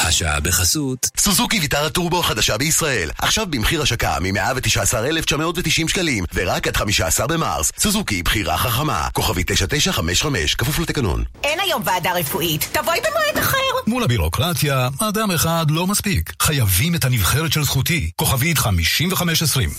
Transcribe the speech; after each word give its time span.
השעה 0.00 0.40
בחסות 0.40 1.10
סוזוקי 1.18 1.60
ויטרה 1.60 1.90
טורבו 1.90 2.20
החדשה 2.20 2.58
בישראל. 2.58 3.10
עכשיו 3.18 3.46
במחיר 3.50 3.82
השקה 3.82 4.16
מ-119,990 4.20 5.88
שקלים 5.88 6.24
ורק 6.34 6.68
עד 6.68 6.76
15 6.76 7.26
במרס. 7.26 7.72
סוזוקי 7.78 8.22
בחירה 8.22 8.58
חכמה. 8.58 9.08
כוכבי 9.12 9.44
9955 9.44 10.54
כפוף 10.54 10.78
לתקנון. 10.78 11.24
אין 11.44 11.60
היום 11.60 11.82
ועדה 11.84 12.12
רפואית. 12.12 12.68
תבואי 12.72 12.98
במועד 13.00 13.44
אחר. 13.44 13.56
מול 13.86 14.04
הבירוקרטיה, 14.04 14.88
אדם 14.98 15.30
אחד 15.30 15.66
לא 15.70 15.86
מספיק. 15.86 16.32
חייבים 16.42 16.94
את 16.94 17.04
הנבחרת 17.04 17.52
של 17.52 17.64
זכותי. 17.64 18.10
כוכבית 18.16 18.58
5520 18.58 19.70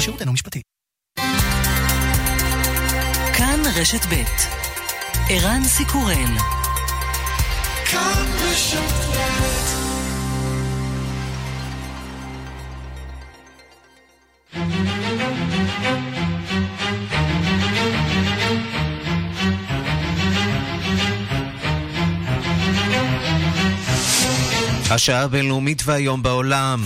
שירותנו 0.00 0.32
משפטי. 0.32 0.60
כאן 3.32 3.62
רשת 3.76 4.06
ב' 4.06 4.22
ערן 5.28 5.64
סיקורל 5.64 6.36
כאן 7.90 8.39
השעה 24.95 25.21
הבינלאומית 25.21 25.81
והיום 25.85 26.23
בעולם. 26.23 26.83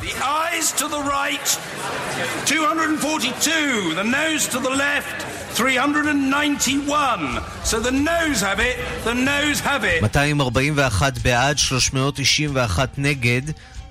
The 0.00 0.06
eyes 0.06 0.72
to 0.80 0.88
the 0.88 1.02
right, 1.16 1.58
242. 2.46 3.94
The 3.94 4.04
nose 4.04 4.48
to 4.48 4.58
the 4.58 4.70
left, 4.70 5.18
391. 5.57 7.41
So 7.63 7.79
the 7.79 7.91
nose 7.91 8.41
have 8.41 8.59
it, 8.59 8.77
the 9.03 9.15
nose 9.15 9.59
have 9.59 9.83
it. 9.83 10.01
241 10.01 11.17
בעד, 11.17 11.57
391 11.57 12.97
נגד. 12.97 13.41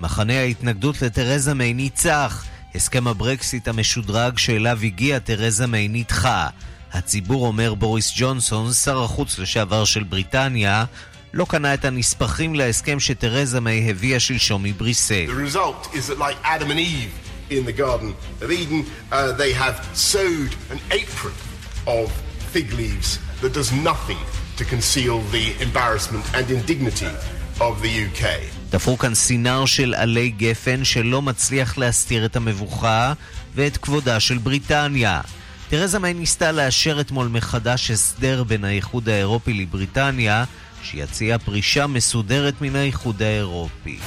מחנה 0.01 0.39
ההתנגדות 0.39 1.01
לתרזה 1.01 1.53
מיי 1.53 1.73
ניצח. 1.73 2.45
הסכם 2.75 3.07
הברקסיט 3.07 3.67
המשודרג 3.67 4.37
שאליו 4.37 4.79
הגיעה 4.83 5.19
תרזה 5.19 5.67
מיי 5.67 5.87
נדחה. 5.87 6.47
הציבור 6.93 7.47
אומר 7.47 7.73
בוריס 7.73 8.13
ג'ונסון, 8.15 8.73
שר 8.73 9.03
החוץ 9.03 9.39
לשעבר 9.39 9.85
של 9.85 10.03
בריטניה, 10.03 10.85
לא 11.33 11.45
קנה 11.49 11.73
את 11.73 11.85
הנספחים 11.85 12.55
להסכם 12.55 12.99
שתרזה 12.99 13.59
מיי 13.59 13.89
הביאה 13.89 14.19
שלשום 14.19 14.63
מבריסל. 14.63 15.25
The 15.27 15.55
result 15.55 15.95
is 15.95 16.07
that 16.07 16.19
like 16.19 16.37
Adam 16.43 16.71
and 16.71 16.79
Eve 16.79 17.11
in 17.49 17.65
the 17.65 17.77
Garden 17.81 18.15
of 18.41 18.51
Eden, 18.51 18.85
uh, 19.11 19.31
they 19.31 19.51
have 19.53 19.75
sewed 19.93 20.53
an 20.71 20.79
apron 20.91 21.46
of 21.87 22.11
fig 22.53 22.67
leaves 22.73 23.09
that 23.41 23.53
does 23.53 23.71
nothing 23.71 24.21
to 24.57 24.63
conceal 24.65 25.17
the 25.35 25.45
embarrassment 25.67 26.25
and 26.37 26.45
indignity 26.51 27.13
of 27.59 27.81
the 27.81 27.91
UK. 28.07 28.25
תפרו 28.69 28.97
כאן 28.97 29.15
סינר 29.15 29.65
של 29.65 29.93
עלי 29.97 30.29
גפן 30.29 30.83
שלא 30.83 31.21
מצליח 31.21 31.77
להסתיר 31.77 32.25
את 32.25 32.35
המבוכה 32.35 33.13
ואת 33.55 33.77
כבודה 33.77 34.19
של 34.19 34.37
בריטניה. 34.37 35.21
תרזה 35.69 35.99
מיי 35.99 36.13
ניסתה 36.13 36.51
לאשר 36.51 37.01
אתמול 37.01 37.27
מחדש 37.27 37.91
הסדר 37.91 38.43
בין 38.43 38.63
האיחוד 38.63 39.09
האירופי 39.09 39.53
לבריטניה 39.53 40.43
שיציע 40.83 41.37
פרישה 41.37 41.87
מסודרת 41.87 42.61
מן 42.61 42.75
האיחוד 42.75 43.21
האירופי. 43.21 43.97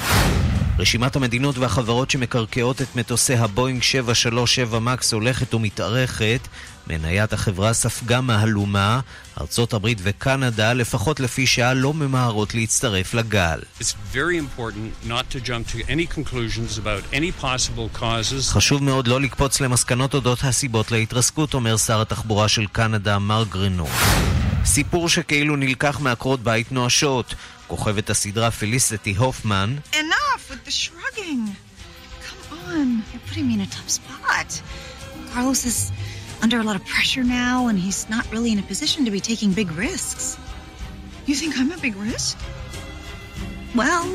רשימת 0.78 1.16
המדינות 1.16 1.58
והחברות 1.58 2.10
שמקרקעות 2.10 2.82
את 2.82 2.96
מטוסי 2.96 3.34
הבואינג 3.34 3.82
737 3.82 4.78
מקס 4.78 5.12
הולכת 5.12 5.54
ומתארכת. 5.54 6.48
מניית 6.90 7.32
החברה 7.32 7.72
ספגה 7.72 8.20
מהלומה, 8.20 9.00
ארצות 9.40 9.72
הברית 9.72 9.98
וקנדה, 10.02 10.72
לפחות 10.72 11.20
לפי 11.20 11.46
שעה, 11.46 11.74
לא 11.74 11.94
ממהרות 11.94 12.54
להצטרף 12.54 13.14
לגל. 13.14 13.60
חשוב 18.42 18.82
מאוד 18.82 19.06
לא 19.06 19.20
לקפוץ 19.20 19.60
למסקנות 19.60 20.14
אודות 20.14 20.44
הסיבות 20.44 20.90
להתרסקות, 20.90 21.54
אומר 21.54 21.76
שר 21.76 22.00
התחבורה 22.00 22.48
של 22.48 22.66
קנדה, 22.66 23.18
מר 23.18 23.44
גרנו. 23.50 23.86
סיפור 24.64 25.08
שכאילו 25.08 25.56
נלקח 25.56 26.00
מעקרות 26.00 26.42
בית 26.42 26.72
נואשות. 26.72 27.34
כוכבת 27.66 28.10
הסדרה 28.10 28.50
פליסטי 28.50 29.14
הופמן 29.14 29.76
Enough 29.92 30.50
with 30.50 30.64
the 30.64 30.70
shrugging. 30.70 31.42
Come 32.26 32.58
on, 32.68 32.88
you're 33.12 33.26
putting 33.28 33.46
me 33.48 33.54
in 33.54 33.60
a 33.60 33.70
tough 33.76 33.90
spot. 33.98 34.50
Carlos 35.32 35.64
is 35.64 35.92
under 36.44 36.58
a 36.60 36.64
lot 36.68 36.76
of 36.80 36.84
pressure 36.94 37.24
now, 37.24 37.68
and 37.68 37.78
he's 37.78 38.08
not 38.14 38.24
really 38.32 38.50
in 38.54 38.58
a 38.58 38.66
position 38.72 39.04
to 39.06 39.10
be 39.10 39.20
taking 39.20 39.50
big 39.52 39.70
risks. 39.86 40.24
You 41.28 41.34
think 41.40 41.52
I'm 41.58 41.72
a 41.72 41.80
big 41.86 41.96
risk? 41.96 42.38
Well, 43.80 44.06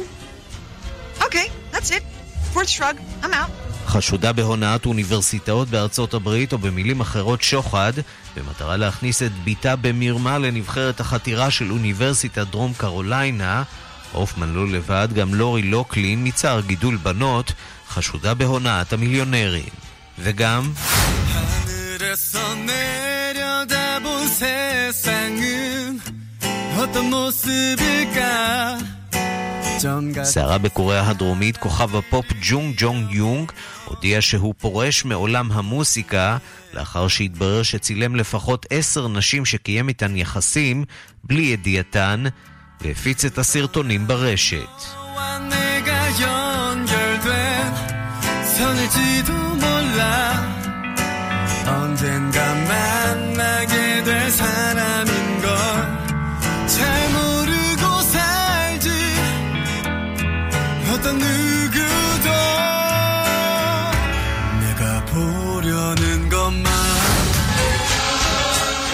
okay, 1.25 1.47
that's 1.71 1.89
it. 1.97 2.03
Fourth 2.53 2.69
shrug, 2.69 2.97
I'm 3.23 3.33
out. 3.33 3.51
חשודה 3.87 4.33
בהונאת 4.33 4.85
אוניברסיטאות 4.85 5.69
בארצות 5.69 6.13
הברית, 6.13 6.53
או 6.53 6.57
במילים 6.57 7.01
אחרות 7.01 7.41
שוחד, 7.41 7.93
במטרה 8.35 8.77
להכניס 8.77 9.23
את 9.23 9.31
בתה 9.43 9.75
במרמה 9.75 10.37
לנבחרת 10.37 10.99
החתירה 10.99 11.51
של 11.51 11.71
אוניברסיטת 11.71 12.47
דרום 12.47 12.73
קרוליינה. 12.77 13.63
הופמן 14.11 14.53
לא 14.53 14.67
לבד, 14.67 15.07
גם 15.15 15.33
לורי 15.33 15.61
לוקלין, 15.61 16.27
מצער 16.27 16.61
גידול 16.61 16.97
בנות, 16.97 17.53
חשודה 17.89 18.33
בהונאת 18.33 18.93
המיליונרים. 18.93 19.69
וגם... 20.19 20.71
סערה 30.23 30.57
בקוריאה 30.57 31.09
הדרומית, 31.09 31.57
כוכב 31.57 31.95
הפופ 31.95 32.25
ג'ונג 32.41 32.75
ג'ונג 32.77 33.11
יונג 33.11 33.51
הודיע 33.85 34.21
שהוא 34.21 34.53
פורש 34.57 35.05
מעולם 35.05 35.51
המוסיקה 35.51 36.37
לאחר 36.73 37.07
שהתברר 37.07 37.63
שצילם 37.63 38.15
לפחות 38.15 38.65
עשר 38.69 39.07
נשים 39.07 39.45
שקיים 39.45 39.89
איתן 39.89 40.15
יחסים 40.15 40.83
בלי 41.23 41.41
ידיעתן 41.41 42.23
והפיץ 42.81 43.25
את 43.25 43.37
הסרטונים 43.37 44.07
ברשת. 44.07 44.81
언젠가 51.94 52.54
만나게 52.54 54.04
될 54.04 54.30
사람인 54.30 55.12
걸잘 55.42 57.10
모르고 57.12 58.00
살지 58.02 58.88
어떤 60.92 61.18
누구도 61.18 62.30
내가 64.60 65.04
보려는 65.06 66.28
것만 66.28 66.70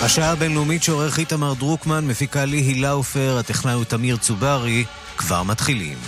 השעה 0.03 0.31
הבינלאומית 0.33 0.83
שעורך 0.83 1.19
איתמר 1.19 1.55
דרוקמן, 1.55 2.07
מפיקה 2.07 2.45
לי 2.45 2.57
הילה 2.57 2.91
עופר, 2.91 3.37
הטכנאי 3.41 3.73
הוא 3.73 3.85
תמיר 3.85 4.17
צוברי, 4.17 4.85
כבר 5.17 5.43
מתחילים. 5.43 5.99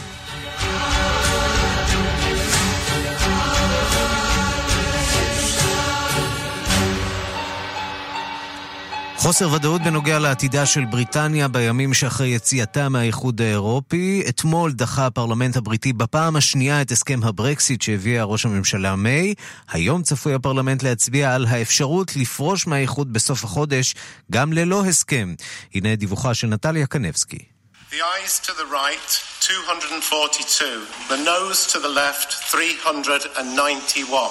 חוסר 9.23 9.51
ודאות 9.51 9.81
בנוגע 9.81 10.19
לעתידה 10.19 10.65
של 10.65 10.85
בריטניה 10.85 11.47
בימים 11.47 11.93
שאחרי 11.93 12.27
יציאתה 12.27 12.89
מהאיחוד 12.89 13.41
האירופי. 13.41 14.23
אתמול 14.29 14.71
דחה 14.71 15.05
הפרלמנט 15.05 15.57
הבריטי 15.57 15.93
בפעם 15.93 16.35
השנייה 16.35 16.81
את 16.81 16.91
הסכם 16.91 17.19
הברקסיט 17.23 17.81
שהביאה 17.81 18.23
ראש 18.23 18.45
הממשלה 18.45 18.95
מיי. 18.95 19.33
היום 19.71 20.01
צפוי 20.01 20.33
הפרלמנט 20.33 20.83
להצביע 20.83 21.35
על 21.35 21.45
האפשרות 21.45 22.15
לפרוש 22.15 22.67
מהאיחוד 22.67 23.13
בסוף 23.13 23.43
החודש, 23.43 23.95
גם 24.31 24.53
ללא 24.53 24.85
הסכם. 24.85 25.35
הנה 25.75 25.95
דיווחה 25.95 26.33
של 26.33 26.47
נטליה 26.47 26.87
קנבסקי. 26.87 27.52
The 27.92 28.02
eyes 28.04 28.38
to 28.40 28.52
the 28.52 28.66
right, 28.66 29.10
242. 29.40 30.86
The 31.08 31.16
nose 31.24 31.66
to 31.72 31.78
the 31.78 31.88
left, 31.88 32.32
391. 32.32 34.30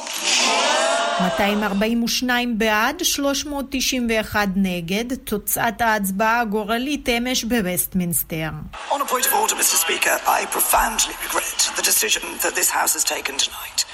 242 1.17 2.59
בעד, 2.59 3.03
391 3.03 4.49
נגד, 4.55 5.15
תוצאת 5.23 5.81
ההצבעה 5.81 6.41
הגורלית 6.41 7.09
אמש 7.09 7.43
בווסטמינסטר. 7.43 8.49
On 8.91 9.01
a 9.01 9.05
point 9.05 9.25
of 9.25 9.33
order, 9.33 9.55
Mr. 9.55 9.77
Speaker, 9.85 10.17
I 10.27 10.45
profoundly 10.51 11.15
regret 11.25 11.60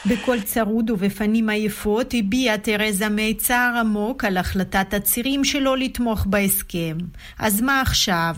בקול 0.06 0.40
צרוד 0.40 0.90
ובפנים 0.90 1.48
עייפות 1.48 2.14
הביעה 2.18 2.58
תרזה 2.58 3.08
מיי 3.08 3.34
צער 3.34 3.78
עמוק 3.80 4.24
על 4.24 4.36
החלטת 4.36 4.94
הצירים 4.94 5.44
שלא 5.44 5.78
לתמוך 5.78 6.26
בהסכם. 6.26 6.96
אז 7.38 7.60
מה 7.60 7.80
עכשיו? 7.80 8.34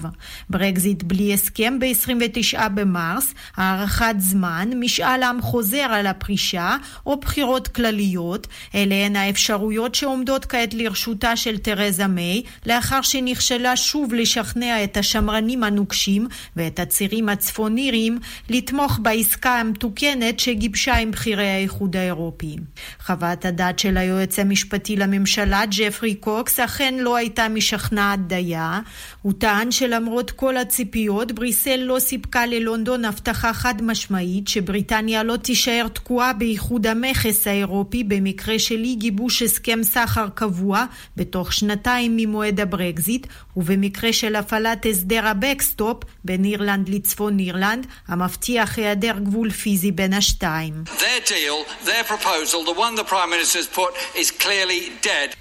ברקזיט 0.51 1.03
בלי 1.03 1.35
הסכם 1.35 1.79
ב-29 1.79 2.69
במרס, 2.69 3.35
הארכת 3.57 4.15
זמן, 4.19 4.71
משאל 4.75 5.23
עם 5.23 5.43
חוזר 5.43 5.87
על 5.91 6.07
הפרישה 6.07 6.77
או 7.07 7.17
בחירות 7.17 7.69
כלליות, 7.69 8.47
אלה 8.75 8.95
הן 8.95 9.17
האפשרויות 9.17 9.95
שעומדות 9.95 10.45
כעת 10.45 10.75
לרשותה 10.75 11.37
של 11.37 11.59
תרזה 11.59 12.07
מיי, 12.07 12.43
לאחר 12.67 13.03
שנכשלה 13.03 13.77
שוב 13.77 14.15
לשכנע 14.15 14.85
את 14.85 14.97
השמרנים 14.97 15.65
הנוקשים 15.65 16.27
ואת 16.57 16.79
הצירים 16.79 17.29
הצפון 17.29 17.74
איריים 17.74 18.19
לתמוך 18.49 18.99
בעסקה 19.31 19.61
המתוקנת 19.61 20.41
שגיבשה 20.41 20.97
עם 20.97 21.11
בכירי 21.11 21.47
האיחוד 21.47 21.97
האירופי. 21.97 22.57
חוות 23.01 23.45
הדעת 23.45 23.79
של 23.79 23.97
היועץ 23.97 24.39
המשפטי 24.39 24.97
לממשלה, 24.97 25.63
ג'פרי 25.71 26.15
קוקס, 26.15 26.61
אכן 26.61 26.95
לא 26.99 27.17
הייתה 27.17 27.49
משכנעת 27.49 28.27
דייה. 28.27 28.81
הוא 29.23 29.33
טען 29.39 29.71
שלמרות 29.71 30.31
כל 30.31 30.57
הציפיות, 30.57 31.33
בריסל 31.33 31.77
לא 31.77 31.99
סיפקה 31.99 32.47
ללונדון 32.47 33.05
הבטחה 33.05 33.53
חד 33.53 33.83
משמעית 33.83 34.49
שבריטניה 34.49 35.23
לא 35.23 35.37
תישאר 35.37 35.87
תקועה 35.93 36.33
באיחוד 36.33 36.87
המכס 36.87 37.47
האירופי 37.47 38.05
במקרה 38.05 38.59
של 38.59 38.85
אי 38.85 38.95
גיבוש 38.95 39.43
הסכם 39.43 39.83
סחר 39.83 40.29
קבוע 40.35 40.85
בתוך 41.17 41.53
שנתיים 41.53 42.17
ממועד 42.17 42.61
הברקזיט, 42.61 43.27
ובמקרה 43.57 44.13
של 44.13 44.37
הפעלת 44.37 44.87
הסדר 44.91 45.27
ה 45.27 45.35
backstop 45.35 46.05
בין 46.25 46.45
אירלנד 46.45 46.89
לצפון 46.89 47.39
אירלנד, 47.39 47.87
המבטיח 48.09 48.79
היעדר 48.79 49.19
גבול 49.21 49.51
פיזי 49.51 49.93
בין 49.93 50.13
השתיים. 50.13 50.75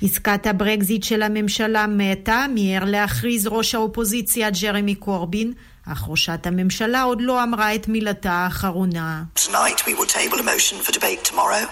עסקת 0.04 0.48
הברקזיט 0.48 1.04
של 1.04 1.22
הממשלה 1.22 1.86
מתה, 1.88 2.46
מיהר 2.54 2.84
להכריז 2.86 3.48
ראש 3.48 3.76
האופוזיציה 3.76 4.50
ג'רמי 4.50 4.96
קורבין, 4.96 5.54
אך 5.92 6.06
ראשת 6.08 6.48
הממשלה 6.48 7.02
עוד 7.02 7.22
לא 7.22 7.44
אמרה 7.44 7.76
את 7.76 7.88
מילתה 7.88 8.32
האחרונה. 8.32 9.24
Tonight 9.36 9.80
we 9.86 9.94
will 10.00 10.12
table 10.18 10.40
a 10.40 10.44
motion 10.44 10.78
for 10.86 10.92
debate 10.92 11.24
tomorrow 11.32 11.64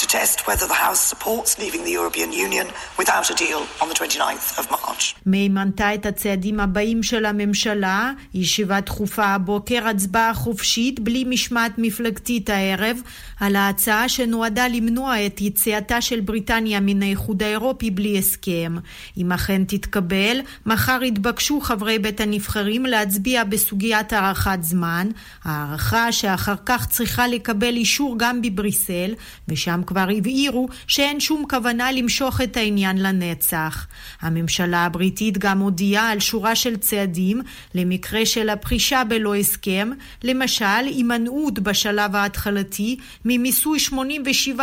to 0.00 0.06
test 0.06 0.36
whether 0.46 0.66
the 0.72 0.80
House 0.86 1.02
supports 1.12 1.50
leaving 1.58 1.82
the 1.88 1.94
European 2.00 2.30
Union 2.46 2.66
without 3.00 3.26
a 3.30 3.34
deal 3.34 3.60
on 3.82 3.88
the 3.90 3.94
29th 3.94 4.58
of 4.58 4.70
March. 4.70 5.14
מיי 5.26 5.48
מנתה 5.48 5.94
את 5.94 6.06
הצעדים 6.06 6.60
הבאים 6.60 7.02
של 7.02 7.24
הממשלה, 7.24 8.12
ישיבה 8.34 8.80
דחופה 8.80 9.24
הבוקר, 9.24 9.88
הצבעה 9.88 10.34
חופשית 10.34 11.00
בלי 11.00 11.24
משמעת 11.24 11.72
מפלגתית 11.78 12.50
הערב, 12.50 12.96
על 13.40 13.56
ההצעה 13.56 14.08
שנועדה 14.08 14.68
למנוע 14.68 15.26
את 15.26 15.40
יציאתה 15.40 16.00
של 16.00 16.20
בריטניה 16.20 16.80
מן 16.80 17.02
האיחוד 17.02 17.42
האירופי 17.42 17.90
בלי 17.90 18.18
הסכם. 18.18 18.76
אם 19.16 19.32
אכן 19.32 19.64
תתקבל, 19.64 20.40
מחר 20.66 21.02
יתבקשו 21.02 21.60
חברי 21.60 21.98
בית 21.98 22.20
הנבחרים 22.20 22.86
להצביע 22.86 23.44
בסוגיית 23.58 24.12
הארכת 24.12 24.58
זמן, 24.60 25.08
הערכה 25.44 26.12
שאחר 26.12 26.54
כך 26.66 26.86
צריכה 26.86 27.28
לקבל 27.28 27.76
אישור 27.76 28.14
גם 28.18 28.42
בבריסל, 28.42 29.10
ושם 29.48 29.80
כבר 29.86 30.06
הבהירו 30.16 30.68
שאין 30.86 31.20
שום 31.20 31.44
כוונה 31.50 31.92
למשוך 31.92 32.40
את 32.40 32.56
העניין 32.56 33.02
לנצח. 33.02 33.86
הממשלה 34.20 34.84
הבריטית 34.84 35.38
גם 35.38 35.58
הודיעה 35.58 36.10
על 36.10 36.20
שורה 36.20 36.54
של 36.54 36.76
צעדים 36.76 37.40
למקרה 37.74 38.26
של 38.26 38.48
הפרישה 38.48 39.02
בלא 39.08 39.34
הסכם, 39.34 39.90
למשל 40.24 40.84
הימנעות 40.84 41.58
בשלב 41.58 42.16
ההתחלתי 42.16 42.96
ממיסוי 43.24 43.78
87% 43.90 44.58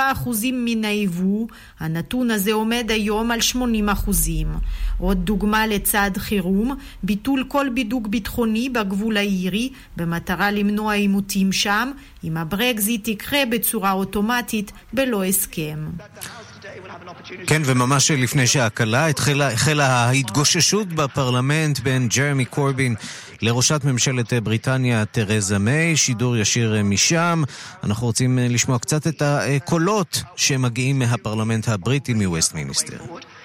מן 0.53 0.85
היבוא, 0.85 1.47
הנתון 1.79 2.31
הזה 2.31 2.53
עומד 2.53 2.85
היום 2.89 3.31
על 3.31 3.39
80%. 3.39 3.55
עוד 4.97 5.25
דוגמה 5.25 5.67
לצעד 5.67 6.17
חירום, 6.17 6.75
ביטול 7.03 7.45
כל 7.47 7.69
בידוק 7.69 8.07
ביטחוני 8.07 8.69
בגבול 8.85 9.17
האירי, 9.17 9.69
במטרה 9.97 10.51
למנוע 10.51 10.93
עימותים 10.93 11.51
שם, 11.51 11.91
אם 12.23 12.37
הברקזיט 12.37 13.07
יקרה 13.07 13.39
בצורה 13.51 13.91
אוטומטית 13.91 14.71
בלא 14.93 15.23
הסכם. 15.23 15.85
כן, 17.47 17.61
וממש 17.65 18.11
לפני 18.11 18.47
שעה 18.47 18.69
קלה 18.69 19.07
החלה, 19.53 19.87
ההתגוששות 19.87 20.87
בפרלמנט 20.87 21.79
בין 21.79 22.07
ג'רמי 22.07 22.45
קורבין 22.45 22.95
לראשת 23.41 23.81
ממשלת 23.83 24.33
בריטניה 24.33 25.05
תרזה 25.05 25.59
מיי, 25.59 25.97
שידור 25.97 26.37
ישיר 26.37 26.83
משם. 26.83 27.43
אנחנו 27.83 28.07
רוצים 28.07 28.39
לשמוע 28.41 28.79
קצת 28.79 29.07
את 29.07 29.21
הקולות 29.21 30.23
שמגיעים 30.35 30.99
מהפרלמנט 30.99 31.67
הבריטי 31.67 32.13
מווסטמיניסטר. 32.13 32.97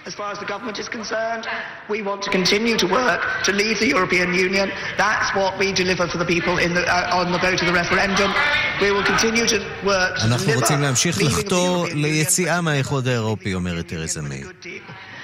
As 0.07 0.15
far 0.15 0.33
as 0.33 0.39
the 0.39 0.47
government 0.47 0.79
is 0.79 0.89
concerned, 0.89 1.47
we 1.89 2.01
want 2.01 2.23
to 2.23 2.31
continue 2.31 2.77
to 2.79 2.87
work 2.87 3.21
to 3.45 3.53
leave 3.53 3.79
the 3.81 3.89
European 3.89 4.33
Union. 4.33 4.73
That's 4.97 5.35
what 5.35 5.59
we 5.59 5.73
deliver 5.73 6.07
for 6.09 6.17
the 6.17 6.25
people 6.25 6.57
in 6.57 6.73
the, 6.73 6.85
uh, 6.89 7.19
on 7.21 7.33
the 7.33 7.39
vote 7.39 7.61
of 7.61 7.67
the 7.67 7.73
referendum. 7.83 8.33
We 8.81 8.93
will 8.93 9.05
continue 9.05 9.47
to 9.47 9.59
work 9.85 10.19
to 10.19 10.25
אנחנו 10.25 10.53
רוצים 10.53 10.83
להמשיך 10.83 11.23
לחתור 11.23 11.87
ליציאה 11.95 12.61
מהאיחוד 12.61 13.09
האירופי, 13.09 13.55
אומרת 13.55 13.89
תרזה 13.89 14.23
מיי. 14.23 14.43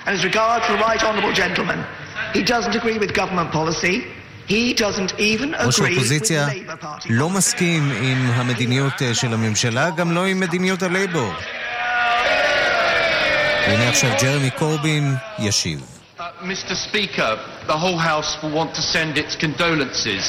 And 0.07 0.15
as 0.15 0.25
regards 0.25 0.67
the 0.69 0.79
right 0.89 1.03
honourable 1.03 1.33
gentleman, 1.33 1.85
he 2.33 2.43
doesn't 2.43 2.75
agree 2.77 2.99
with 2.99 3.15
government 3.15 3.51
policy. 3.53 4.03
ראש 5.65 5.81
האופוזיציה 5.81 6.49
לא 7.11 7.31
מסכים 7.31 7.91
עם 8.03 8.31
המדיניות 8.31 8.93
של 9.13 9.35
הממשלה, 9.35 9.91
גם 9.91 10.13
לא 10.13 10.25
עם 10.25 10.41
מדיניות 10.41 10.83
הלייבור. 10.83 11.33
והנה 13.67 13.89
עכשיו 13.89 14.11
ג'רמי 14.23 14.51
קורבין 14.51 15.15
ישיב. 15.39 15.81
Mr. 16.43 16.75
Speaker, 16.89 17.33
the 17.67 17.79
whole 17.83 17.99
House 17.99 18.31
will 18.43 18.55
want 18.61 18.75
to 18.75 18.83
send 18.95 19.19
its 19.19 19.35
condolences 19.45 20.25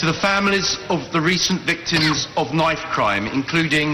to 0.00 0.04
the 0.06 0.18
families 0.28 0.68
of 0.94 1.00
the 1.14 1.20
recent 1.32 1.60
victims 1.72 2.18
of 2.40 2.46
knife 2.52 2.84
crime, 2.94 3.26
including 3.38 3.88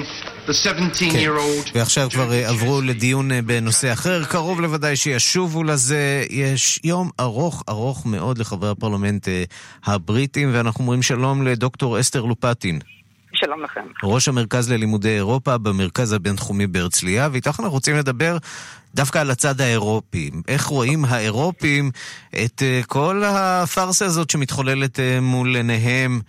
the 0.47 0.53
17-year-old... 0.53 1.65
כן, 1.73 1.79
ועכשיו 1.79 2.09
כבר 2.11 2.33
אה, 2.33 2.49
עברו 2.49 2.81
לדיון 2.81 3.33
אה, 3.33 3.43
בנושא 3.43 3.93
אחר, 3.93 4.25
קרוב 4.25 4.61
לוודאי 4.61 4.97
שישובו 4.97 5.65
לזה. 5.65 6.25
יש 6.31 6.81
יום 6.85 7.11
ארוך 7.21 7.63
ארוך 7.69 8.07
מאוד 8.07 8.39
לחברי 8.39 8.71
הפרלמנט 8.71 9.29
אה, 9.29 9.45
הבריטים, 9.85 10.51
ואנחנו 10.55 10.83
אומרים 10.85 11.03
שלום 11.03 11.47
לדוקטור 11.47 12.01
אסתר 12.01 12.23
לופטין. 12.23 12.79
שלום 13.35 13.63
לכם. 13.63 13.81
ראש 14.03 14.29
המרכז 14.29 14.71
ללימודי 14.71 15.09
אירופה 15.09 15.59
במרכז 15.59 16.13
הבינתחומי 16.13 16.67
בהרצליה, 16.67 17.29
ואיתך 17.33 17.61
אנחנו 17.61 17.71
רוצים 17.71 17.97
לדבר 17.97 18.37
דווקא 18.95 19.19
על 19.19 19.31
הצד 19.31 19.61
האירופי. 19.61 20.31
איך 20.49 20.65
רואים 20.65 21.05
האירופים 21.05 21.91
את 22.45 22.63
uh, 22.63 22.87
כל 22.87 23.23
הפארסה 23.27 24.07
הזאת 24.07 24.31
שמתחוללת 24.31 24.99
uh, 24.99 25.21
מול 25.21 25.57
עיניהם, 25.57 26.21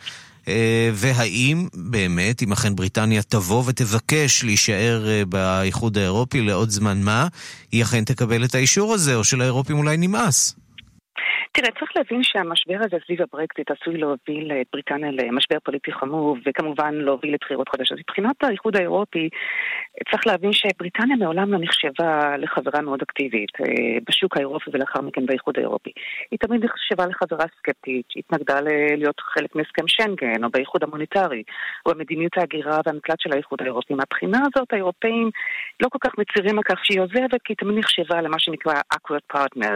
uh, 0.41 0.47
והאם 0.93 1.67
באמת, 1.73 2.43
אם 2.43 2.51
אכן 2.51 2.75
בריטניה 2.75 3.21
תבוא 3.21 3.63
ותבקש 3.65 4.43
להישאר 4.43 5.05
באיחוד 5.29 5.97
האירופי 5.97 6.41
לעוד 6.41 6.69
זמן 6.69 7.01
מה, 7.01 7.27
היא 7.71 7.83
אכן 7.83 8.03
תקבל 8.03 8.45
את 8.45 8.55
האישור 8.55 8.93
הזה, 8.93 9.15
או 9.15 9.23
שלאירופים 9.23 9.77
אולי 9.77 9.97
נמאס. 9.97 10.55
תראה, 11.55 11.71
צריך 11.79 11.91
להבין 11.95 12.23
שהמשבר 12.23 12.77
הזה 12.79 12.97
סביב 13.05 13.21
הברקזיט 13.21 13.71
עשוי 13.71 13.97
להוביל 13.97 14.51
את 14.61 14.67
בריטניה 14.73 15.11
למשבר 15.11 15.57
פוליטי 15.63 15.91
חמור, 15.91 16.37
וכמובן 16.45 16.95
להוביל 16.95 17.33
לבחירות 17.33 17.69
חדשות. 17.69 17.99
מבחינת 17.99 18.43
האיחוד 18.43 18.75
האירופי, 18.75 19.29
צריך 20.11 20.27
להבין 20.27 20.53
שבריטניה 20.53 21.15
מעולם 21.15 21.51
לא 21.53 21.57
נחשבה 21.61 22.37
לחברה 22.37 22.81
מאוד 22.81 23.01
אקטיבית 23.01 23.51
אה, 23.61 23.97
בשוק 24.07 24.37
האירופי 24.37 24.69
ולאחר 24.73 25.01
מכן 25.01 25.25
באיחוד 25.25 25.57
האירופי. 25.57 25.91
היא 26.31 26.39
תמיד 26.39 26.65
נחשבה 26.65 27.05
לחברה 27.05 27.45
סקפטית, 27.57 28.05
שהתנגדה 28.09 28.61
להיות 28.97 29.19
חלק 29.19 29.55
מהסכם 29.55 29.87
שנגן, 29.87 30.43
או 30.43 30.49
באיחוד 30.49 30.83
המוניטרי, 30.83 31.43
או 31.85 31.91
במדיניות 31.91 32.37
ההגירה 32.37 32.79
והמקלט 32.85 33.19
של 33.19 33.33
האיחוד 33.33 33.61
האירופי. 33.61 33.93
מהבחינה 33.93 34.39
הזאת 34.39 34.73
האירופאים 34.73 35.29
לא 35.83 35.89
כל 35.89 35.99
כך 36.01 36.11
מצהירים 36.17 36.57
על 36.57 36.63
כך 36.63 36.85
שהיא 36.85 37.01
עוזבת, 37.01 37.41
כי 37.43 37.53
היא 37.53 37.57
תמיד 37.57 37.77
נחשבה 37.77 38.21
למה 38.21 38.39
שנקרא 38.39 38.73
awkward 38.93 39.37
partner, 39.37 39.73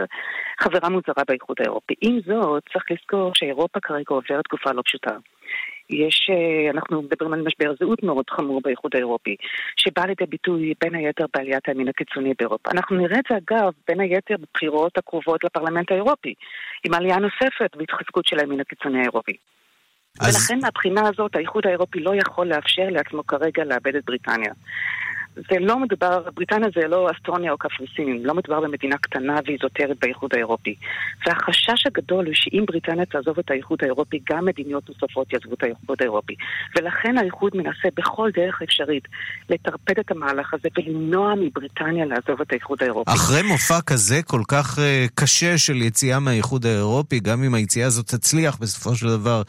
חברה 0.59 0.89
מוזרה 0.89 1.23
באיחוד 1.27 1.57
האירופי. 1.59 1.93
עם 2.01 2.19
זאת, 2.25 2.63
צריך 2.73 2.85
לזכור 2.91 3.31
שאירופה 3.35 3.79
כרגע 3.79 4.09
עוברת 4.09 4.43
תקופה 4.43 4.71
לא 4.71 4.81
פשוטה. 4.85 5.11
יש, 5.89 6.29
אה, 6.29 6.71
אנחנו 6.71 7.01
מדברים 7.01 7.33
על 7.33 7.41
משבר 7.41 7.73
זהות 7.79 8.03
מאוד 8.03 8.25
חמור 8.29 8.61
באיחוד 8.63 8.91
האירופי, 8.93 9.35
שבא 9.77 10.05
לידי 10.05 10.25
ביטוי 10.25 10.73
בין 10.81 10.95
היתר 10.95 11.25
בעליית 11.35 11.67
הימין 11.67 11.87
הקיצוני 11.87 12.33
באירופה. 12.39 12.71
אנחנו 12.71 12.95
נראה 12.95 13.19
את 13.19 13.23
זה 13.29 13.37
אגב 13.37 13.71
בין 13.87 13.99
היתר 13.99 14.35
בבחירות 14.37 14.97
הקרובות 14.97 15.43
לפרלמנט 15.43 15.91
האירופי, 15.91 16.33
עם 16.85 16.93
עלייה 16.93 17.17
נוספת 17.17 17.71
והתחזקות 17.77 18.25
של 18.25 18.39
הימין 18.39 18.59
הקיצוני 18.59 18.99
האירופי. 18.99 19.37
אז... 20.19 20.35
ולכן 20.35 20.59
מהבחינה 20.61 21.01
הזאת 21.07 21.35
האיחוד 21.35 21.67
האירופי 21.67 21.99
לא 21.99 22.11
יכול 22.15 22.47
לאפשר 22.47 22.87
לעצמו 22.89 23.27
כרגע 23.27 23.63
לאבד 23.63 23.95
את 23.95 24.05
בריטניה. 24.05 24.51
זה 25.49 25.59
לא 25.59 25.79
מדובר, 25.79 26.21
בריטניה 26.35 26.69
זה 26.75 26.87
לא 26.87 27.07
אסטרוניה 27.15 27.51
או 27.51 27.57
קפריסין, 27.57 28.19
לא 28.23 28.33
מדובר 28.33 28.59
במדינה 28.59 28.97
קטנה 28.97 29.39
ואיזוטרית 29.45 29.99
באיחוד 30.01 30.31
האירופי. 30.33 30.75
והחשש 31.25 31.87
הגדול 31.87 32.25
הוא 32.25 32.33
שאם 32.33 32.63
בריטניה 32.67 33.05
תעזוב 33.05 33.39
את 33.39 33.51
האיחוד 33.51 33.79
האירופי, 33.81 34.19
גם 34.29 34.45
מדינות 34.45 34.89
נוספות 34.89 35.33
יעזבו 35.33 35.53
את 35.53 35.63
האיחוד 35.63 35.97
האירופי. 35.99 36.35
ולכן 36.75 37.17
האיחוד 37.17 37.51
מנסה 37.55 37.89
בכל 37.97 38.29
דרך 38.35 38.61
אפשרית 38.63 39.07
לטרפד 39.49 39.99
את 39.99 40.11
המהלך 40.11 40.53
הזה 40.53 40.69
ולמנוע 40.77 41.33
מבריטניה 41.35 42.05
לעזוב 42.05 42.41
את 42.41 42.51
האיחוד 42.51 42.77
האירופי. 42.81 43.11
אחרי 43.11 43.41
מופע 43.41 43.81
כזה 43.81 44.21
כל 44.23 44.41
כך 44.47 44.77
uh, 44.77 44.81
קשה 45.15 45.57
של 45.57 45.81
יציאה 45.81 46.19
מהאיחוד 46.19 46.65
האירופי, 46.65 47.19
גם 47.19 47.43
אם 47.43 47.53
היציאה 47.53 47.87
הזאת 47.87 48.07
תצליח 48.07 48.57
בסופו 48.57 48.95
של 48.95 49.07
דבר, 49.07 49.41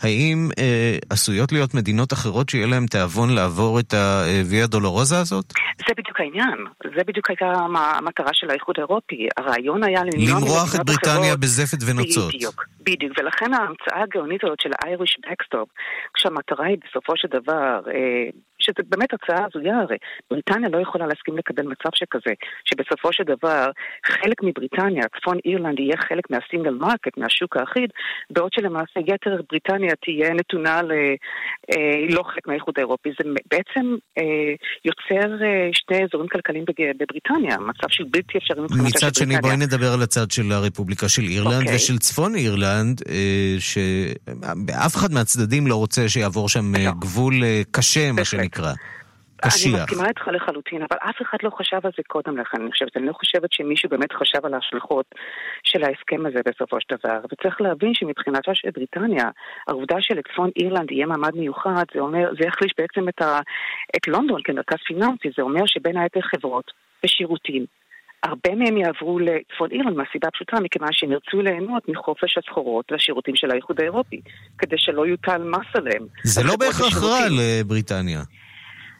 האם 0.00 0.48
uh, 0.50 0.56
עשויות 1.10 1.52
להיות 1.52 1.74
מדינות 1.74 2.12
אחרות 2.12 2.48
שיהיה 2.48 2.66
להן 2.66 2.86
תיאבון 2.86 3.34
לעבור 3.34 3.80
את 3.80 3.94
הוויה 3.94 4.66
דולורוזה 4.66 5.18
הזאת? 5.18 5.31
זה 5.86 5.94
בדיוק 5.96 6.20
העניין. 6.20 6.58
זה 6.96 7.04
בדיוק 7.06 7.30
הייתה 7.30 7.46
המטרה 7.74 8.30
של 8.32 8.50
האיחוד 8.50 8.74
האירופי. 8.78 9.28
הרעיון 9.36 9.84
היה 9.84 10.02
למרוח 10.04 10.74
את 10.74 10.86
בריטניה. 10.86 11.36
בזפת 11.36 11.78
ונוצות. 11.86 12.34
בדיוק, 12.34 12.64
בדיוק. 12.80 13.12
ולכן 13.18 13.54
ההמצאה 13.54 14.02
הגאונית 14.02 14.44
הזאת 14.44 14.60
של 14.60 14.70
ה 14.78 14.84
Irish 14.84 15.16
backstop, 15.22 15.68
כשהמטרה 16.14 16.66
היא 16.66 16.76
בסופו 16.84 17.12
של 17.16 17.28
דבר 17.28 17.80
אה, 17.86 18.30
שזה 18.62 18.82
באמת 18.88 19.10
הצעה 19.14 19.46
הזויה 19.46 19.78
הרי. 19.78 19.96
בריטניה 20.30 20.68
לא 20.68 20.78
יכולה 20.78 21.06
להסכים 21.06 21.36
לקבל 21.36 21.62
מצב 21.62 21.90
שכזה, 21.94 22.34
שבסופו 22.64 23.12
של 23.12 23.24
דבר 23.24 23.70
חלק 24.06 24.42
מבריטניה, 24.42 25.04
צפון 25.16 25.38
אירלנד, 25.44 25.78
יהיה 25.78 25.96
חלק 26.08 26.30
מה 26.30 26.41
single 26.41 26.74
market, 26.74 27.16
מהשוק 27.16 27.56
האחיד, 27.56 27.90
בעוד 28.30 28.52
שלמעשה 28.52 29.00
יתר 29.06 29.40
בריטניה 29.50 29.94
תהיה 30.04 30.30
נתונה 30.34 30.82
ל... 30.82 30.92
אה, 31.70 32.14
לא 32.16 32.22
חלק 32.22 32.48
מהאיחוד 32.48 32.74
האירופי. 32.76 33.10
זה 33.18 33.30
בעצם 33.50 33.86
אה, 34.18 34.52
יוצר 34.84 35.44
אה, 35.44 35.68
שני 35.72 36.04
אזורים 36.04 36.28
כלכליים 36.28 36.64
בבריטניה, 36.98 37.58
מצב 37.58 37.88
של 37.88 38.04
בלתי 38.04 38.38
אפשרי 38.38 38.60
מבחינת 38.60 38.82
בריטניה. 38.82 39.08
מצד 39.08 39.14
שני, 39.14 39.34
בואי 39.42 39.56
נדבר 39.56 39.92
על 39.92 40.02
הצד 40.02 40.30
של 40.30 40.52
הרפובליקה 40.52 41.08
של 41.08 41.22
אירלנד 41.22 41.52
okay. 41.52 41.64
אוקיי. 41.64 41.76
ושל 41.76 41.98
צפון 41.98 42.34
אירלנד, 42.34 43.02
אה, 43.08 43.54
שאף 43.58 44.96
אחד 44.96 45.12
מהצדדים 45.12 45.66
לא 45.66 45.76
רוצה 45.76 46.08
שיעבור 46.08 46.48
שם 46.48 46.74
לא. 46.74 46.90
גבול 46.98 47.44
אה, 47.44 47.62
קשה, 47.70 48.12
מה 48.12 48.24
שנקרא. 48.24 48.51
נקרא. 48.52 48.72
קשיח. 49.46 49.74
אני 49.74 49.82
מסכימה 49.82 50.08
איתך 50.08 50.28
לחלוטין, 50.28 50.82
אבל 50.82 50.96
אף 51.10 51.22
אחד 51.22 51.38
לא 51.42 51.50
חשב 51.50 51.80
על 51.84 51.90
זה 51.96 52.02
קודם 52.08 52.38
לכן, 52.38 52.62
אני 52.62 52.70
חושבת. 52.70 52.96
אני 52.96 53.06
לא 53.06 53.12
חושבת 53.12 53.52
שמישהו 53.52 53.88
באמת 53.88 54.12
חשב 54.12 54.46
על 54.46 54.54
ההשלכות 54.54 55.06
של 55.62 55.84
ההסכם 55.84 56.26
הזה 56.26 56.40
בסופו 56.46 56.76
של 56.80 56.96
דבר. 56.96 57.18
וצריך 57.32 57.60
להבין 57.60 57.94
שמבחינתה 57.94 58.52
של 58.54 58.68
בריטניה, 58.74 59.28
העובדה 59.68 59.96
שלצפון 60.00 60.50
אירלנד 60.56 60.90
יהיה 60.90 61.06
מעמד 61.06 61.34
מיוחד, 61.34 61.84
זה 61.94 62.00
אומר, 62.00 62.30
זה 62.38 62.44
יחליש 62.48 62.72
בעצם 62.78 63.08
את, 63.08 63.22
ה, 63.22 63.40
את 63.96 64.08
לונדון 64.08 64.40
כמרכז 64.44 64.78
פיננסי, 64.86 65.28
זה 65.36 65.42
אומר 65.42 65.62
שבין 65.66 65.96
היתר 65.96 66.20
חברות 66.20 66.70
ושירותים 67.04 67.66
הרבה 68.22 68.54
מהם 68.54 68.76
יעברו 68.76 69.18
לצפון 69.18 69.70
אירלנד 69.70 69.96
מהסיבה 69.96 70.28
הפשוטה, 70.28 70.60
מכיוון 70.60 70.88
שהם 70.92 71.12
ירצו 71.12 71.40
ליהנות 71.40 71.88
מחופש 71.88 72.38
הסחורות 72.38 72.92
והשירותים 72.92 73.36
של 73.36 73.50
האיחוד 73.50 73.80
האירופי, 73.80 74.20
כדי 74.58 74.76
שלא 74.78 75.06
יוטל 75.06 75.42
מס 75.42 75.66
עליהם. 75.74 76.06
זה 76.24 76.42
לא 76.44 76.56
בהכרח 76.56 77.02
רע 77.02 77.20
לבריטניה. 77.30 78.20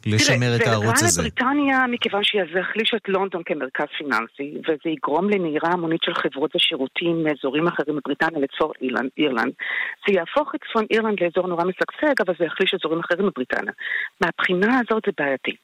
לשמר 0.07 0.57
את 0.57 0.67
הערוץ 0.67 1.03
הזה. 1.03 1.09
זה 1.09 1.21
רע 1.21 1.27
לבריטניה 1.27 1.87
מכיוון 1.87 2.25
שזה 2.25 2.59
יחליש 2.61 2.95
את 2.97 3.09
לונדון 3.09 3.43
כמרכז 3.47 3.87
פיננסי, 3.99 4.55
וזה 4.69 4.91
יגרום 4.91 5.31
לנהירה 5.31 5.71
המונית 5.73 6.01
של 6.03 6.15
חברות 6.15 6.57
ושירותים 6.57 7.25
מאזורים 7.25 7.67
אחרים 7.67 7.97
בבריטניה 7.97 8.41
לצפון 8.41 8.71
אירלנד. 9.19 9.53
זה 10.07 10.15
יהפוך 10.15 10.55
את 10.55 10.61
צפון 10.69 10.85
אירלנד 10.91 11.19
לאזור 11.21 11.47
נורא 11.47 11.65
משגשג, 11.65 12.15
אבל 12.27 12.35
זה 12.39 12.45
יחליש 12.45 12.75
אזורים 12.75 13.01
אחרים 13.01 13.27
בבריטניה. 13.27 13.73
מהבחינה 14.21 14.81
הזאת 14.85 15.03
זה 15.07 15.13
בעייתי. 15.19 15.57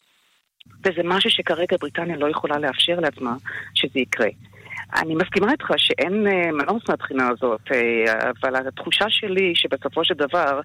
וזה 0.84 1.02
משהו 1.04 1.30
שכרגע 1.30 1.76
בריטניה 1.80 2.16
לא 2.16 2.30
יכולה 2.30 2.58
לאפשר 2.58 3.00
לעצמה 3.00 3.34
שזה 3.74 3.98
יקרה. 3.98 4.28
אני 4.96 5.14
מסכימה 5.14 5.52
איתך 5.52 5.68
שאין 5.76 6.26
אה, 6.26 6.52
מנוס 6.52 6.82
מהבחינה 6.88 7.28
הזאת, 7.28 7.60
אה, 7.72 8.30
אבל 8.40 8.56
התחושה 8.56 9.04
שלי 9.08 9.52
שבסופו 9.54 10.04
של 10.04 10.14
דבר 10.14 10.60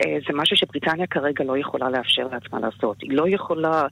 זה 0.00 0.32
משהו 0.34 0.56
שבריטניה 0.56 1.06
כרגע 1.06 1.44
לא 1.44 1.58
יכולה 1.58 1.90
לאפשר 1.90 2.26
לעצמה 2.32 2.60
לעשות. 2.60 2.96
היא 3.02 3.10
לא 3.12 3.24
יכולה 3.28 3.86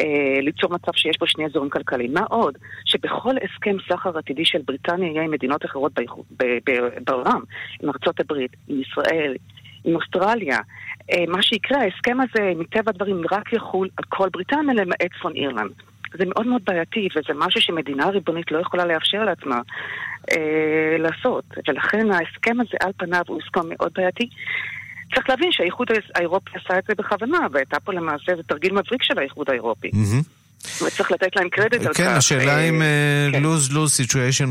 אה, 0.00 0.40
ליצור 0.40 0.70
מצב 0.70 0.92
שיש 0.94 1.18
בו 1.20 1.26
שני 1.26 1.46
אזורים 1.46 1.70
כלכליים. 1.70 2.14
מה 2.14 2.24
עוד? 2.30 2.58
שבכל 2.84 3.34
הסכם 3.44 3.76
סחר 3.88 4.18
עתידי 4.18 4.44
של 4.44 4.58
בריטניה 4.64 5.10
יהיה 5.10 5.22
עם 5.22 5.30
מדינות 5.30 5.64
אחרות 5.64 5.92
בעולם, 7.06 7.40
עם 7.82 7.88
ארצות 7.88 8.20
הברית, 8.20 8.50
עם 8.68 8.80
ישראל, 8.80 9.36
עם 9.84 9.94
אוסטרליה. 9.94 10.58
אה, 11.12 11.24
מה 11.28 11.42
שיקרה, 11.42 11.78
ההסכם 11.82 12.18
הזה, 12.20 12.52
מטבע 12.56 12.90
הדברים, 12.90 13.22
רק 13.32 13.52
יחול 13.52 13.88
על 13.96 14.04
כל 14.08 14.28
בריטניה 14.32 14.74
למעט 14.74 15.14
צפון 15.18 15.32
אירלנד. 15.32 15.72
זה 16.18 16.24
מאוד 16.26 16.46
מאוד 16.46 16.62
בעייתי, 16.64 17.08
וזה 17.16 17.38
משהו 17.38 17.60
שמדינה 17.60 18.08
ריבונית 18.08 18.52
לא 18.52 18.58
יכולה 18.58 18.84
לאפשר 18.84 19.24
לעצמה 19.24 19.60
אה, 20.30 20.96
לעשות. 20.98 21.44
ולכן 21.68 22.10
ההסכם 22.10 22.60
הזה 22.60 22.76
על 22.80 22.92
פניו 22.96 23.22
הוא 23.26 23.40
הסכם 23.42 23.68
מאוד 23.68 23.92
בעייתי. 23.94 24.28
צריך 25.14 25.28
להבין 25.28 25.48
שהאיחוד 25.52 25.88
האירופי 26.14 26.50
עשה 26.64 26.78
את 26.78 26.84
זה 26.88 26.94
בכוונה, 26.98 27.38
והייתה 27.52 27.80
פה 27.80 27.92
למעשה 27.92 28.32
איזה 28.32 28.42
תרגיל 28.42 28.72
מבריק 28.72 29.02
של 29.02 29.18
האיחוד 29.18 29.50
האירופי. 29.50 29.90
וצריך 30.86 31.12
לתת 31.12 31.36
להם 31.36 31.48
קרדיט 31.48 31.86
על 31.86 31.94
כך. 31.94 32.00
כן, 32.00 32.08
השאלה 32.16 32.60
אם 32.60 32.82
lose-lose 33.42 33.92
situation, 33.92 34.50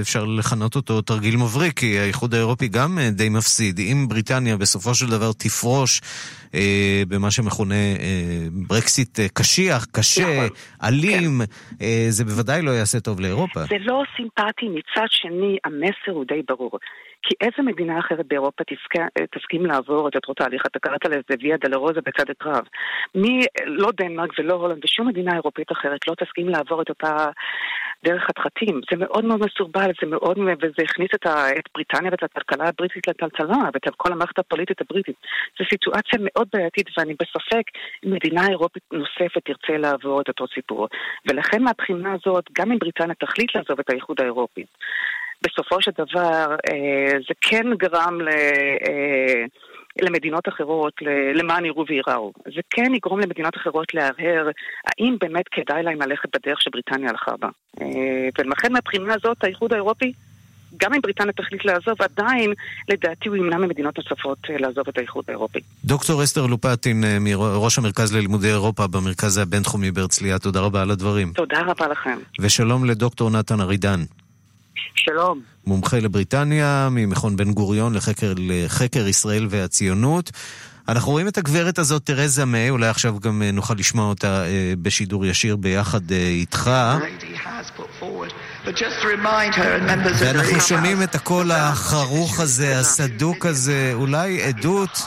אפשר 0.00 0.24
לכנות 0.24 0.76
אותו 0.76 1.02
תרגיל 1.02 1.36
מבריק, 1.36 1.78
כי 1.78 1.98
האיחוד 1.98 2.34
האירופי 2.34 2.68
גם 2.68 2.98
אה, 2.98 3.10
די 3.10 3.28
מפסיד. 3.28 3.78
אם 3.78 4.06
בריטניה 4.08 4.56
בסופו 4.56 4.94
של 4.94 5.06
דבר 5.06 5.32
תפרוש 5.32 6.00
אה, 6.54 7.02
במה 7.08 7.30
שמכונה 7.30 7.74
אה, 7.74 8.46
ברקסיט 8.52 9.20
קשיח, 9.34 9.86
קשה, 9.92 10.22
נכון. 10.22 10.48
אלים, 10.84 11.40
כן. 11.78 11.86
זה 12.08 12.24
בוודאי 12.24 12.62
לא 12.62 12.70
יעשה 12.70 13.00
טוב 13.00 13.20
לאירופה. 13.20 13.60
זה 13.60 13.76
לא 13.80 14.02
סימפטי, 14.16 14.66
מצד 14.68 15.06
שני 15.08 15.56
המסר 15.64 16.12
הוא 16.12 16.24
די 16.28 16.42
ברור. 16.48 16.78
כי 17.22 17.34
איזה 17.40 17.62
מדינה 17.62 17.98
אחרת 17.98 18.26
באירופה 18.26 18.64
תסכה, 18.64 19.06
תסכים 19.34 19.66
לעבור 19.66 20.08
את 20.08 20.16
אותו 20.16 20.34
תהליך? 20.34 20.62
אתה 20.66 20.78
קראת 20.78 21.04
לזה 21.04 21.34
ויה 21.40 21.56
דולורוזה 21.56 22.00
בצד 22.00 22.30
הקרב. 22.30 22.64
מי, 23.14 23.40
לא 23.66 23.88
דנמרק 23.96 24.30
ולא 24.38 24.54
הולנד 24.54 24.84
ושום 24.84 25.08
מדינה 25.08 25.34
אירופאית 25.34 25.72
אחרת 25.72 26.00
לא 26.08 26.14
תסכים 26.14 26.48
לעבור 26.48 26.82
את 26.82 26.88
אותה 26.88 27.26
דרך 28.04 28.22
חתחתים. 28.22 28.80
זה 28.90 28.96
מאוד 28.96 29.24
מאוד 29.24 29.40
מסורבל, 29.46 29.90
זה 30.00 30.06
מאוד, 30.06 30.38
וזה 30.38 30.82
הכניס 30.84 31.10
את, 31.14 31.26
ה, 31.26 31.50
את 31.50 31.64
בריטניה 31.74 32.10
ואת 32.10 32.22
הכלכלה 32.22 32.68
הבריטית 32.68 33.08
לטלטלה 33.08 33.58
ואת 33.74 33.94
כל 33.96 34.12
המערכת 34.12 34.38
הפוליטית 34.38 34.80
הבריטית. 34.80 35.16
זו 35.58 35.64
סיטואציה 35.70 36.18
מאוד 36.22 36.48
בעייתית 36.52 36.86
ואני 36.98 37.14
בספק 37.14 37.64
אם 38.06 38.10
מדינה 38.12 38.48
אירופית 38.48 38.82
נוספת 38.92 39.44
תרצה 39.44 39.76
לעבור 39.78 40.20
את 40.20 40.28
אותו 40.28 40.46
סיפור. 40.54 40.88
ולכן 41.28 41.62
מהבחינה 41.62 42.12
הזאת, 42.12 42.44
גם 42.52 42.72
אם 42.72 42.78
בריטניה 42.78 43.14
תחליט 43.14 43.56
לעזוב 43.56 43.80
את 43.80 43.90
האיחוד 43.90 44.20
האירופי, 44.20 44.64
בסופו 45.42 45.82
של 45.82 45.90
דבר 45.98 46.56
אה, 46.70 47.18
זה 47.28 47.34
כן 47.40 47.66
גרם 47.78 48.20
ל... 48.20 48.28
אה, 48.28 49.44
למדינות 50.02 50.48
אחרות, 50.48 50.92
למען 51.34 51.64
יראו 51.64 51.84
וייראו. 51.88 52.32
זה 52.44 52.60
כן 52.70 52.94
יגרום 52.94 53.20
למדינות 53.20 53.56
אחרות 53.56 53.94
להרהר 53.94 54.48
האם 54.86 55.16
באמת 55.20 55.48
כדאי 55.50 55.82
להם 55.82 56.02
ללכת 56.02 56.28
בדרך 56.36 56.62
שבריטניה 56.62 57.10
הלכה 57.10 57.32
בה. 57.40 57.48
אה, 57.80 58.28
ולכן 58.38 58.72
מהבחינה 58.72 59.14
הזאת 59.14 59.44
האיחוד 59.44 59.72
האירופי 59.72 60.12
גם 60.76 60.94
אם 60.94 61.00
בריטניה 61.00 61.32
תחליט 61.32 61.64
לעזוב, 61.64 62.02
עדיין, 62.02 62.52
לדעתי, 62.88 63.28
הוא 63.28 63.36
ימנע 63.36 63.56
ממדינות 63.56 63.98
נוספות 63.98 64.38
לעזוב 64.48 64.88
את 64.88 64.98
האיחוד 64.98 65.24
האירופי. 65.28 65.58
דוקטור 65.84 66.24
אסתר 66.24 66.46
לופטין, 66.46 67.04
ראש 67.36 67.78
המרכז 67.78 68.14
ללימודי 68.14 68.48
אירופה 68.48 68.86
במרכז 68.86 69.38
הבינתחומי 69.38 69.90
בהרצליה, 69.90 70.38
תודה 70.38 70.60
רבה 70.60 70.82
על 70.82 70.90
הדברים. 70.90 71.32
תודה 71.32 71.60
רבה 71.60 71.88
לכם. 71.88 72.18
ושלום 72.40 72.84
לדוקטור 72.84 73.30
נתן 73.30 73.60
ארידן. 73.60 74.00
שלום. 74.94 75.40
מומחה 75.66 75.98
לבריטניה, 75.98 76.88
ממכון 76.90 77.36
בן 77.36 77.52
גוריון 77.52 77.94
לחקר, 77.94 78.32
לחקר 78.36 79.08
ישראל 79.08 79.46
והציונות. 79.50 80.30
אנחנו 80.88 81.12
רואים 81.12 81.28
את 81.28 81.38
הגברת 81.38 81.78
הזאת, 81.78 82.06
תרזה 82.06 82.44
מיי, 82.44 82.70
אולי 82.70 82.88
עכשיו 82.88 83.20
גם 83.20 83.42
אה, 83.42 83.50
נוכל 83.50 83.74
לשמוע 83.74 84.08
אותה 84.08 84.44
אה, 84.44 84.72
בשידור 84.82 85.26
ישיר 85.26 85.56
ביחד 85.56 86.12
אה, 86.12 86.16
איתך. 86.16 86.70
ואנחנו 90.18 90.60
שומעים 90.60 91.02
את 91.02 91.14
הקול 91.14 91.50
החרוך 91.52 92.40
הזה, 92.40 92.78
הסדוק 92.78 93.46
הזה, 93.46 93.90
אולי 93.94 94.42
עדות 94.42 95.02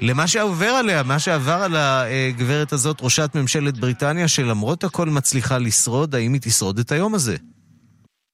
למה 0.00 0.26
שעובר 0.26 0.66
עליה, 0.66 1.02
מה 1.02 1.18
שעבר 1.18 1.62
על 1.62 1.76
הגברת 1.76 2.72
הזאת, 2.72 2.98
ראשת 3.00 3.30
ממשלת 3.34 3.78
בריטניה, 3.78 4.28
שלמרות 4.28 4.84
הכל 4.84 5.06
מצליחה 5.08 5.58
לשרוד, 5.58 6.14
האם 6.14 6.32
היא 6.32 6.40
תשרוד 6.40 6.78
את 6.78 6.92
היום 6.92 7.14
הזה? 7.14 7.36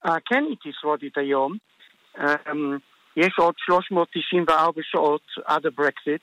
כן 0.02 0.44
היא 0.48 0.56
תשרוד 0.62 1.00
את 1.06 1.18
היום. 1.18 1.56
אמ, 2.18 2.78
יש 3.16 3.34
עוד 3.38 3.54
394 3.58 4.82
שעות 4.82 5.22
עד 5.44 5.66
הברקסיט. 5.66 6.22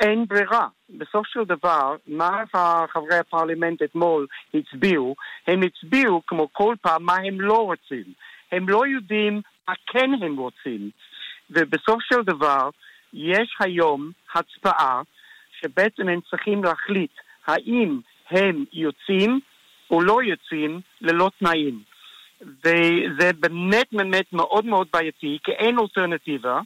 אין 0.00 0.26
ברירה. 0.28 0.66
בסוף 0.90 1.26
של 1.26 1.44
דבר, 1.44 1.96
מה 2.06 2.44
חברי 2.88 3.18
הפרלמנט 3.18 3.82
אתמול 3.82 4.26
הצביעו? 4.54 5.14
הם 5.46 5.60
הצביעו, 5.62 6.22
כמו 6.26 6.48
כל 6.52 6.74
פעם, 6.80 7.04
מה 7.04 7.16
הם 7.16 7.40
לא 7.40 7.56
רוצים. 7.56 8.04
הם 8.52 8.68
לא 8.68 8.86
יודעים 8.86 9.40
מה 9.68 9.74
כן 9.86 10.10
הם 10.22 10.36
רוצים. 10.36 10.90
ובסוף 11.50 12.02
של 12.02 12.22
דבר, 12.22 12.70
יש 13.12 13.56
היום 13.60 14.10
הצבעה 14.34 15.02
שבעצם 15.60 16.08
הם 16.08 16.20
צריכים 16.30 16.64
להחליט 16.64 17.12
האם 17.46 18.00
הם 18.30 18.64
יוצאים 18.72 19.40
או 19.90 20.02
לא 20.02 20.22
יוצאים 20.22 20.80
ללא 21.00 21.30
תנאים. 21.38 21.82
וזה 22.42 23.30
באמת 23.40 23.86
באמת 23.92 24.32
מאוד 24.32 24.64
מאוד 24.64 24.86
בעייתי, 24.92 25.38
כי 25.44 25.52
אין 25.52 25.78
אלטרנטיבה, 25.78 26.60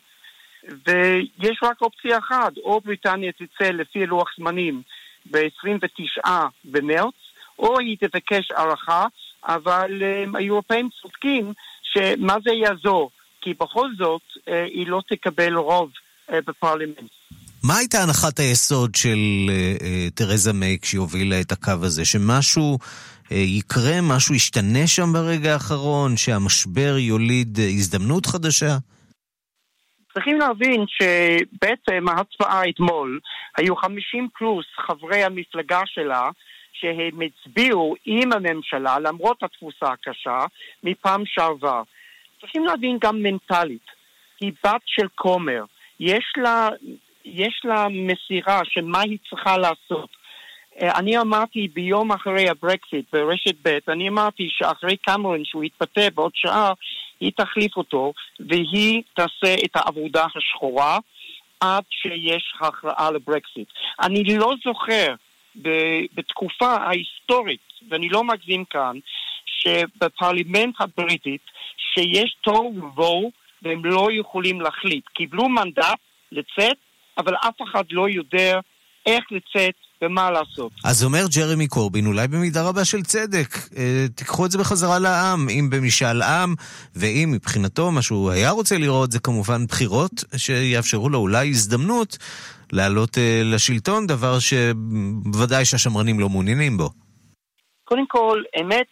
ויש 0.87 1.59
רק 1.62 1.80
אופציה 1.83 2.18
אחת, 2.18 2.56
או 2.56 2.80
בריטניה 2.80 3.33
תצא 3.33 3.71
לפי 3.71 4.06
לוח 4.06 4.30
זמנים 4.38 4.83
ב-29 5.30 6.28
במרץ, 6.64 7.14
או 7.59 7.78
היא 7.78 7.97
תבקש 8.00 8.50
הערכה, 8.50 9.06
אבל 9.45 10.02
um, 10.02 10.37
האירופאים 10.37 10.88
צודקים 11.02 11.52
שמה 11.83 12.37
זה 12.45 12.52
יעזור, 12.52 13.11
כי 13.40 13.54
בכל 13.54 13.88
זאת 13.99 14.23
uh, 14.37 14.50
היא 14.50 14.87
לא 14.87 15.02
תקבל 15.09 15.54
רוב 15.56 15.90
uh, 16.28 16.33
בפרלמנט. 16.47 17.11
מה 17.67 17.77
הייתה 17.79 17.99
הנחת 18.03 18.39
היסוד 18.39 18.95
של 18.95 19.19
uh, 19.49 19.83
uh, 19.83 20.15
תרזה 20.15 20.53
מיי 20.53 20.79
כשהיא 20.83 21.01
הובילה 21.01 21.41
את 21.41 21.53
הקו 21.53 21.73
הזה? 21.83 22.05
שמשהו 22.05 22.79
uh, 23.25 23.35
יקרה, 23.35 24.01
משהו 24.03 24.35
ישתנה 24.35 24.87
שם 24.87 25.13
ברגע 25.13 25.53
האחרון, 25.53 26.17
שהמשבר 26.17 26.95
יוליד 26.99 27.59
הזדמנות 27.59 28.27
חדשה? 28.27 28.73
צריכים 30.13 30.39
להבין 30.39 30.85
שבעצם 30.97 32.09
ההצבעה 32.09 32.69
אתמול, 32.69 33.21
היו 33.57 33.77
50 33.77 34.29
פלוס 34.39 34.67
חברי 34.87 35.25
המפלגה 35.25 35.81
שלה 35.87 36.31
שהם 36.73 37.21
הצביעו 37.27 37.95
עם 38.07 38.33
הממשלה, 38.33 38.99
למרות 38.99 39.43
התפוסה 39.43 39.87
הקשה, 39.93 40.39
מפעם 40.85 41.23
שעבר. 41.27 41.83
צריכים 42.41 42.65
להבין 42.65 42.99
גם 43.01 43.23
מנטלית. 43.23 43.87
היא 44.41 44.53
בת 44.65 44.83
של 44.87 45.07
כומר. 45.15 45.65
יש 46.01 46.33
לה, 46.37 46.69
יש 47.26 47.61
לה 47.64 47.87
מסירה 47.90 48.61
של 48.64 48.85
מה 48.85 49.00
היא 49.00 49.18
צריכה 49.30 49.59
לעשות. 49.59 50.11
אה, 50.80 50.99
אני 50.99 51.18
אמרתי 51.18 51.68
ביום 51.68 52.12
אחרי 52.12 52.49
הברקסיט 52.49 53.04
ברשת 53.12 53.54
ב', 53.62 53.78
אני 53.88 54.09
אמרתי 54.09 54.49
שאחרי 54.50 54.97
קמרון 54.97 55.45
שהוא 55.45 55.64
יתפטר 55.64 56.09
בעוד 56.14 56.33
שעה, 56.35 56.73
היא 57.21 57.33
תחליף 57.37 57.76
אותו 57.76 58.12
והיא 58.40 59.02
תעשה 59.14 59.54
את 59.64 59.71
העבודה 59.75 60.26
השחורה 60.37 60.99
עד 61.61 61.85
שיש 61.90 62.54
הכרעה 62.61 63.11
לברקסיט. 63.11 63.68
אני 64.00 64.25
לא 64.25 64.54
זוכר 64.64 65.14
בתקופה 66.14 66.75
ההיסטורית, 66.75 67.61
ואני 67.90 68.09
לא 68.09 68.25
מגזים 68.25 68.64
כאן, 68.64 68.99
שבפרלימנט 69.47 70.75
הבריטית 70.80 71.40
שיש 71.76 72.37
תוהו 72.40 72.75
ובוהו 72.76 73.30
והם 73.62 73.85
לא 73.85 74.09
יכולים 74.12 74.61
להחליט. 74.61 75.04
קיבלו 75.09 75.49
מנדט 75.49 75.99
לצאת, 76.33 76.76
אבל 77.19 77.35
אף 77.35 77.55
אחד 77.71 77.85
לא 77.91 78.09
יודע 78.09 78.61
איך 79.07 79.25
לצאת 79.31 79.75
ומה 80.03 80.31
לעשות. 80.31 80.73
אז 80.85 81.05
אומר 81.05 81.25
ג'רמי 81.37 81.69
קורבין, 81.69 82.07
אולי 82.07 82.29
במידה 82.29 82.69
רבה 82.69 82.85
של 82.85 83.03
צדק, 83.03 83.49
אה, 83.77 84.05
תיקחו 84.15 84.47
את 84.47 84.51
זה 84.51 84.59
בחזרה 84.59 84.99
לעם, 84.99 85.49
אם 85.49 85.71
במשאל 85.71 86.23
עם, 86.23 86.55
ואם 86.97 87.29
מבחינתו 87.33 87.91
מה 87.91 88.03
שהוא 88.03 88.31
היה 88.31 88.51
רוצה 88.51 88.79
לראות 88.79 89.13
זה 89.13 89.21
כמובן 89.21 89.67
בחירות 89.67 90.13
שיאפשרו 90.37 91.09
לו 91.09 91.19
אולי 91.19 91.49
הזדמנות 91.49 92.19
לעלות 92.73 93.19
אה, 93.19 93.41
לשלטון, 93.45 94.07
דבר 94.07 94.39
שבוודאי 94.39 95.65
שהשמרנים 95.65 96.21
לא 96.21 96.29
מעוניינים 96.29 96.77
בו. 96.77 96.89
קודם 97.85 98.07
כל, 98.07 98.43
אמת, 98.61 98.87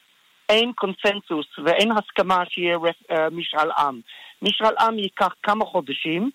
אין 0.49 0.73
קונסנזוס 0.75 1.47
ואין 1.65 1.93
הסכמה 1.93 2.43
שיהיה 2.49 2.77
אה, 3.11 3.31
משאל 3.31 3.71
עם. 3.79 4.01
משאל 4.43 4.75
עם 4.81 4.99
ייקח 4.99 5.35
כמה 5.43 5.65
חודשים, 5.65 6.31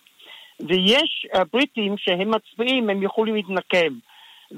ויש 0.68 1.28
בריטים 1.54 1.96
שהם 1.98 2.32
מצביעים, 2.32 2.90
הם 2.90 3.04
יכולים 3.04 3.36
להתנקם. 3.36 3.94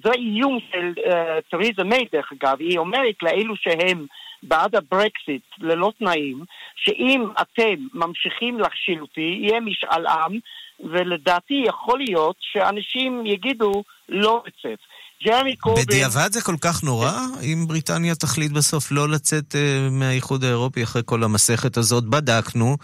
זה 0.03 0.11
איום 0.11 0.57
של 0.71 0.93
uh, 0.97 1.11
תריזה 1.51 1.83
מיי, 1.83 2.05
דרך 2.11 2.31
אגב, 2.31 2.55
היא 2.59 2.77
אומרת 2.77 3.15
לאלו 3.21 3.55
שהם 3.55 4.05
בעד 4.43 4.75
הברקסיט 4.75 5.41
ללא 5.59 5.91
תנאים, 5.99 6.43
שאם 6.75 7.25
אתם 7.41 7.73
ממשיכים 7.93 8.59
להכשיל 8.59 9.01
אותי, 9.01 9.39
יהיה 9.41 9.59
משאל 9.59 10.07
עם, 10.07 10.39
ולדעתי 10.79 11.63
יכול 11.67 11.99
להיות 11.99 12.35
שאנשים 12.39 13.25
יגידו 13.25 13.83
לא 14.09 14.43
לצאת. 14.47 14.79
ג'רמי 15.25 15.55
קורבין... 15.55 15.85
בדיעבד 15.85 16.31
זה 16.31 16.41
כל 16.41 16.55
כך 16.61 16.83
נורא, 16.83 17.11
אם 17.43 17.65
בריטניה 17.67 18.15
תחליט 18.15 18.51
בסוף 18.51 18.91
לא 18.91 19.09
לצאת 19.09 19.55
uh, 19.55 19.91
מהאיחוד 19.91 20.43
האירופי 20.43 20.83
אחרי 20.83 21.01
כל 21.05 21.23
המסכת 21.23 21.77
הזאת? 21.77 22.03
בדקנו. 22.03 22.77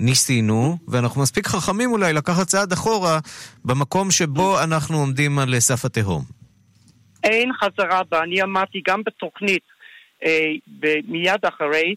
ניסינו, 0.00 0.76
ואנחנו 0.88 1.22
מספיק 1.22 1.46
חכמים 1.46 1.92
אולי 1.92 2.12
לקחת 2.12 2.46
צעד 2.46 2.72
אחורה 2.72 3.18
במקום 3.64 4.10
שבו 4.10 4.62
אנחנו 4.64 4.96
עומדים 4.98 5.38
על 5.38 5.60
סף 5.60 5.84
התהום. 5.84 6.22
אין 7.24 7.50
חזרה 7.52 8.02
בה. 8.10 8.22
אני 8.22 8.42
אמרתי 8.42 8.82
גם 8.88 9.02
בתוכנית, 9.06 9.62
אה, 10.24 10.50
מיד 11.08 11.44
אחרי, 11.44 11.94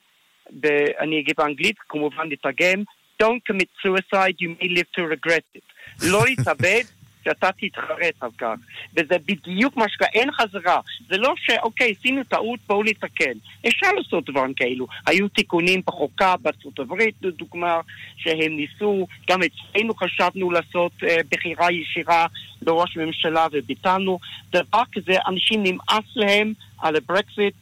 אני 1.00 1.20
אגיד 1.20 1.36
באנגלית, 1.38 1.76
כמובן 1.90 2.24
נתרגם, 2.30 2.84
Don't 3.24 3.42
commit 3.50 3.70
suicide, 3.84 4.36
you 4.42 4.50
may 4.60 4.70
live 4.78 4.90
to 4.98 5.02
regret 5.16 5.46
it. 5.58 5.64
לא 6.02 6.26
להתאבד, 6.26 6.84
שאתה 7.26 7.50
תתחרט 7.62 8.16
על 8.20 8.30
כך. 8.38 8.56
וזה 8.94 9.16
בדיוק 9.26 9.78
מה 9.78 9.90
שקרה, 9.90 10.08
אין 10.14 10.32
חזרה. 10.32 10.80
זה 11.10 11.18
לא 11.18 11.34
שאוקיי, 11.38 11.94
עשינו 12.00 12.24
טעות, 12.24 12.60
בואו 12.68 12.84
לתקן. 12.84 13.34
אפשר 13.68 13.88
לעשות 13.98 14.30
דברים 14.30 14.54
כאלו. 14.54 14.88
היו 15.06 15.28
תיקונים 15.28 15.82
בחוקה 15.88 16.36
בארצות 16.42 16.80
הברית, 16.80 17.16
לדוגמה, 17.22 17.80
שהם 18.18 18.56
ניסו, 18.56 19.08
גם 19.30 19.40
אצלנו 19.44 19.94
חשבנו 19.96 20.52
לעשות 20.52 20.92
אה, 21.04 21.18
בחירה 21.32 21.72
ישירה 21.72 22.26
לראש 22.62 22.98
הממשלה 22.98 23.48
וביטלנו. 23.52 24.20
דבר 24.52 24.84
כזה, 24.94 25.14
אנשים 25.28 25.64
נמאס 25.64 26.06
להם 26.16 26.54
על 26.80 26.96
הברקזיט. 26.96 27.54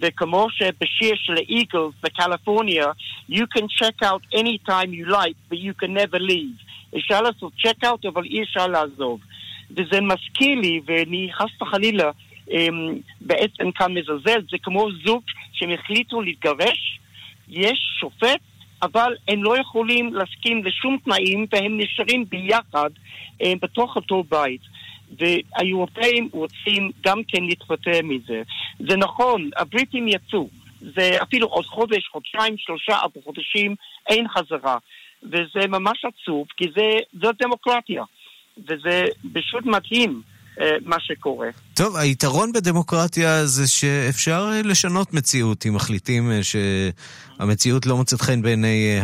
וכמו 0.00 0.46
שבשיר 0.50 1.14
של 1.16 1.36
האיגלס 1.36 1.94
בקליפורניה, 2.02 2.86
you 3.30 3.46
can 3.56 3.66
check 3.68 4.02
out 4.02 4.22
anytime 4.34 4.92
you 4.92 5.06
like, 5.06 5.36
but 5.48 5.58
you 5.58 5.74
can 5.74 5.94
never 5.94 6.18
leave. 6.18 6.69
אפשר 6.96 7.22
לעשות 7.22 7.52
צ'קאוט, 7.62 8.04
אבל 8.06 8.24
אי 8.24 8.42
אפשר 8.42 8.66
לעזוב. 8.66 9.20
וזה 9.70 10.00
מזכיר 10.00 10.60
לי, 10.60 10.80
ואני 10.86 11.28
חס 11.32 11.62
וחלילה 11.62 12.10
אמ, 12.50 12.98
בעצם 13.20 13.70
כאן 13.70 13.94
מזלזל, 13.94 14.40
זה 14.50 14.56
כמו 14.62 14.88
זוג 15.04 15.22
שהם 15.52 15.70
החליטו 15.70 16.20
להתגרש, 16.20 16.98
יש 17.48 17.78
שופט, 18.00 18.40
אבל 18.82 19.16
הם 19.28 19.44
לא 19.44 19.58
יכולים 19.58 20.14
להסכים 20.14 20.64
לשום 20.64 20.98
תנאים, 21.04 21.46
והם 21.52 21.80
נשארים 21.80 22.24
ביחד 22.28 22.90
אמ, 23.40 23.58
בתוך 23.62 23.96
אותו 23.96 24.24
בית. 24.30 24.60
והאירופאים 25.18 26.28
רוצים 26.32 26.90
גם 27.04 27.22
כן 27.28 27.44
להתפטר 27.44 28.00
מזה. 28.04 28.42
זה 28.78 28.96
נכון, 28.96 29.50
הבריטים 29.56 30.08
יצאו. 30.08 30.48
זה 30.80 31.16
אפילו 31.22 31.46
עוד 31.46 31.66
חודש, 31.66 32.08
חודשיים, 32.08 32.54
שלושה, 32.58 32.92
ארבע 32.92 33.20
חודשים, 33.24 33.74
אין 34.06 34.28
חזרה. 34.28 34.78
וזה 35.22 35.68
ממש 35.68 36.04
עצוב, 36.04 36.46
כי 36.56 36.64
זה, 36.76 36.90
זו 37.22 37.28
דמוקרטיה, 37.42 38.02
וזה 38.58 39.04
פשוט 39.32 39.66
מדהים. 39.66 40.22
אה, 40.60 40.76
מה 40.84 40.96
שקורה. 41.00 41.48
טוב, 41.74 41.96
היתרון 41.96 42.52
בדמוקרטיה 42.52 43.46
זה 43.46 43.68
שאפשר 43.68 44.50
אה, 44.52 44.62
לשנות 44.62 45.14
מציאות 45.14 45.66
אם 45.66 45.74
מחליטים 45.74 46.30
אה, 46.30 46.40
שהמציאות 46.42 47.86
לא 47.86 47.96
מוצאת 47.96 48.20
חן 48.20 48.42
בעיני 48.42 49.00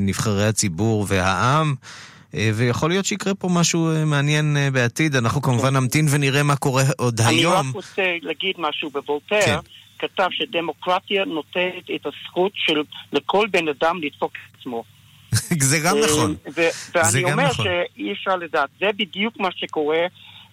נבחרי 0.00 0.46
הציבור 0.46 1.06
והעם. 1.08 1.74
ויכול 2.54 2.90
להיות 2.90 3.04
שיקרה 3.04 3.34
פה 3.34 3.48
משהו 3.48 3.90
מעניין 4.06 4.56
בעתיד, 4.72 5.16
אנחנו 5.16 5.42
כמובן 5.42 5.76
נמתין 5.76 6.06
ונראה 6.10 6.42
מה 6.42 6.56
קורה 6.56 6.82
עוד 6.98 7.20
אני 7.20 7.38
היום. 7.38 7.52
אני 7.52 7.68
רק 7.68 7.74
רוצה 7.74 8.16
להגיד 8.22 8.54
משהו 8.58 8.90
בוולטר, 8.90 9.40
כן. 9.46 9.56
כתב 9.98 10.28
שדמוקרטיה 10.30 11.24
נותנת 11.24 11.90
את 11.94 12.06
הזכות 12.06 12.52
של 12.54 12.82
לכל 13.12 13.46
בן 13.50 13.68
אדם 13.68 13.96
לדפוק 14.02 14.32
את 14.32 14.60
עצמו. 14.60 14.84
זה 15.70 15.78
גם 15.78 15.96
נכון. 16.04 16.36
ואני 16.94 17.32
אומר 17.32 17.46
נכון. 17.46 17.64
שאי 17.64 18.12
אפשר 18.12 18.36
לדעת, 18.36 18.70
זה 18.80 18.86
בדיוק 18.96 19.40
מה 19.40 19.48
שקורה. 19.56 20.06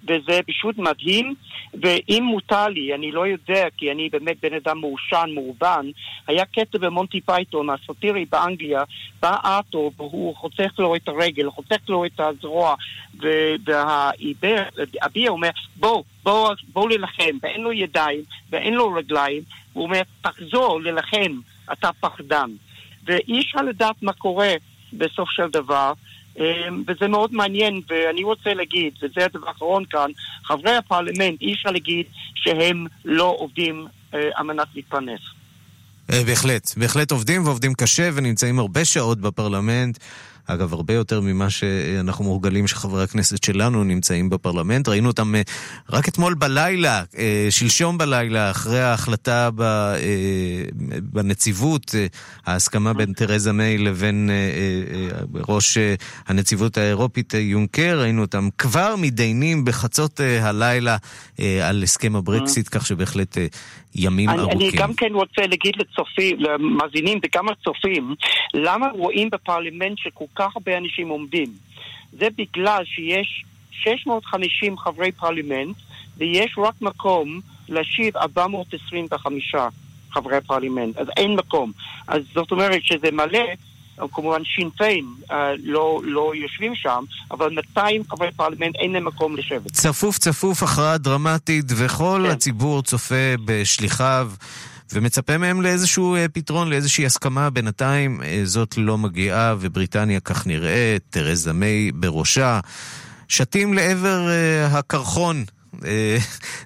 וזה 0.03 0.39
פשוט 0.47 0.77
מדהים, 0.77 1.35
ואם 1.81 2.23
מותר 2.23 2.67
לי, 2.67 2.93
אני 2.95 3.11
לא 3.11 3.27
יודע, 3.27 3.67
כי 3.77 3.91
אני 3.91 4.09
באמת 4.09 4.37
בן 4.41 4.53
אדם 4.53 4.77
מעושן, 4.79 5.29
מאובן, 5.33 5.85
היה 6.27 6.45
קטע 6.45 6.77
במונטי 6.77 7.21
פייתון, 7.21 7.69
הסאטירי 7.69 8.25
באנגליה, 8.25 8.83
בא 9.21 9.37
ארתור 9.45 9.91
והוא 9.97 10.35
חותך 10.35 10.79
לו 10.79 10.95
את 10.95 11.07
הרגל, 11.07 11.49
חותך 11.49 11.89
לו 11.89 12.05
את 12.05 12.19
הזרוע, 12.19 12.75
והאביה 13.65 15.29
אומר, 15.29 15.49
בוא, 15.75 16.03
בוא, 16.23 16.53
בוא 16.73 16.89
ללחם, 16.89 17.37
ואין 17.41 17.61
לו 17.61 17.71
ידיים, 17.71 18.21
ואין 18.49 18.73
לו 18.73 18.93
רגליים, 18.93 19.41
הוא 19.73 19.83
אומר, 19.83 20.01
תחזור 20.21 20.81
ללחם, 20.81 21.39
אתה 21.71 21.89
פחדן. 21.99 22.49
ואי 23.07 23.41
אפשר 23.41 23.61
לדעת 23.61 23.95
מה 24.01 24.13
קורה 24.13 24.53
בסוף 24.93 25.29
של 25.29 25.49
דבר. 25.51 25.93
אמ, 26.37 26.83
וזה 26.87 27.07
מאוד 27.07 27.33
מעניין, 27.33 27.81
ואני 27.89 28.23
רוצה 28.23 28.53
להגיד, 28.53 28.93
וזה 29.01 29.25
הדבר 29.25 29.47
האחרון 29.47 29.85
כאן, 29.89 30.11
חברי 30.43 30.75
הפרלמנט, 30.75 31.41
אי 31.41 31.53
אפשר 31.53 31.71
להגיד 31.71 32.05
שהם 32.35 32.85
לא 33.05 33.35
עובדים 33.39 33.87
אה, 34.13 34.29
על 34.35 34.45
מנת 34.45 34.67
להתפרנס. 34.75 35.19
אה, 36.13 36.23
בהחלט, 36.23 36.77
בהחלט 36.77 37.11
עובדים 37.11 37.45
ועובדים 37.45 37.73
קשה 37.73 38.09
ונמצאים 38.13 38.59
הרבה 38.59 38.85
שעות 38.85 39.21
בפרלמנט. 39.21 39.97
אגב, 40.47 40.73
הרבה 40.73 40.93
יותר 40.93 41.21
ממה 41.21 41.49
שאנחנו 41.49 42.23
מורגלים 42.25 42.67
שחברי 42.67 43.03
הכנסת 43.03 43.43
שלנו 43.43 43.83
נמצאים 43.83 44.29
בפרלמנט. 44.29 44.87
ראינו 44.87 45.07
אותם 45.07 45.35
אה, 45.35 45.41
רק 45.89 46.07
אתמול 46.07 46.33
בלילה, 46.33 47.03
אה, 47.17 47.47
שלשום 47.49 47.97
בלילה, 47.97 48.51
אחרי 48.51 48.81
ההחלטה 48.81 49.49
בנציבות, 51.01 51.95
ההסכמה 52.45 52.93
בין 52.93 53.13
תרזה 53.13 53.53
מיי 53.53 53.77
לבין 53.77 54.29
ראש 55.47 55.77
הנציבות 56.27 56.77
האירופית 56.77 57.33
יונקר, 57.33 57.99
ראינו 58.01 58.21
אותם 58.21 58.49
כבר 58.57 58.95
מתדיינים 58.97 59.65
בחצות 59.65 60.19
הלילה 60.41 60.97
על 61.63 61.83
הסכם 61.83 62.15
הברקסיט, 62.15 62.67
כך 62.71 62.85
שבהחלט 62.85 63.37
ימים 63.95 64.29
אני, 64.29 64.39
ארוכים. 64.39 64.59
אני 64.59 64.71
גם 64.71 64.93
כן 64.93 65.13
רוצה 65.13 65.41
להגיד 65.41 65.73
לצופים, 65.77 66.37
למאזינים 66.39 67.19
וגם 67.23 67.45
לצופים, 67.45 68.15
למה 68.53 68.87
רואים 68.87 69.29
בפרלמנט 69.29 69.97
שכל 69.97 70.25
כך 70.37 70.55
הרבה 70.55 70.77
אנשים 70.77 71.09
עומדים? 71.09 71.53
זה 72.11 72.27
בגלל 72.37 72.83
שיש 72.85 73.45
650 73.71 74.77
חברי 74.77 75.11
פרלמנט 75.11 75.75
ויש 76.17 76.55
רק 76.57 76.81
מקום 76.81 77.41
להושיב 77.69 78.17
425 78.17 79.55
חברי 80.11 80.41
פרלמנט, 80.41 80.97
אז 80.97 81.07
אין 81.17 81.35
מקום. 81.35 81.71
אז 82.07 82.21
זאת 82.33 82.51
אומרת 82.51 82.83
שזה 82.83 83.11
מלא 83.11 83.45
כמובן 84.11 84.43
שין 84.43 84.74
פיין 84.74 85.05
אה, 85.31 85.51
לא, 85.63 86.01
לא 86.03 86.31
יושבים 86.35 86.75
שם, 86.75 87.03
אבל 87.31 87.49
200 87.49 88.03
חברי 88.09 88.31
פרלמנט 88.35 88.75
אין 88.75 88.91
להם 88.91 89.05
מקום 89.05 89.37
לשבת. 89.37 89.71
צפוף 89.71 90.17
צפוף, 90.17 90.63
הכרעה 90.63 90.97
דרמטית, 90.97 91.65
וכל 91.77 92.23
כן. 92.25 92.31
הציבור 92.31 92.81
צופה 92.81 93.33
בשליחיו. 93.45 94.31
ומצפה 94.93 95.37
מהם 95.37 95.61
לאיזשהו 95.61 96.15
אה, 96.15 96.27
פתרון, 96.27 96.69
לאיזושהי 96.69 97.05
הסכמה. 97.05 97.49
בינתיים 97.49 98.23
אה, 98.23 98.41
זאת 98.43 98.77
לא 98.77 98.97
מגיעה, 98.97 99.55
ובריטניה 99.59 100.19
כך 100.19 100.47
נראה, 100.47 100.97
תרזה 101.09 101.53
מיי 101.53 101.91
בראשה. 101.91 102.59
שתים 103.27 103.73
לעבר 103.73 104.29
הקרחון. 104.71 105.43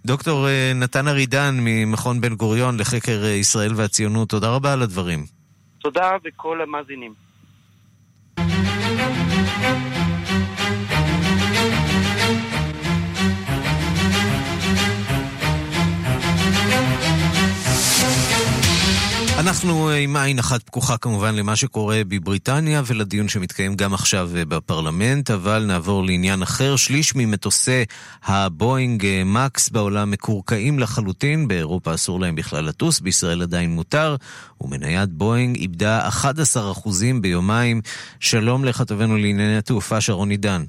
דוקטור 0.06 0.48
נתן 0.76 1.08
ארידן 1.08 1.58
ממכון 1.62 2.22
בן 2.22 2.36
גוריון 2.36 2.80
לחקר 2.80 3.26
ישראל 3.26 3.74
והציונות, 3.76 4.30
תודה 4.30 4.50
רבה 4.50 4.74
על 4.74 4.82
הדברים. 4.82 5.26
תודה 5.82 6.10
וכל 6.26 6.62
המאזינים. 6.62 7.14
אנחנו 19.42 19.90
אה, 19.90 19.96
עם 19.96 20.16
עין 20.16 20.40
אחת 20.40 20.64
פקוחה 20.64 20.98
כמובן 20.98 21.36
למה 21.36 21.56
שקורה 21.56 22.02
בבריטניה 22.08 22.82
ולדיון 22.86 23.28
שמתקיים 23.28 23.76
גם 23.76 23.94
עכשיו 23.94 24.30
אה, 24.36 24.46
בפרלמנט, 24.46 25.32
אבל 25.32 25.64
נעבור 25.68 26.06
לעניין 26.06 26.42
אחר. 26.42 26.76
שליש 26.76 27.16
ממטוסי 27.16 27.86
הבואינג 28.24 29.06
אה, 29.06 29.24
מקס 29.26 29.70
בעולם 29.70 30.12
מקורקעים 30.12 30.80
לחלוטין, 30.80 31.48
באירופה 31.48 31.94
אסור 31.94 32.20
להם 32.20 32.36
בכלל 32.36 32.66
לטוס, 32.66 33.00
בישראל 33.00 33.42
עדיין 33.42 33.72
מותר, 33.72 34.16
ומניית 34.62 35.10
בואינג 35.10 35.56
איבדה 35.58 36.10
11% 36.10 36.90
ביומיים. 37.22 37.82
שלום 38.20 38.66
לכתבנו 38.66 39.18
לענייני 39.18 39.58
התעופה 39.58 40.02
שרון 40.02 40.30
עידן. 40.30 40.64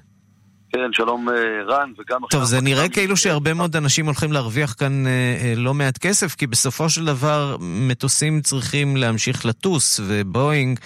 כן, 0.73 0.93
שלום 0.93 1.29
אה, 1.29 1.63
רן, 1.67 1.93
וגם. 1.99 2.21
טוב, 2.31 2.43
זה 2.43 2.57
נראה 2.63 2.89
כאילו 2.89 3.17
שהרבה 3.17 3.55
מאוד 3.55 3.77
אנשים 3.77 4.07
הולכים 4.07 4.33
להרוויח 4.33 4.75
כאן 4.79 5.07
אה, 5.07 5.11
אה, 5.11 5.53
לא 5.57 5.75
מעט 5.75 5.99
כסף, 5.99 6.35
כי 6.35 6.47
בסופו 6.47 6.89
של 6.89 7.05
דבר 7.05 7.57
מטוסים 7.89 8.41
צריכים 8.41 8.97
להמשיך 8.97 9.47
לטוס, 9.47 10.01
ובואינג 10.09 10.79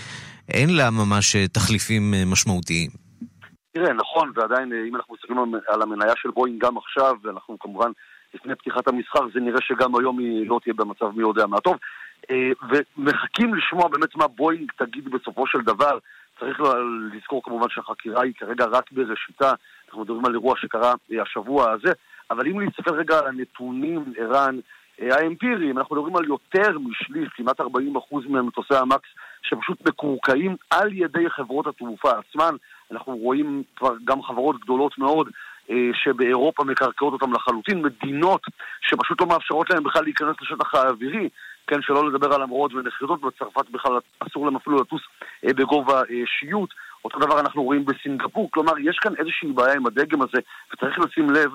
אין 0.48 0.76
לה 0.76 0.90
ממש 0.90 1.36
תחליפים 1.36 2.14
משמעותיים. 2.26 2.90
תראה, 3.72 3.92
נכון, 3.92 4.32
ועדיין 4.34 4.72
אם 4.88 4.96
אנחנו 4.96 5.14
מסתכלים 5.14 5.38
על 5.68 5.82
המניה 5.82 6.12
של 6.16 6.30
בואינג 6.30 6.64
גם 6.64 6.76
עכשיו, 6.76 7.14
ואנחנו 7.22 7.58
כמובן 7.58 7.90
לפני 8.34 8.54
פתיחת 8.54 8.88
המסחר, 8.88 9.20
זה 9.34 9.40
נראה 9.40 9.60
שגם 9.60 9.96
היום 9.96 10.18
היא 10.18 10.48
לא 10.48 10.60
תהיה 10.62 10.74
במצב 10.74 11.06
מי 11.16 11.22
יודע 11.22 11.46
מה 11.46 11.60
טוב. 11.60 11.76
ומחכים 12.70 13.54
לשמוע 13.54 13.88
באמת 13.88 14.16
מה 14.16 14.26
בואינג 14.28 14.72
תגיד 14.78 15.08
בסופו 15.08 15.46
של 15.46 15.58
דבר. 15.58 15.98
צריך 16.40 16.60
לזכור 17.14 17.42
כמובן 17.42 17.66
שהחקירה 17.70 18.22
היא 18.22 18.32
כרגע 18.38 18.64
רק 18.64 18.92
בראשיתה, 18.92 19.52
אנחנו 19.86 20.00
מדברים 20.00 20.24
על 20.24 20.32
אירוע 20.32 20.54
שקרה 20.56 20.94
אה, 21.12 21.22
השבוע 21.22 21.72
הזה, 21.72 21.92
אבל 22.30 22.46
אם 22.46 22.60
להסתכל 22.60 22.94
רגע 22.94 23.18
על 23.18 23.26
הנתונים, 23.26 24.12
ערן, 24.18 24.58
אה, 25.00 25.16
האמפיריים, 25.16 25.78
אנחנו 25.78 25.96
מדברים 25.96 26.16
על 26.16 26.24
יותר 26.24 26.78
משליש, 26.78 27.28
כמעט 27.36 27.60
40% 27.60 27.64
ממטוסי 28.28 28.74
המקס 28.74 29.08
שפשוט 29.42 29.88
מקורקעים 29.88 30.56
על 30.70 30.92
ידי 30.92 31.30
חברות 31.30 31.66
התעופה 31.66 32.10
עצמן. 32.10 32.54
אנחנו 32.90 33.16
רואים 33.16 33.62
כבר 33.76 33.94
גם 34.04 34.22
חברות 34.22 34.60
גדולות 34.60 34.98
מאוד 34.98 35.28
אה, 35.70 35.90
שבאירופה 35.94 36.64
מקרקעות 36.64 37.12
אותם 37.12 37.32
לחלוטין, 37.32 37.82
מדינות 37.82 38.40
שפשוט 38.80 39.20
לא 39.20 39.26
מאפשרות 39.26 39.70
להם 39.70 39.84
בכלל 39.84 40.04
להיכנס 40.04 40.36
לשטח 40.40 40.74
האווירי, 40.74 41.28
כן, 41.66 41.82
שלא 41.82 42.08
לדבר 42.08 42.34
על 42.34 42.42
המרות 42.42 42.74
ונחיתות, 42.74 43.20
בצרפת 43.20 43.70
בכלל 43.70 43.92
אסור 44.18 44.46
להם 44.46 44.56
אפילו 44.56 44.76
לטוס 44.76 45.02
בגובה 45.44 46.02
שיוט. 46.26 46.70
אותו 47.04 47.18
דבר 47.18 47.40
אנחנו 47.40 47.62
רואים 47.62 47.84
בסינגפור, 47.84 48.50
כלומר 48.50 48.72
יש 48.78 48.98
כאן 48.98 49.12
איזושהי 49.18 49.52
בעיה 49.52 49.74
עם 49.74 49.86
הדגם 49.86 50.22
הזה, 50.22 50.38
וצריך 50.72 50.98
לשים 50.98 51.30
לב, 51.30 51.50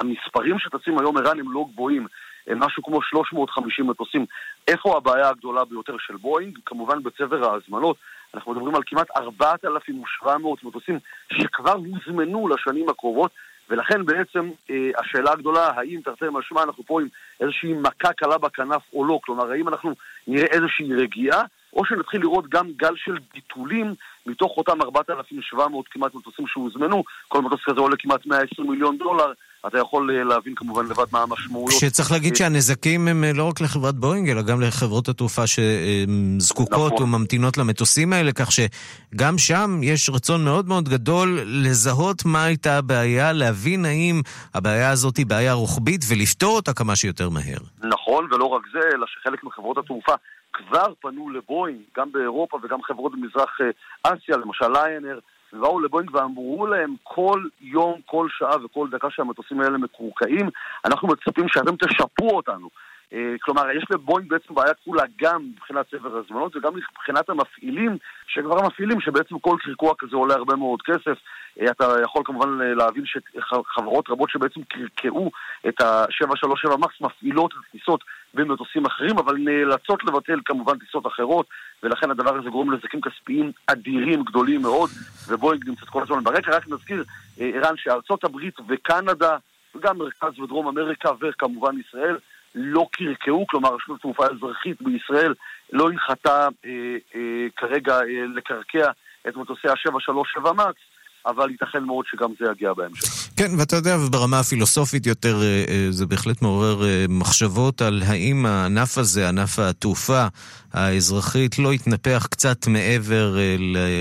המספרים 0.00 0.58
שטסים 0.58 0.98
היום 0.98 1.16
ערן 1.16 1.40
הם 1.40 1.52
לא 1.52 1.64
גבוהים, 1.72 2.06
הם 2.46 2.58
משהו 2.58 2.82
כמו 2.82 3.02
350 3.02 3.86
מטוסים. 3.86 4.26
איפה 4.68 4.96
הבעיה 4.96 5.28
הגדולה 5.28 5.64
ביותר 5.64 5.96
של 5.98 6.16
בואינג? 6.16 6.58
כמובן 6.66 7.02
בצבר 7.02 7.52
ההזמנות. 7.52 7.96
אנחנו 8.34 8.52
מדברים 8.52 8.74
על 8.74 8.82
כמעט 8.86 9.06
4,700 9.16 10.64
מטוסים 10.64 10.98
שכבר 11.32 11.72
הוזמנו 11.72 12.48
לשנים 12.48 12.88
הקרובות, 12.88 13.30
ולכן 13.70 14.04
בעצם 14.04 14.50
אה, 14.70 14.90
השאלה 14.98 15.32
הגדולה, 15.32 15.70
האם 15.76 16.00
תרתי 16.04 16.24
משמע 16.32 16.62
אנחנו 16.62 16.82
פה 16.86 17.00
עם 17.00 17.08
איזושהי 17.40 17.72
מכה 17.72 18.12
קלה 18.12 18.38
בכנף 18.38 18.82
או 18.92 19.04
לא, 19.04 19.20
כלומר 19.24 19.50
האם 19.50 19.68
אנחנו 19.68 19.94
נראה 20.26 20.46
איזושהי 20.46 20.94
רגיעה, 20.94 21.42
או 21.72 21.84
שנתחיל 21.84 22.20
לראות 22.20 22.48
גם 22.48 22.66
גל 22.76 22.96
של 22.96 23.18
ביטולים 23.34 23.94
מתוך 24.26 24.56
אותם 24.56 24.82
4,700 24.82 25.88
כמעט 25.88 26.14
מטוסים 26.14 26.46
שהוזמנו, 26.46 27.04
כל 27.28 27.42
מטוס 27.42 27.60
כזה 27.64 27.80
עולה 27.80 27.96
כמעט 27.96 28.26
120 28.26 28.70
מיליון 28.70 28.98
דולר, 28.98 29.32
אתה 29.66 29.78
יכול 29.78 30.10
אה, 30.10 30.24
להבין 30.24 30.54
כמובן 30.54 30.86
לבד 30.86 31.04
מה 31.12 31.22
המשמעויות. 31.22 31.80
שצריך 31.80 32.12
להגיד 32.12 32.32
אה, 32.32 32.36
שהנזקים 32.38 33.08
הם 33.08 33.24
אה, 33.24 33.32
לא 33.32 33.48
רק 33.48 33.60
לחברת 33.60 33.94
בואינג, 33.94 34.30
אלא 34.30 34.42
גם 34.42 34.60
לחברות 34.60 35.08
התעופה 35.08 35.42
שזקוקות 35.46 36.92
נכון. 36.92 37.06
וממתינות 37.06 37.58
למטוסים 37.58 38.12
האלה, 38.12 38.32
כך 38.32 38.48
שגם 38.52 39.38
שם 39.38 39.80
יש 39.82 40.10
רצון 40.10 40.44
מאוד 40.44 40.68
מאוד 40.68 40.88
גדול 40.88 41.38
לזהות 41.44 42.24
מה 42.24 42.44
הייתה 42.44 42.78
הבעיה, 42.78 43.32
להבין 43.32 43.84
האם 43.84 44.20
הבעיה 44.54 44.90
הזאת 44.90 45.16
היא 45.16 45.26
בעיה 45.26 45.52
רוחבית 45.52 46.00
ולפתור 46.08 46.56
אותה 46.56 46.72
כמה 46.72 46.96
שיותר 46.96 47.28
מהר. 47.30 47.58
נכון, 47.84 48.28
ולא 48.32 48.44
רק 48.44 48.62
זה, 48.72 48.88
אלא 48.94 49.06
שחלק 49.06 49.44
מחברות 49.44 49.78
התעופה 49.78 50.14
כבר 50.52 50.92
פנו 51.00 51.30
לבואינג, 51.30 51.80
גם 51.96 52.12
באירופה 52.12 52.58
וגם 52.62 52.82
חברות 52.82 53.12
במזרח 53.12 53.58
אסיה, 54.02 54.36
למשל 54.36 54.68
ליינר, 54.68 55.18
באו 55.60 55.80
לבואינג 55.80 56.14
ואמרו 56.14 56.66
להם 56.66 56.94
כל 57.02 57.42
יום, 57.60 58.00
כל 58.06 58.26
שעה 58.38 58.64
וכל 58.64 58.88
דקה 58.90 59.10
שהמטוסים 59.10 59.60
האלה 59.60 59.78
מקורקעים, 59.78 60.50
אנחנו 60.84 61.08
מצפים 61.08 61.48
שאתם 61.48 61.76
תשפרו 61.76 62.36
אותנו. 62.36 62.68
אה, 63.12 63.34
כלומר, 63.40 63.70
יש 63.70 63.84
לבואינג 63.90 64.30
בעצם 64.30 64.54
בעיה 64.54 64.74
כפולה 64.74 65.02
גם 65.20 65.42
מבחינת 65.42 65.86
סבר 65.90 66.16
הזמנות 66.16 66.56
וגם 66.56 66.72
מבחינת 66.76 67.28
המפעילים, 67.28 67.96
שכבר 68.26 68.64
המפעילים 68.64 69.00
שבעצם 69.00 69.38
כל 69.38 69.56
קרקוע 69.60 69.92
כזה 69.98 70.16
עולה 70.16 70.34
הרבה 70.34 70.56
מאוד 70.56 70.82
כסף. 70.82 71.18
אה, 71.60 71.70
אתה 71.70 71.84
יכול 72.02 72.22
כמובן 72.24 72.48
להבין 72.58 73.04
שחברות 73.06 74.10
רבות 74.10 74.30
שבעצם 74.30 74.60
קרקעו 74.68 75.30
את 75.68 75.80
ה-737 75.80 76.76
מקס 76.78 77.00
מפעילות 77.00 77.54
הטיסות 77.58 78.04
במטוסים 78.34 78.86
אחרים, 78.86 79.18
אבל 79.18 79.36
נאלצות 79.38 80.04
לבטל 80.04 80.40
כמובן 80.44 80.78
טיסות 80.78 81.06
אחרות, 81.06 81.46
ולכן 81.84 82.10
הדבר 82.10 82.36
הזה 82.36 82.50
גורם 82.50 82.70
לנזקים 82.70 83.00
כספיים 83.00 83.52
אדירים, 83.66 84.22
גדולים 84.22 84.62
מאוד, 84.62 84.90
ובואינג 85.28 85.68
נמצאת 85.68 85.88
כל 85.88 86.02
הזמן 86.02 86.24
ברקע. 86.24 86.56
רק 86.56 86.68
נזכיר, 86.68 87.04
אה, 87.40 87.50
ערן, 87.54 87.76
שארצות 87.76 88.24
הברית 88.24 88.54
וקנדה, 88.68 89.36
וגם 89.74 89.98
מרכז 89.98 90.40
ודרום 90.40 90.66
אמריקה 90.68 91.10
וכמובן 91.20 91.74
ישראל, 91.80 92.16
לא 92.54 92.86
קרקעו, 92.92 93.46
כלומר 93.46 93.74
רשות 93.74 93.98
התעופה 93.98 94.26
האזרחית 94.26 94.82
בישראל 94.82 95.34
לא 95.72 95.90
הנחתה 95.90 96.48
אה, 96.64 96.70
אה, 97.14 97.46
כרגע 97.56 97.94
אה, 97.94 98.26
לקרקע 98.34 98.90
את 99.28 99.36
מטוסי 99.36 99.68
ה-737 99.68 100.52
מקס, 100.52 100.80
אבל 101.26 101.50
ייתכן 101.50 101.84
מאוד 101.84 102.04
שגם 102.08 102.30
זה 102.40 102.46
יגיע 102.52 102.72
בהמשך. 102.72 103.24
כן, 103.36 103.50
ואתה 103.58 103.76
יודע, 103.76 103.96
ברמה 104.10 104.40
הפילוסופית 104.40 105.06
יותר, 105.06 105.42
אה, 105.42 105.64
אה, 105.68 105.86
זה 105.90 106.06
בהחלט 106.06 106.42
מעורר 106.42 106.84
אה, 106.84 107.04
מחשבות 107.08 107.82
על 107.82 108.02
האם 108.06 108.46
הענף 108.46 108.98
הזה, 108.98 109.28
ענף 109.28 109.58
התעופה 109.58 110.26
האזרחית, 110.72 111.58
לא 111.58 111.74
יתנפח 111.74 112.26
קצת 112.30 112.66
מעבר 112.66 113.36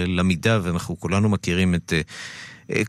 למידה, 0.07 0.59
ואנחנו 0.63 0.99
כולנו 0.99 1.29
מכירים 1.29 1.75
את... 1.75 1.93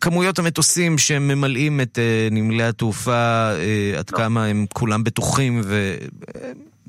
כמויות 0.01 0.39
המטוסים 0.39 0.99
שממלאים 0.99 1.81
את 1.81 1.99
נמלי 2.31 2.63
התעופה, 2.63 3.51
עד 3.99 4.11
לא. 4.13 4.17
כמה 4.19 4.45
הם 4.45 4.67
כולם 4.75 5.05
בטוחים, 5.05 5.61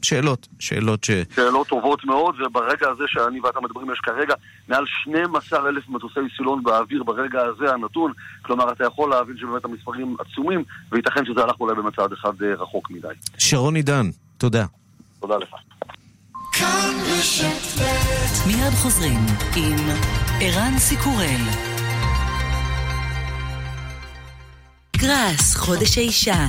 שאלות, 0.05 0.47
שאלות 0.59 1.03
ש... 1.03 1.11
שאלות 1.35 1.67
טובות 1.67 2.05
מאוד, 2.05 2.41
וברגע 2.41 2.89
הזה 2.89 3.03
שאני 3.07 3.39
ואתה 3.39 3.59
מדברים 3.59 3.91
יש 3.91 3.99
כרגע 3.99 4.33
מעל 4.67 4.85
12 5.01 5.69
אלף 5.69 5.89
מטוסי 5.89 6.19
סילון 6.37 6.63
באוויר 6.63 7.03
ברגע 7.03 7.41
הזה 7.41 7.73
הנתון, 7.73 8.11
כלומר 8.41 8.71
אתה 8.71 8.85
יכול 8.85 9.09
להבין 9.09 9.37
שבאמת 9.37 9.65
המספרים 9.65 10.15
עצומים, 10.19 10.63
וייתכן 10.91 11.25
שזה 11.25 11.41
הלך 11.41 11.59
אולי 11.59 11.75
במצד 11.75 12.13
אחד 12.13 12.41
אה, 12.43 12.53
רחוק 12.53 12.91
מדי. 12.91 13.07
שרון 13.37 13.75
עידן, 13.75 14.05
תודה. 14.37 14.65
תודה 15.19 15.37
לך. 15.37 15.55
מיד 18.47 18.73
חוזרים 18.73 19.19
עם 19.55 19.77
ערן 20.41 20.73
סיקורל. 20.77 21.74
גראס, 25.05 25.55
חודש 25.55 25.97
האישה, 25.97 26.47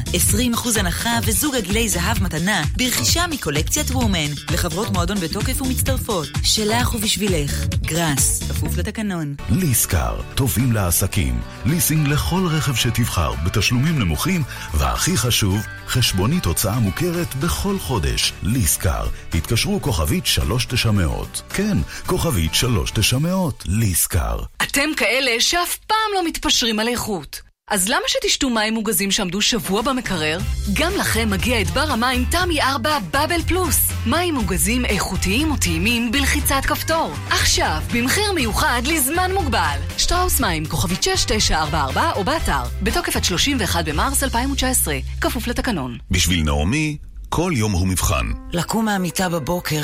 20% 0.57 0.79
הנחה 0.79 1.19
וזוג 1.27 1.55
עגילי 1.55 1.89
זהב 1.89 2.23
מתנה 2.23 2.63
ברכישה 2.77 3.27
מקולקציית 3.27 3.91
וומן 3.91 4.31
לחברות 4.53 4.91
מועדון 4.91 5.21
בתוקף 5.21 5.63
ומצטרפות. 5.63 6.29
שלך 6.43 6.95
ובשבילך. 6.95 7.67
גראס, 7.83 8.43
כפוף 8.51 8.77
לתקנון. 8.77 9.35
ליסקר, 9.51 10.21
טובים 10.35 10.73
לעסקים. 10.73 11.41
ליסינג 11.67 12.09
לכל 12.09 12.47
רכב 12.47 12.75
שתבחר, 12.75 13.33
בתשלומים 13.47 13.99
נמוכים, 13.99 14.43
והכי 14.75 15.17
חשוב, 15.17 15.61
חשבונית 15.87 16.45
הוצאה 16.45 16.79
מוכרת 16.79 17.35
בכל 17.35 17.79
חודש. 17.79 18.33
ליסקר, 18.43 19.07
התקשרו 19.35 19.83
כוכבית 19.83 20.27
3900. 20.27 21.43
כן, 21.55 21.79
כוכבית 22.07 22.55
3900. 22.55 23.63
ליסקר. 23.67 24.39
אתם 24.63 24.91
כאלה 24.97 25.41
שאף 25.41 25.77
פעם 25.77 26.11
לא 26.15 26.27
מתפשרים 26.27 26.79
על 26.79 26.89
איכות. 26.89 27.47
אז 27.71 27.89
למה 27.89 28.03
שתשתו 28.07 28.51
מים 28.51 28.75
מוגזים 28.75 29.11
שעמדו 29.11 29.43
שבוע 29.43 29.83
במקרר? 29.83 30.39
גם 30.73 30.93
לכם 30.99 31.31
מגיע 31.31 31.61
את 31.61 31.71
בר 31.71 31.91
המים 31.91 32.25
תמי 32.31 32.63
4 32.63 32.99
בבל 32.99 33.43
פלוס. 33.49 33.91
מים 34.07 34.35
מוגזים 34.35 34.85
איכותיים 34.85 35.53
וטעימים 35.53 36.13
בלחיצת 36.13 36.61
כפתור. 36.67 37.13
עכשיו, 37.31 37.83
במחיר 37.95 38.33
מיוחד 38.33 38.83
לזמן 38.85 39.31
מוגבל. 39.35 39.79
שטראוס 39.99 40.41
מים, 40.41 40.67
כוכבית 40.67 41.03
6944 41.03 42.13
או 42.17 42.25
באתר. 42.25 42.63
בתוקף 42.83 43.17
עד 43.17 43.25
31 43.25 43.85
במרס 43.85 44.23
2019. 44.23 44.99
כפוף 45.21 45.47
לתקנון. 45.47 45.99
בשביל 46.11 46.43
נעמי, 46.43 46.97
כל 47.29 47.53
יום 47.57 47.73
הוא 47.73 47.87
מבחן. 47.89 48.27
לקום 48.53 48.85
מהמיטה 48.85 49.29
בבוקר, 49.29 49.83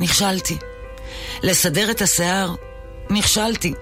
נכשלתי. 0.00 0.56
לסדר 1.42 1.90
את 1.90 2.02
השיער, 2.02 2.54
נכשלתי. 3.10 3.74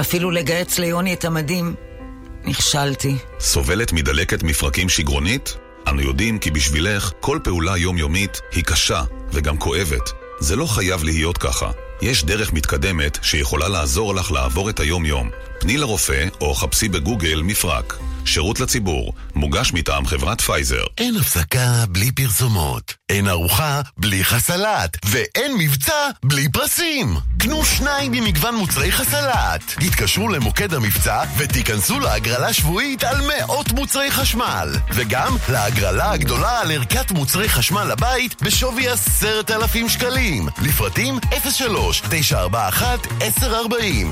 אפילו 0.00 0.30
לגהץ 0.30 0.78
ליוני 0.78 1.14
את 1.14 1.24
המדים, 1.24 1.74
נכשלתי. 2.46 3.16
סובלת 3.40 3.92
מדלקת 3.92 4.42
מפרקים 4.42 4.88
שגרונית? 4.88 5.56
אנו 5.88 6.00
יודעים 6.00 6.38
כי 6.38 6.50
בשבילך 6.50 7.12
כל 7.20 7.38
פעולה 7.44 7.76
יומיומית 7.76 8.40
היא 8.52 8.64
קשה 8.64 9.02
וגם 9.32 9.58
כואבת. 9.58 10.12
זה 10.40 10.56
לא 10.56 10.66
חייב 10.66 11.04
להיות 11.04 11.38
ככה. 11.38 11.70
יש 12.02 12.24
דרך 12.24 12.52
מתקדמת 12.52 13.18
שיכולה 13.22 13.68
לעזור 13.68 14.14
לך 14.14 14.32
לעבור 14.32 14.70
את 14.70 14.80
היום-יום. 14.80 15.30
פני 15.60 15.76
לרופא 15.76 16.24
או 16.40 16.54
חפשי 16.54 16.88
בגוגל 16.88 17.42
מפרק. 17.42 17.98
שירות 18.26 18.60
לציבור, 18.60 19.12
מוגש 19.34 19.72
מטעם 19.72 20.06
חברת 20.06 20.40
פייזר. 20.40 20.84
אין 20.98 21.16
הפסקה 21.16 21.84
בלי 21.88 22.12
פרסומות, 22.12 22.94
אין 23.08 23.28
ארוחה 23.28 23.80
בלי 23.98 24.24
חסלת, 24.24 24.96
ואין 25.04 25.56
מבצע 25.58 26.10
בלי 26.24 26.48
פרסים. 26.48 27.16
קנו 27.38 27.64
שניים 27.64 28.12
ממגוון 28.12 28.54
מוצרי 28.54 28.92
חסלת. 28.92 29.62
התקשרו 29.80 30.28
למוקד 30.28 30.74
המבצע 30.74 31.22
ותיכנסו 31.36 32.00
להגרלה 32.00 32.52
שבועית 32.52 33.04
על 33.04 33.16
מאות 33.28 33.72
מוצרי 33.72 34.10
חשמל. 34.10 34.72
וגם 34.94 35.36
להגרלה 35.48 36.10
הגדולה 36.10 36.60
על 36.60 36.70
ערכת 36.70 37.10
מוצרי 37.10 37.48
חשמל 37.48 37.84
לבית 37.84 38.42
בשווי 38.42 38.88
עשרת 38.88 39.50
אלפים 39.50 39.88
שקלים. 39.88 40.48
לפרטים 40.62 41.18
03-941-1040 41.18 41.24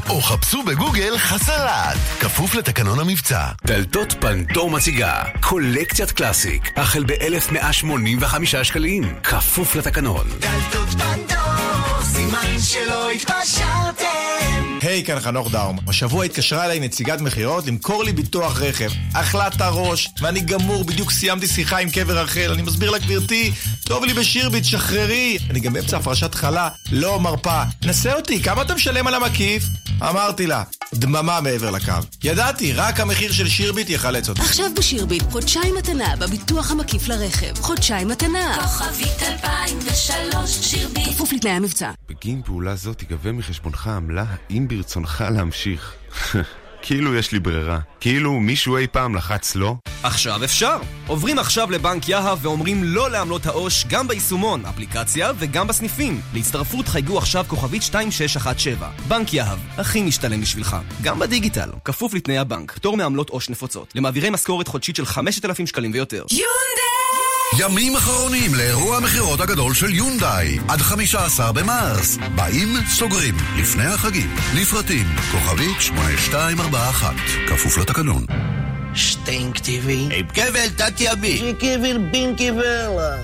או 0.08 0.22
חפשו 0.22 0.62
בגוגל 0.62 1.18
חסלת. 1.34 1.96
כפוף 2.20 2.54
לתקנון 2.54 3.00
המבצע. 3.00 3.40
דלתות 3.64 4.14
פנדור 4.20 4.70
מציגה 4.70 5.22
קולקציית 5.40 6.10
קלאסיק 6.10 6.72
החל 6.76 7.04
ב-1185 7.04 8.62
שקלים 8.62 9.14
כפוף 9.22 9.76
לתקנון 9.76 10.26
דלתות 10.38 10.88
פנדור, 10.88 12.02
סימן 12.02 12.58
שלא 12.58 13.10
התפשרתם 13.10 13.83
היי, 14.84 15.02
hey, 15.02 15.06
כאן 15.06 15.20
חנוך 15.20 15.50
דאום. 15.50 15.78
השבוע 15.88 16.24
התקשרה 16.24 16.64
אליי 16.64 16.80
נציגת 16.80 17.20
מכירות 17.20 17.66
למכור 17.66 18.04
לי 18.04 18.12
ביטוח 18.12 18.60
רכב. 18.60 18.90
אכלת 19.12 19.60
הראש, 19.60 20.08
ואני 20.20 20.40
גמור, 20.40 20.84
בדיוק 20.84 21.10
סיימתי 21.10 21.46
שיחה 21.46 21.78
עם 21.78 21.90
קבר 21.90 22.18
רחל. 22.18 22.52
אני 22.52 22.62
מסביר 22.62 22.90
לה, 22.90 22.98
גברתי, 22.98 23.52
טוב 23.84 24.04
לי 24.04 24.14
בשירביט, 24.14 24.64
שחררי. 24.64 25.38
אני 25.50 25.60
גם 25.60 25.72
באמצע 25.72 25.96
הפרשת 25.96 26.34
חלה, 26.34 26.68
לא 26.92 27.20
מרפה. 27.20 27.62
נסה 27.84 28.14
אותי, 28.14 28.42
כמה 28.42 28.62
אתה 28.62 28.74
משלם 28.74 29.06
על 29.06 29.14
המקיף? 29.14 29.64
אמרתי 30.02 30.46
לה, 30.46 30.62
דממה 30.94 31.40
מעבר 31.40 31.70
לקו. 31.70 31.92
ידעתי, 32.24 32.72
רק 32.72 33.00
המחיר 33.00 33.32
של 33.32 33.48
שירביט 33.48 33.90
יחלץ 33.90 34.28
אותי. 34.28 34.40
עכשיו 34.40 34.66
בשירביט, 34.76 35.22
חודשיים 35.30 35.74
מתנה 35.74 36.16
בביטוח 36.16 36.70
המקיף 36.70 37.08
לרכב. 37.08 37.54
חודשיים 37.60 38.08
מתנה. 38.08 38.56
כוכבית 38.60 39.22
2003, 39.22 40.50
שירביט. 40.50 41.08
כפוף 41.08 41.32
לתנאי 41.32 41.52
המבצע. 41.52 41.90
בגין 42.08 42.42
פעולה 42.42 42.76
זו 42.76 42.94
תיגבה 42.94 43.32
מחשבונך 43.32 43.86
עמלה, 43.86 44.24
האם 44.50 44.68
ברצונך 44.76 45.24
להמשיך. 45.30 45.94
כאילו 46.86 47.14
יש 47.14 47.32
לי 47.32 47.38
ברירה. 47.38 47.78
כאילו 48.00 48.40
מישהו 48.40 48.76
אי 48.76 48.86
פעם 48.86 49.14
לחץ 49.14 49.56
לא? 49.56 49.74
עכשיו 50.02 50.44
אפשר! 50.44 50.76
עוברים 51.06 51.38
עכשיו 51.38 51.70
לבנק 51.70 52.08
יהב 52.08 52.38
ואומרים 52.42 52.84
לא 52.84 53.10
לעמלות 53.10 53.46
העו"ש 53.46 53.84
גם 53.88 54.08
ביישומון, 54.08 54.66
אפליקציה 54.66 55.32
וגם 55.38 55.66
בסניפים. 55.66 56.20
להצטרפות 56.34 56.88
חייגו 56.88 57.18
עכשיו 57.18 57.44
כוכבית 57.48 57.82
2617. 57.82 58.90
בנק 59.08 59.34
יהב, 59.34 59.58
הכי 59.78 60.02
משתלם 60.02 60.40
בשבילך. 60.40 60.76
גם 61.02 61.18
בדיגיטל, 61.18 61.70
כפוף 61.84 62.14
לתנאי 62.14 62.38
הבנק. 62.38 62.72
פטור 62.72 62.96
מעמלות 62.96 63.30
עו"ש 63.30 63.50
נפוצות. 63.50 63.92
למעבירי 63.94 64.30
משכורת 64.30 64.68
חודשית 64.68 64.96
של 64.96 65.06
5,000 65.06 65.66
שקלים 65.66 65.90
ויותר. 65.94 66.24
יונדאי! 66.30 67.03
ימים 67.58 67.96
אחרונים 67.96 68.54
לאירוע 68.54 68.96
המכירות 68.96 69.40
הגדול 69.40 69.74
של 69.74 69.94
יונדאי 69.94 70.58
עד 70.68 70.80
15 70.80 71.52
במרס. 71.52 72.18
באים, 72.34 72.68
סוגרים, 72.88 73.34
לפני 73.56 73.84
החגים. 73.84 74.36
לפרטים, 74.54 75.06
כוכבית 75.32 75.80
8241, 75.80 77.14
כפוף 77.48 77.78
לתקנון. 77.78 78.26
סטינג 78.94 79.58
TV. 79.58 80.08
עם 80.12 80.26
כבל 80.26 80.68
תת-ימי. 80.76 81.36
שכבל 81.36 81.98
בין 81.98 82.34
כבלה. 82.36 83.16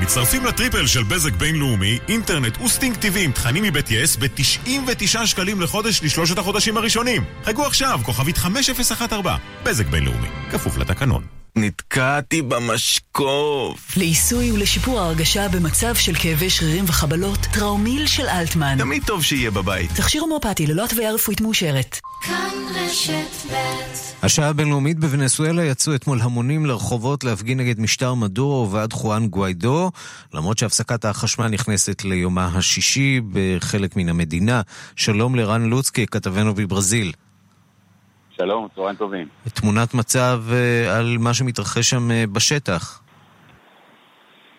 מצטרפים 0.00 0.46
לטריפל 0.46 0.86
של 0.86 1.02
בזק 1.02 1.32
בינלאומי, 1.32 1.98
אינטרנט 2.08 2.60
וסטינג 2.60 2.96
TV 2.96 3.18
עם 3.18 3.32
תכנים 3.32 3.64
מבית 3.64 3.90
יס 3.90 4.16
ב-99 4.16 5.26
שקלים 5.26 5.60
לחודש 5.60 6.02
לשלושת 6.02 6.38
החודשים 6.38 6.76
הראשונים. 6.76 7.24
חייגו 7.44 7.66
עכשיו, 7.66 8.00
כוכבית 8.04 8.38
5014, 8.38 9.36
בזק 9.64 9.86
בינלאומי, 9.86 10.28
כפוף 10.50 10.76
לתקנון. 10.76 11.39
נתקעתי 11.56 12.42
במשקוף. 12.42 13.96
לעיסוי 13.96 14.52
ולשיפור 14.52 15.00
ההרגשה 15.00 15.48
במצב 15.48 15.94
של 15.94 16.14
כאבי 16.14 16.50
שרירים 16.50 16.84
וחבלות, 16.88 17.38
טראומיל 17.52 18.06
של 18.06 18.26
אלטמן. 18.26 18.76
תמיד 18.78 19.02
טוב 19.06 19.24
שיהיה 19.24 19.50
בבית. 19.50 19.90
תכשיר 19.96 20.22
הומאופתי 20.22 20.66
ללא 20.66 20.84
התוויה 20.84 21.12
רפואית 21.12 21.40
מאושרת. 21.40 22.00
כאן 22.22 22.50
רשת 22.74 23.52
ב' 23.52 23.90
השעה 24.22 24.48
הבינלאומית 24.48 24.98
בוונסואלה 24.98 25.64
יצאו 25.64 25.94
אתמול 25.94 26.20
המונים 26.20 26.66
לרחובות 26.66 27.24
להפגין 27.24 27.60
נגד 27.60 27.80
משטר 27.80 28.14
מדורו 28.14 28.66
ובעד 28.68 28.92
חואן 28.92 29.26
גוויידו, 29.26 29.90
למרות 30.34 30.58
שהפסקת 30.58 31.04
החשמל 31.04 31.48
נכנסת 31.48 32.04
ליומה 32.04 32.50
השישי 32.54 33.20
בחלק 33.32 33.96
מן 33.96 34.08
המדינה. 34.08 34.62
שלום 34.96 35.34
לרן 35.34 35.62
לוצקי, 35.62 36.06
כתבנו 36.06 36.54
בברזיל. 36.54 37.12
שלום, 38.40 38.68
צהריים 38.74 38.96
טובים. 38.96 39.28
תמונת 39.54 39.94
מצב 39.94 40.38
uh, 40.48 40.90
על 40.98 41.16
מה 41.18 41.34
שמתרחש 41.34 41.90
שם 41.90 42.10
uh, 42.10 42.30
בשטח. 42.32 43.02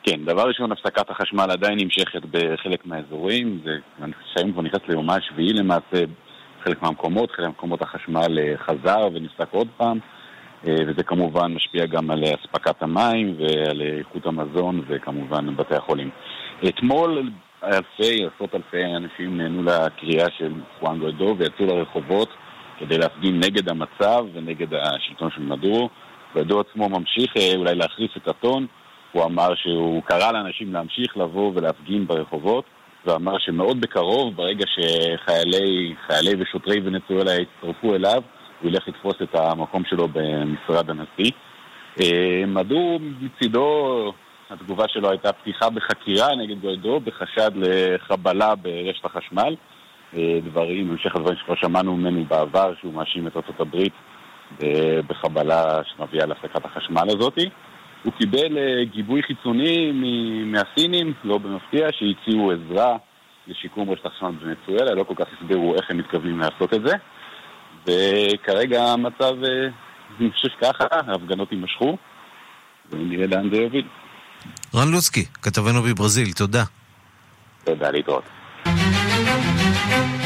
כן, 0.03 0.25
דבר 0.25 0.47
ראשון, 0.47 0.71
הפסקת 0.71 1.09
החשמל 1.09 1.51
עדיין 1.51 1.79
נמשכת 1.79 2.21
בחלק 2.31 2.85
מהאזורים, 2.85 3.61
זה 3.65 3.71
שהיום 4.33 4.51
כבר 4.51 4.61
נכנס 4.61 4.79
ליומה 4.87 5.15
השביעי 5.15 5.53
למעשה, 5.53 6.03
חלק 6.63 6.81
מהמקומות, 6.81 7.31
חלק 7.31 7.45
מהמקומות 7.45 7.81
החשמל 7.81 8.39
uh, 8.39 8.63
חזר 8.63 9.07
ונפסק 9.13 9.47
עוד 9.51 9.67
פעם, 9.77 9.99
וזה 10.63 11.03
כמובן 11.03 11.53
משפיע 11.53 11.85
גם 11.85 12.11
על 12.11 12.23
אספקת 12.23 12.83
המים 12.83 13.35
ועל 13.39 13.81
איכות 13.99 14.25
המזון 14.25 14.81
וכמובן 14.87 15.55
בתי 15.55 15.75
החולים. 15.75 16.09
אתמול 16.67 17.31
אלפי, 17.63 18.25
עשרות 18.35 18.55
אלפי 18.55 18.85
אנשים 18.97 19.37
נהנו 19.37 19.63
לקריאה 19.63 20.27
של 20.37 20.53
פואן 20.79 20.99
גוידו 20.99 21.35
ויצאו 21.37 21.65
לרחובות 21.65 22.29
כדי 22.81 22.97
להפגין 22.97 23.39
נגד 23.39 23.69
המצב 23.69 24.25
ונגד 24.33 24.73
השלטון 24.73 25.29
של 25.35 25.41
מדורו. 25.41 25.89
גוידו 26.33 26.59
עצמו 26.59 26.89
ממשיך 26.89 27.33
אולי 27.55 27.75
להחריף 27.75 28.17
את 28.17 28.27
הטון, 28.27 28.67
הוא 29.11 29.23
אמר 29.23 29.55
שהוא 29.55 30.03
קרא 30.03 30.31
לאנשים 30.31 30.73
להמשיך 30.73 31.17
לבוא 31.17 31.51
ולהפגין 31.55 32.07
ברחובות, 32.07 32.65
ואמר 33.05 33.37
שמאוד 33.39 33.81
בקרוב, 33.81 34.35
ברגע 34.35 34.65
שחיילי 34.67 36.33
ושוטרי 36.39 36.79
ונצואלה 36.83 37.31
יצטרפו 37.31 37.95
אליו, 37.95 38.23
הוא 38.61 38.69
ילך 38.71 38.87
לתפוס 38.87 39.15
את 39.23 39.35
המקום 39.35 39.83
שלו 39.89 40.07
במשרד 40.07 40.89
הנשיא. 40.89 41.31
מדור 42.47 42.99
מצידו 43.21 44.13
התגובה 44.49 44.85
שלו 44.87 45.09
הייתה 45.09 45.33
פתיחה 45.33 45.69
בחקירה 45.69 46.35
נגד 46.35 46.61
גוידו 46.61 46.99
בחשד 46.99 47.51
לחבלה 47.55 48.55
ברשת 48.55 49.05
החשמל. 49.05 49.55
אה, 50.17 50.39
דברים, 50.43 50.91
המשך 50.91 51.15
הדברים 51.15 51.37
שכבר 51.37 51.55
שמענו 51.55 51.97
ממנו 51.97 52.25
בעבר, 52.25 52.73
שהוא 52.79 52.93
מאשים 52.93 53.27
את 53.27 53.35
ארה"ב 53.35 53.77
בחבלה 55.07 55.81
שמביאה 55.83 56.25
להפסקת 56.25 56.65
החשמל 56.65 57.07
הזאת. 57.07 57.37
הוא 58.03 58.13
קיבל 58.13 58.57
אה, 58.57 58.85
גיבוי 58.85 59.23
חיצוני 59.23 59.91
מהסינים, 60.45 61.13
לא 61.23 61.37
במפתיע, 61.37 61.87
שהציעו 61.91 62.51
עזרה 62.51 62.97
לשיקום 63.47 63.89
רשת 63.89 64.05
החשמל 64.05 64.31
בוונצואלה, 64.31 64.95
לא 64.95 65.03
כל 65.03 65.13
כך 65.17 65.25
הסבירו 65.33 65.75
איך 65.75 65.89
הם 65.89 65.97
מתכוונים 65.97 66.39
לעשות 66.39 66.73
את 66.73 66.81
זה. 66.85 66.95
וכרגע 67.87 68.83
המצב 68.83 69.35
נמשך 70.19 70.51
ככה, 70.61 70.83
ההפגנות 70.91 71.51
יימשכו, 71.51 71.97
ונראה 72.89 73.27
לאן 73.27 73.49
זה 73.49 73.57
יוביל. 73.57 73.87
רן 74.75 74.91
לוסקי, 74.91 75.25
כתבנו 75.41 75.81
בברזיל, 75.81 76.31
תודה. 76.31 76.63
תודה, 77.63 77.91
להתראות. 77.91 78.40
thank 79.91 80.15
you 80.15 80.20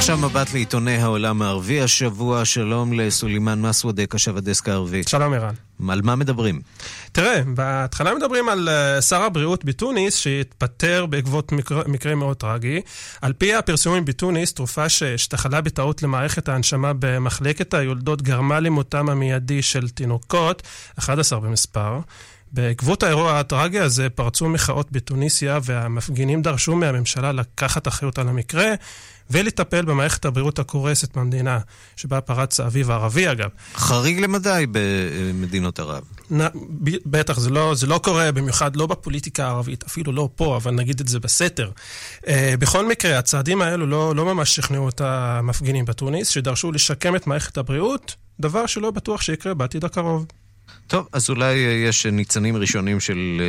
עכשיו 0.00 0.18
מבט 0.18 0.52
לעיתוני 0.52 0.96
העולם 0.96 1.42
הערבי 1.42 1.80
השבוע, 1.80 2.44
שלום 2.44 2.92
לסולימאן 2.92 3.60
מסוודה, 3.62 4.06
קשב 4.06 4.36
הדסק 4.36 4.68
הערבי. 4.68 5.02
שלום 5.06 5.32
ערן. 5.32 5.54
על 5.88 6.00
מה 6.02 6.16
מדברים? 6.16 6.60
תראה, 7.12 7.42
בהתחלה 7.54 8.14
מדברים 8.14 8.48
על 8.48 8.68
uh, 8.68 9.02
שר 9.02 9.22
הבריאות 9.22 9.64
בתוניס 9.64 10.16
שהתפטר 10.16 11.06
בעקבות 11.06 11.52
מקרה, 11.52 11.82
מקרה 11.86 12.14
מאוד 12.14 12.36
טרגי. 12.36 12.80
על 13.22 13.32
פי 13.32 13.54
הפרסומים 13.54 14.04
בתוניס, 14.04 14.54
תרופה 14.54 14.88
שהשתחלה 14.88 15.60
בטעות 15.60 16.02
למערכת 16.02 16.48
ההנשמה 16.48 16.92
במחלקת 16.98 17.74
היולדות 17.74 18.22
גרמה 18.22 18.60
למותם 18.60 19.10
המיידי 19.10 19.62
של 19.62 19.88
תינוקות, 19.88 20.62
11 20.98 21.40
במספר. 21.40 22.00
בעקבות 22.52 23.02
האירוע 23.02 23.40
הטרגי 23.40 23.78
הזה 23.78 24.10
פרצו 24.10 24.48
מחאות 24.48 24.92
בתוניסיה 24.92 25.58
והמפגינים 25.62 26.42
דרשו 26.42 26.76
מהממשלה 26.76 27.32
לקחת 27.32 27.88
אחריות 27.88 28.18
על 28.18 28.28
המקרה 28.28 28.74
ולטפל 29.30 29.84
במערכת 29.84 30.24
הבריאות 30.24 30.58
הקורסת 30.58 31.16
במדינה 31.16 31.58
שבה 31.96 32.20
פרץ 32.20 32.60
האביב 32.60 32.90
הערבי 32.90 33.30
אגב. 33.30 33.48
חריג 33.74 34.20
למדי 34.20 34.66
במדינות 34.72 35.80
ערב. 35.80 36.02
נ, 36.30 36.46
ב, 36.84 36.90
בטח, 37.06 37.38
זה 37.38 37.50
לא, 37.50 37.74
זה 37.74 37.86
לא 37.86 38.00
קורה 38.04 38.32
במיוחד 38.32 38.76
לא 38.76 38.86
בפוליטיקה 38.86 39.44
הערבית, 39.44 39.84
אפילו 39.84 40.12
לא 40.12 40.28
פה, 40.34 40.56
אבל 40.56 40.70
נגיד 40.70 41.00
את 41.00 41.08
זה 41.08 41.20
בסתר. 41.20 41.70
Uh, 42.20 42.26
בכל 42.58 42.86
מקרה, 42.86 43.18
הצעדים 43.18 43.62
האלו 43.62 43.86
לא, 43.86 44.16
לא 44.16 44.24
ממש 44.24 44.56
שכנעו 44.56 44.88
את 44.88 45.00
המפגינים 45.00 45.84
בתוניס, 45.84 46.28
שדרשו 46.28 46.72
לשקם 46.72 47.16
את 47.16 47.26
מערכת 47.26 47.58
הבריאות, 47.58 48.14
דבר 48.40 48.66
שלא 48.66 48.90
בטוח 48.90 49.22
שיקרה 49.22 49.54
בעתיד 49.54 49.84
הקרוב. 49.84 50.26
טוב, 50.90 51.08
אז 51.12 51.30
אולי 51.30 51.54
יש 51.88 52.06
ניצנים 52.06 52.56
ראשונים 52.56 53.00
של 53.00 53.40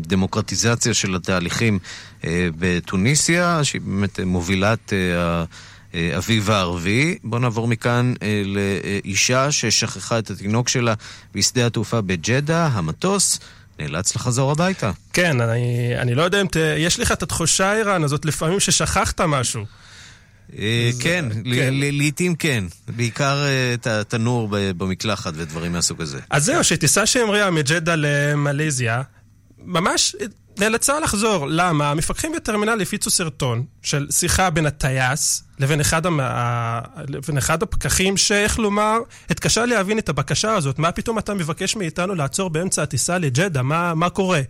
דמוקרטיזציה 0.00 0.94
של 0.94 1.14
התהליכים 1.14 1.78
בתוניסיה, 2.58 3.60
שהיא 3.62 3.80
באמת 3.80 4.20
מובילת 4.20 4.92
האביב 5.94 6.50
הערבי. 6.50 7.18
בואו 7.24 7.40
נעבור 7.40 7.68
מכאן 7.68 8.14
לאישה 8.44 9.52
ששכחה 9.52 10.18
את 10.18 10.30
התינוק 10.30 10.68
שלה 10.68 10.94
בשדה 11.34 11.66
התעופה 11.66 12.00
בג'דה, 12.00 12.66
המטוס. 12.66 13.40
נאלץ 13.78 14.16
לחזור 14.16 14.50
הביתה. 14.50 14.90
כן, 15.12 15.40
אני, 15.40 15.92
אני 15.98 16.14
לא 16.14 16.22
יודע 16.22 16.40
אם 16.40 16.46
ת... 16.46 16.56
יש 16.76 17.00
לך 17.00 17.12
את 17.12 17.22
התחושה, 17.22 17.72
ערן, 17.74 18.04
הזאת 18.04 18.24
לפעמים 18.24 18.60
ששכחת 18.60 19.20
משהו. 19.20 19.64
כן, 21.00 21.24
לעיתים 21.72 22.34
כן. 22.34 22.64
בעיקר 22.96 23.44
את 23.74 23.86
התנור 23.86 24.48
במקלחת 24.50 25.32
ודברים 25.36 25.72
מהסוג 25.72 26.02
הזה. 26.02 26.20
אז 26.30 26.44
זהו, 26.44 26.64
שטיסה 26.64 27.06
שהמריאה 27.06 27.50
מג'דה 27.50 27.94
למלזיה, 27.96 29.02
ממש 29.64 30.16
נאלצה 30.58 31.00
לחזור. 31.00 31.46
למה? 31.50 31.90
המפקחים 31.90 32.32
בטרמינל 32.36 32.82
הפיצו 32.82 33.10
סרטון 33.10 33.64
של 33.82 34.06
שיחה 34.10 34.50
בין 34.50 34.66
הטייס 34.66 35.44
לבין 35.58 35.80
אחד, 35.80 36.06
המה... 36.06 36.80
לבין 37.08 37.38
אחד 37.38 37.62
הפקחים, 37.62 38.16
שאיך 38.16 38.58
לומר, 38.58 38.98
התקשה 39.30 39.66
להבין 39.66 39.98
את 39.98 40.08
הבקשה 40.08 40.54
הזאת. 40.54 40.78
מה 40.78 40.92
פתאום 40.92 41.18
אתה 41.18 41.34
מבקש 41.34 41.76
מאיתנו 41.76 42.14
לעצור 42.14 42.50
באמצע 42.50 42.82
הטיסה 42.82 43.18
לג'דה? 43.18 43.62
מה, 43.62 43.94
מה 43.94 44.10
קורה? 44.10 44.40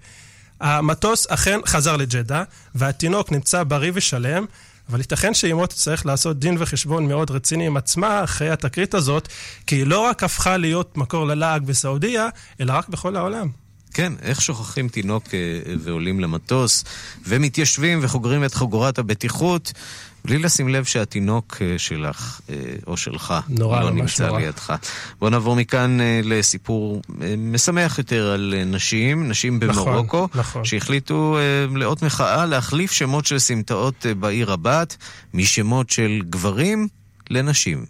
המטוס 0.61 1.27
אכן 1.31 1.61
חזר 1.67 1.97
לג'דה, 1.97 2.43
והתינוק 2.75 3.33
נמצא 3.33 3.63
בריא 3.63 3.93
ושלם. 3.95 4.47
אבל 4.91 5.01
ייתכן 5.01 5.35
שאימו 5.35 5.67
תצטרך 5.67 6.07
לעשות 6.07 6.39
דין 6.39 6.57
וחשבון 6.59 7.09
מאוד 7.09 7.31
רציני 7.31 7.67
עם 7.67 7.77
עצמה 7.77 8.25
אחרי 8.25 8.51
התקרית 8.51 8.95
הזאת, 8.95 9.29
כי 9.67 9.77
היא 9.77 9.87
לא 9.87 10.01
רק 10.01 10.23
הפכה 10.23 10.57
להיות 10.57 10.97
מקור 10.97 11.27
ללעג 11.27 11.65
בסעודיה, 11.67 12.29
אלא 12.61 12.73
רק 12.73 12.89
בכל 12.89 13.17
העולם. 13.17 13.49
כן, 13.95 14.13
איך 14.23 14.41
שוכחים 14.41 14.89
תינוק 14.89 15.25
ועולים 15.81 16.21
למטוס, 16.21 16.85
ומתיישבים 17.27 17.99
וחוגרים 18.03 18.45
את 18.45 18.55
חגורת 18.55 18.99
הבטיחות, 18.99 19.73
בלי 20.29 20.39
לשים 20.39 20.69
לב 20.69 20.85
שהתינוק 20.85 21.57
שלך, 21.77 22.41
או 22.87 22.97
שלך, 22.97 23.35
נורא, 23.49 23.81
לא 23.81 23.91
נמצא 23.91 24.27
נורא. 24.27 24.41
לידך. 24.41 24.75
בואו 25.19 25.31
נעבור 25.31 25.57
מכאן 25.57 25.99
לסיפור 26.25 27.03
משמח 27.39 27.99
יותר 27.99 28.27
על 28.27 28.55
נשים, 28.67 29.29
נשים 29.29 29.61
נכון, 29.67 29.93
במרוקו, 29.93 30.29
נכון. 30.35 30.65
שהחליטו 30.65 31.39
לאות 31.75 32.03
מחאה 32.03 32.47
להחליף 32.47 32.93
שמות 32.93 33.27
של 33.27 33.39
סמטאות 33.39 34.07
בעיר 34.21 34.53
הבת, 34.53 34.97
משמות 35.35 35.91
של 35.91 36.21
גברים 36.31 36.89
לנשים. 37.31 37.85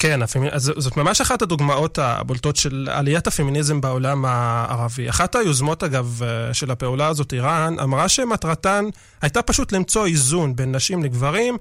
כן, 0.00 0.22
הפמי... 0.22 0.48
אז 0.50 0.72
זאת 0.76 0.96
ממש 0.96 1.20
אחת 1.20 1.42
הדוגמאות 1.42 1.98
הבולטות 1.98 2.56
של 2.56 2.88
עליית 2.90 3.26
הפמיניזם 3.26 3.80
בעולם 3.80 4.24
הערבי. 4.24 5.08
אחת 5.08 5.34
היוזמות, 5.34 5.82
אגב, 5.82 6.20
של 6.52 6.70
הפעולה 6.70 7.06
הזאת, 7.06 7.32
איראן, 7.32 7.78
אמרה 7.78 8.08
שמטרתן 8.08 8.84
הייתה 9.22 9.42
פשוט 9.42 9.72
למצוא 9.72 10.06
איזון 10.06 10.56
בין 10.56 10.74
נשים 10.74 11.02
לגברים, 11.02 11.56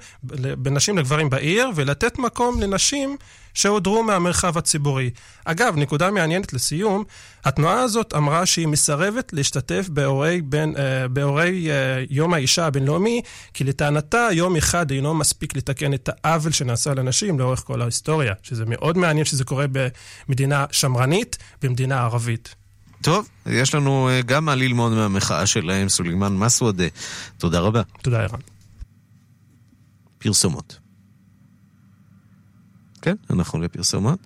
בין 0.57 0.73
נשים 0.73 0.97
לגברים 0.97 1.29
בעיר, 1.29 1.69
ולתת 1.75 2.19
מקום 2.19 2.61
לנשים 2.61 3.17
שהודרו 3.53 4.03
מהמרחב 4.03 4.57
הציבורי. 4.57 5.09
אגב, 5.45 5.77
נקודה 5.77 6.11
מעניינת 6.11 6.53
לסיום, 6.53 7.03
התנועה 7.45 7.81
הזאת 7.81 8.13
אמרה 8.13 8.45
שהיא 8.45 8.67
מסרבת 8.67 9.33
להשתתף 9.33 9.89
באירועי, 9.89 10.41
בין, 10.41 10.75
אה, 10.77 11.07
באירועי 11.07 11.71
אה, 11.71 12.03
יום 12.09 12.33
האישה 12.33 12.65
הבינלאומי, 12.65 13.21
כי 13.53 13.63
לטענתה 13.63 14.27
יום 14.31 14.55
אחד 14.55 14.91
אינו 14.91 15.13
מספיק 15.13 15.55
לתקן 15.55 15.93
את 15.93 16.09
העוול 16.23 16.51
שנעשה 16.51 16.93
לנשים 16.93 17.39
לאורך 17.39 17.59
כל 17.59 17.81
ההיסטוריה, 17.81 18.33
שזה 18.43 18.63
מאוד 18.67 18.97
מעניין 18.97 19.25
שזה 19.25 19.43
קורה 19.43 19.65
במדינה 20.27 20.65
שמרנית, 20.71 21.37
במדינה 21.61 22.03
ערבית. 22.03 22.55
טוב, 23.01 23.29
יש 23.45 23.75
לנו 23.75 24.09
אה, 24.09 24.21
גם 24.21 24.45
מה 24.45 24.55
ללמוד 24.55 24.91
מהמחאה 24.91 25.45
שלהם, 25.45 25.89
סולימאן 25.89 26.37
מסוודה. 26.37 26.87
תודה 27.37 27.59
רבה. 27.59 27.81
תודה, 28.01 28.21
ערן. 28.21 28.39
פרסומות. 30.17 30.88
כן, 33.01 33.15
אנחנו 33.29 33.59
לפרסומות. 33.59 34.19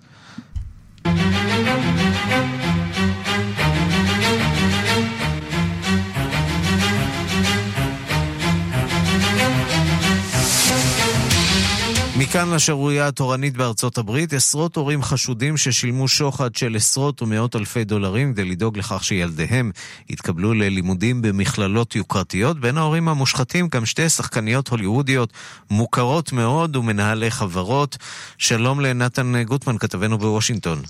מכאן 12.34 12.54
לשערורייה 12.54 13.08
התורנית 13.08 13.56
בארצות 13.56 13.98
הברית, 13.98 14.32
עשרות 14.32 14.76
הורים 14.76 15.02
חשודים 15.02 15.56
ששילמו 15.56 16.08
שוחד 16.08 16.56
של 16.56 16.76
עשרות 16.76 17.22
ומאות 17.22 17.56
אלפי 17.56 17.84
דולרים 17.84 18.32
כדי 18.32 18.44
לדאוג 18.44 18.78
לכך 18.78 19.04
שילדיהם 19.04 19.70
יתקבלו 20.10 20.54
ללימודים 20.54 21.22
במכללות 21.22 21.96
יוקרתיות. 21.96 22.60
בין 22.60 22.78
ההורים 22.78 23.08
המושחתים 23.08 23.68
גם 23.68 23.86
שתי 23.86 24.08
שחקניות 24.08 24.68
הוליוודיות 24.68 25.32
מוכרות 25.70 26.32
מאוד 26.32 26.76
ומנהלי 26.76 27.30
חברות. 27.30 27.96
שלום 28.38 28.80
לנתן 28.80 29.42
גוטמן, 29.42 29.78
כתבנו 29.78 30.18
בוושינגטון. 30.18 30.82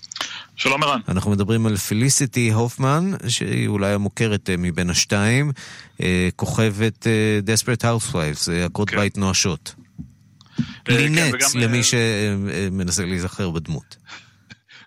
שלום 0.56 0.82
ערן. 0.82 1.00
אנחנו 1.08 1.30
מדברים 1.30 1.66
על 1.66 1.76
פליסיטי 1.76 2.52
הופמן, 2.52 3.10
שהיא 3.28 3.68
אולי 3.68 3.92
המוכרת 3.92 4.50
אה, 4.50 4.56
מבין 4.58 4.90
השתיים, 4.90 5.52
אה, 6.02 6.28
כוכבת 6.36 7.06
Desperate 7.42 7.84
Housewives, 7.84 8.48
עקרות 8.48 8.90
בית 8.90 9.18
נואשות. 9.18 9.83
לינץ, 10.88 11.54
למי 11.54 11.82
שמנסה 11.82 13.04
להיזכר 13.04 13.50
בדמות. 13.50 13.96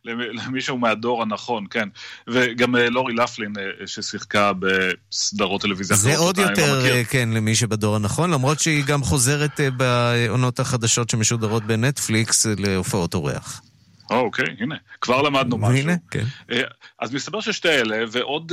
למישהו 0.48 0.78
מהדור 0.78 1.22
הנכון, 1.22 1.66
כן. 1.70 1.90
וגם 2.28 2.76
לורי 2.76 3.14
לפלין 3.14 3.54
ששיחקה 3.86 4.52
בסדרות 4.54 5.62
טלוויזיה. 5.62 5.98
זה 5.98 6.18
עוד 6.18 6.38
יותר, 6.38 7.04
כן, 7.10 7.30
למי 7.30 7.56
שבדור 7.56 7.96
הנכון, 7.96 8.32
למרות 8.32 8.60
שהיא 8.60 8.84
גם 8.86 9.04
חוזרת 9.04 9.60
בעונות 9.78 10.60
החדשות 10.60 11.10
שמשודרות 11.10 11.64
בנטפליקס 11.64 12.46
להופעות 12.46 13.14
אורח. 13.14 13.62
אוקיי, 14.10 14.46
הנה, 14.60 14.76
כבר 15.02 15.22
למדנו 15.22 15.58
משהו. 15.58 15.76
הנה, 15.76 15.96
כן. 16.12 16.24
אז 17.00 17.14
מסתבר 17.14 17.42
ששתי 17.42 17.70
אלה 17.70 18.04
ועוד 18.12 18.52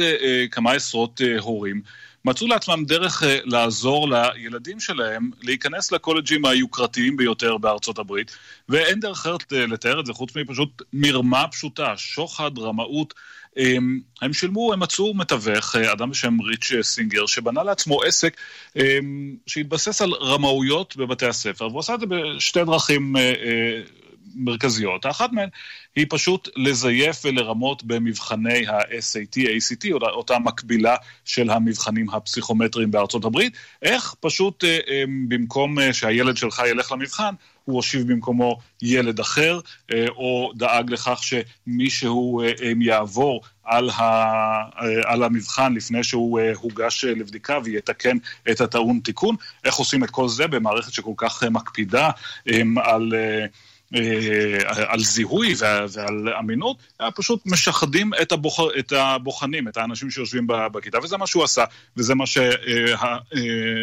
כמה 0.51 0.73
עשרות 0.73 1.21
הורים 1.41 1.83
מצאו 2.25 2.47
לעצמם 2.47 2.85
דרך 2.85 3.23
אה, 3.23 3.39
לעזור 3.45 4.09
לילדים 4.09 4.81
שלהם 4.81 5.31
להיכנס 5.43 5.93
לקולג'ים 5.93 6.45
היוקרתיים 6.45 7.17
ביותר 7.17 7.57
בארצות 7.57 7.99
הברית, 7.99 8.37
ואין 8.69 9.01
דרך 9.01 9.19
אחרת 9.19 9.53
אה, 9.53 9.67
לתאר 9.67 10.01
את 10.01 10.07
זה 10.07 10.13
חוץ 10.13 10.37
מפשוט 10.37 10.83
מרמה 10.93 11.49
פשוטה, 11.49 11.97
שוחד, 11.97 12.59
רמאות. 12.59 13.15
הם 14.23 14.33
שילמו, 14.33 14.73
הם 14.73 14.81
מצאו 14.81 15.15
מתווך, 15.15 15.77
אה, 15.77 15.93
אדם 15.93 16.11
בשם 16.11 16.41
ריץ' 16.41 16.73
סינגר, 16.83 17.27
שבנה 17.27 17.63
לעצמו 17.63 18.03
עסק 18.03 18.37
שהתבסס 19.47 20.03
על 20.03 20.13
רמאויות 20.13 20.97
בבתי 20.97 21.27
הספר, 21.27 21.69
והוא 21.69 21.81
עשה 21.81 21.95
את 21.95 22.01
זה 22.01 22.07
בשתי 22.07 22.65
דרכים 22.65 23.15
מרכזיות. 24.37 25.05
האחת 25.05 25.33
מהן 25.33 25.49
היא 25.97 26.07
פשוט 26.09 26.49
לזייף 26.57 27.23
ולרמות 27.25 27.85
במבחני 27.85 28.67
ה-SAT, 28.67 29.37
ACT, 29.37 29.93
אותה 29.93 30.39
מקבילה 30.39 30.97
של 31.25 31.51
המבחנים 31.51 32.11
הפסיכומטריים 32.11 32.91
בארצות 32.91 33.25
הברית. 33.25 33.53
איך 33.83 34.15
פשוט 34.21 34.65
במקום 35.29 35.93
שהילד 35.93 36.37
שלך 36.37 36.63
ילך 36.67 36.93
למבחן, 36.93 37.35
הוא 37.65 37.77
הושיב 37.77 38.13
במקומו 38.13 38.59
ילד 38.83 39.21
אחר, 39.21 39.61
אה, 39.93 40.07
או 40.09 40.53
דאג 40.57 40.91
לכך 40.91 41.21
שמישהו 41.23 42.41
אה, 42.41 42.53
אה, 42.63 42.73
יעבור 42.81 43.43
על, 43.65 43.91
ה, 43.91 44.03
על 45.05 45.23
המבחן 45.23 45.75
לפני 45.75 46.05
שהוא 46.05 46.41
הוגש 46.55 47.05
לבדיקה 47.05 47.59
ויתקן 47.65 48.17
את 48.51 48.61
הטעון 48.61 49.01
תיקון. 49.05 49.37
איך 49.65 49.75
עושים 49.75 50.05
את 50.05 50.11
כל 50.11 50.29
זה 50.29 50.47
במערכת 50.47 50.93
שכל 50.93 51.13
כך 51.17 51.43
מקפידה 51.43 52.11
על... 52.77 53.13
על 54.67 55.01
זיהוי 55.01 55.55
ועל 55.59 56.29
אמינות, 56.39 56.77
היה 57.01 57.11
פשוט 57.11 57.41
משחדים 57.47 58.11
את, 58.23 58.33
הבוח, 58.33 58.59
את 58.79 58.93
הבוחנים, 58.93 59.69
את 59.69 59.77
האנשים 59.77 60.11
שיושבים 60.11 60.47
בכיתה, 60.47 60.99
וזה 61.03 61.17
מה 61.17 61.27
שהוא 61.27 61.45
עשה, 61.45 61.65
וזה 61.97 62.15
מה 62.15 62.25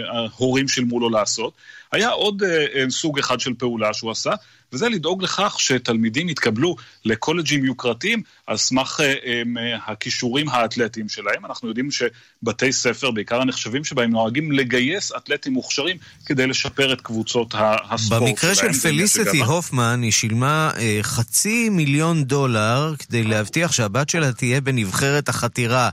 שההורים 0.03 0.67
שילמו 0.67 0.99
לו 0.99 1.09
לעשות. 1.09 1.53
היה 1.91 2.09
עוד 2.09 2.43
סוג 2.89 3.19
אחד 3.19 3.39
של 3.39 3.53
פעולה 3.53 3.93
שהוא 3.93 4.11
עשה, 4.11 4.31
וזה 4.73 4.89
לדאוג 4.89 5.23
לכך 5.23 5.55
שתלמידים 5.59 6.29
יתקבלו 6.29 6.75
לקולג'ים 7.05 7.65
יוקרתיים 7.65 8.21
על 8.47 8.57
סמך 8.57 8.99
אה, 9.03 9.05
אה, 9.05 9.41
הכישורים 9.87 10.49
האתלטיים 10.49 11.09
שלהם. 11.09 11.45
אנחנו 11.45 11.67
יודעים 11.67 11.89
שבתי 11.91 12.71
ספר, 12.73 13.11
בעיקר 13.11 13.41
הנחשבים 13.41 13.83
שבהם, 13.83 14.09
נוהגים 14.09 14.51
לגייס 14.51 15.11
אתלטים 15.17 15.53
מוכשרים 15.53 15.97
כדי 16.25 16.47
לשפר 16.47 16.93
את 16.93 17.01
קבוצות 17.01 17.53
הספורט 17.89 18.21
במקרה 18.21 18.55
שלהם. 18.55 18.73
של 18.73 18.79
פליסיטי 18.79 19.39
הופמן, 19.39 20.01
היא 20.03 20.11
שילמה 20.11 20.71
אה, 20.77 20.99
חצי 21.01 21.69
מיליון 21.69 22.23
דולר 22.23 22.93
כדי 22.99 23.23
להבטיח 23.23 23.71
שהבת 23.71 24.09
שלה 24.09 24.31
תהיה 24.33 24.61
בנבחרת 24.61 25.29
החתירה. 25.29 25.89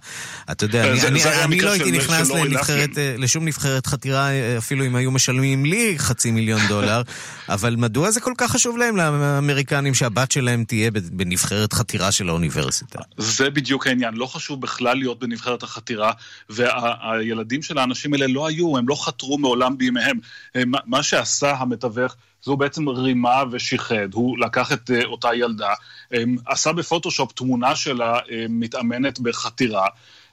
אתה 0.50 0.64
יודע, 0.64 0.90
אני, 0.90 1.00
זה- 1.00 1.08
אני, 1.08 1.20
זה 1.20 1.44
אני 1.44 1.60
לא 1.60 1.70
הייתי 1.70 1.90
נכנס 1.90 2.30
לנבחרת. 2.30 2.98
אה, 2.98 3.14
לשום 3.18 3.44
נבחרת 3.44 3.86
חתירה, 3.86 4.30
אה, 4.30 4.58
אפילו 4.58 4.86
אם 4.86 4.96
היו 4.96 5.10
משלמים 5.10 5.64
לי 5.64 5.94
חצי 5.98 6.30
מיליון 6.30 6.60
דולר, 6.68 7.02
אבל 7.48 7.76
מדוע 7.76 8.10
זה 8.10 8.20
כל 8.20 8.32
כך 8.38 8.50
חשוב 8.50 8.67
להם, 8.76 8.96
לאמריקנים, 8.96 9.94
שהבת 9.94 10.32
שלהם 10.32 10.64
תהיה 10.64 10.90
בנבחרת 10.90 11.72
חתירה 11.72 12.12
של 12.12 12.28
האוניברסיטה? 12.28 12.98
זה 13.16 13.50
בדיוק 13.50 13.86
העניין, 13.86 14.14
לא 14.14 14.26
חשוב 14.26 14.60
בכלל 14.60 14.96
להיות 14.98 15.18
בנבחרת 15.18 15.62
החתירה, 15.62 16.12
והילדים 16.48 17.62
של 17.62 17.78
האנשים 17.78 18.12
האלה 18.12 18.26
לא 18.26 18.46
היו, 18.46 18.78
הם 18.78 18.88
לא 18.88 19.04
חתרו 19.04 19.38
מעולם 19.38 19.78
בימיהם. 19.78 20.18
הם- 20.54 20.72
מה 20.86 21.02
שעשה 21.02 21.54
המתווך 21.58 22.14
הוא 22.46 22.58
בעצם 22.58 22.88
רימה 22.88 23.42
ושיחד, 23.50 24.14
הוא 24.14 24.38
לקח 24.38 24.72
את 24.72 24.90
אה, 24.90 25.04
אותה 25.04 25.28
ילדה, 25.34 25.72
הם, 26.12 26.36
עשה 26.46 26.72
בפוטושופ 26.72 27.32
תמונה 27.32 27.76
שלה 27.76 28.18
אה, 28.30 28.46
מתאמנת 28.48 29.20
בחתירה, 29.20 29.86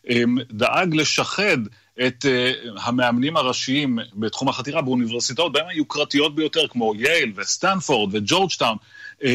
הם, 0.09 0.35
דאג 0.51 0.95
לשחד 0.95 1.57
את 2.07 2.25
אה, 2.25 2.69
המאמנים 2.81 3.37
הראשיים 3.37 3.99
בתחום 4.13 4.49
החתירה 4.49 4.81
באוניברסיטאות, 4.81 5.51
בהם 5.51 5.67
היוקרתיות 5.67 6.35
ביותר, 6.35 6.67
כמו 6.67 6.95
יייל 6.95 7.33
וסטנפורד 7.35 8.15
וג'ורג'טאון, 8.15 8.77
אממ, 9.21 9.23
אה, 9.23 9.27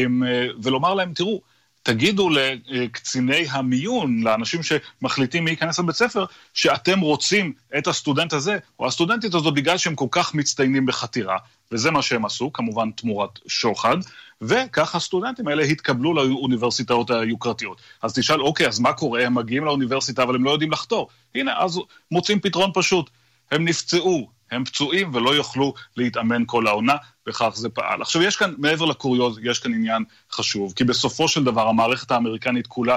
ולומר 0.63 0.93
להם, 0.93 1.13
תראו, 1.13 1.41
תגידו 1.83 2.29
לקציני 2.65 3.45
המיון, 3.49 4.23
לאנשים 4.23 4.61
שמחליטים 4.63 5.45
מי 5.45 5.51
ייכנס 5.51 5.79
לבית 5.79 5.95
ספר, 5.95 6.25
שאתם 6.53 6.99
רוצים 6.99 7.53
את 7.77 7.87
הסטודנט 7.87 8.33
הזה 8.33 8.57
או 8.79 8.87
הסטודנטית 8.87 9.33
הזו 9.33 9.51
בגלל 9.51 9.77
שהם 9.77 9.95
כל 9.95 10.07
כך 10.11 10.33
מצטיינים 10.33 10.85
בחתירה, 10.85 11.37
וזה 11.71 11.91
מה 11.91 12.01
שהם 12.01 12.25
עשו, 12.25 12.53
כמובן 12.53 12.91
תמורת 12.91 13.39
שוחד, 13.47 13.97
וכך 14.41 14.95
הסטודנטים 14.95 15.47
האלה 15.47 15.63
התקבלו 15.63 16.13
לאוניברסיטאות 16.13 17.09
היוקרתיות. 17.11 17.81
אז 18.01 18.13
תשאל, 18.13 18.41
אוקיי, 18.41 18.67
אז 18.67 18.79
מה 18.79 18.93
קורה? 18.93 19.25
הם 19.25 19.35
מגיעים 19.35 19.65
לאוניברסיטה 19.65 20.23
אבל 20.23 20.35
הם 20.35 20.43
לא 20.43 20.51
יודעים 20.51 20.71
לחתור. 20.71 21.07
הנה, 21.35 21.53
אז 21.57 21.79
מוצאים 22.11 22.39
פתרון 22.39 22.71
פשוט. 22.73 23.09
הם 23.51 23.65
נפצעו, 23.65 24.29
הם 24.51 24.65
פצועים 24.65 25.15
ולא 25.15 25.35
יוכלו 25.35 25.73
להתאמן 25.97 26.43
כל 26.45 26.67
העונה, 26.67 26.95
וכך 27.27 27.51
זה 27.53 27.69
פעל. 27.69 28.01
עכשיו, 28.01 28.21
יש 28.21 28.35
כאן, 28.35 28.53
מעבר 28.57 28.85
לקוריוז, 28.85 29.39
יש 29.43 29.59
כאן 29.59 29.73
עניין 29.73 30.03
חשוב, 30.31 30.73
כי 30.75 30.83
בסופו 30.83 31.27
של 31.27 31.43
דבר 31.43 31.67
המערכת 31.67 32.11
האמריקנית 32.11 32.67
כולה 32.67 32.95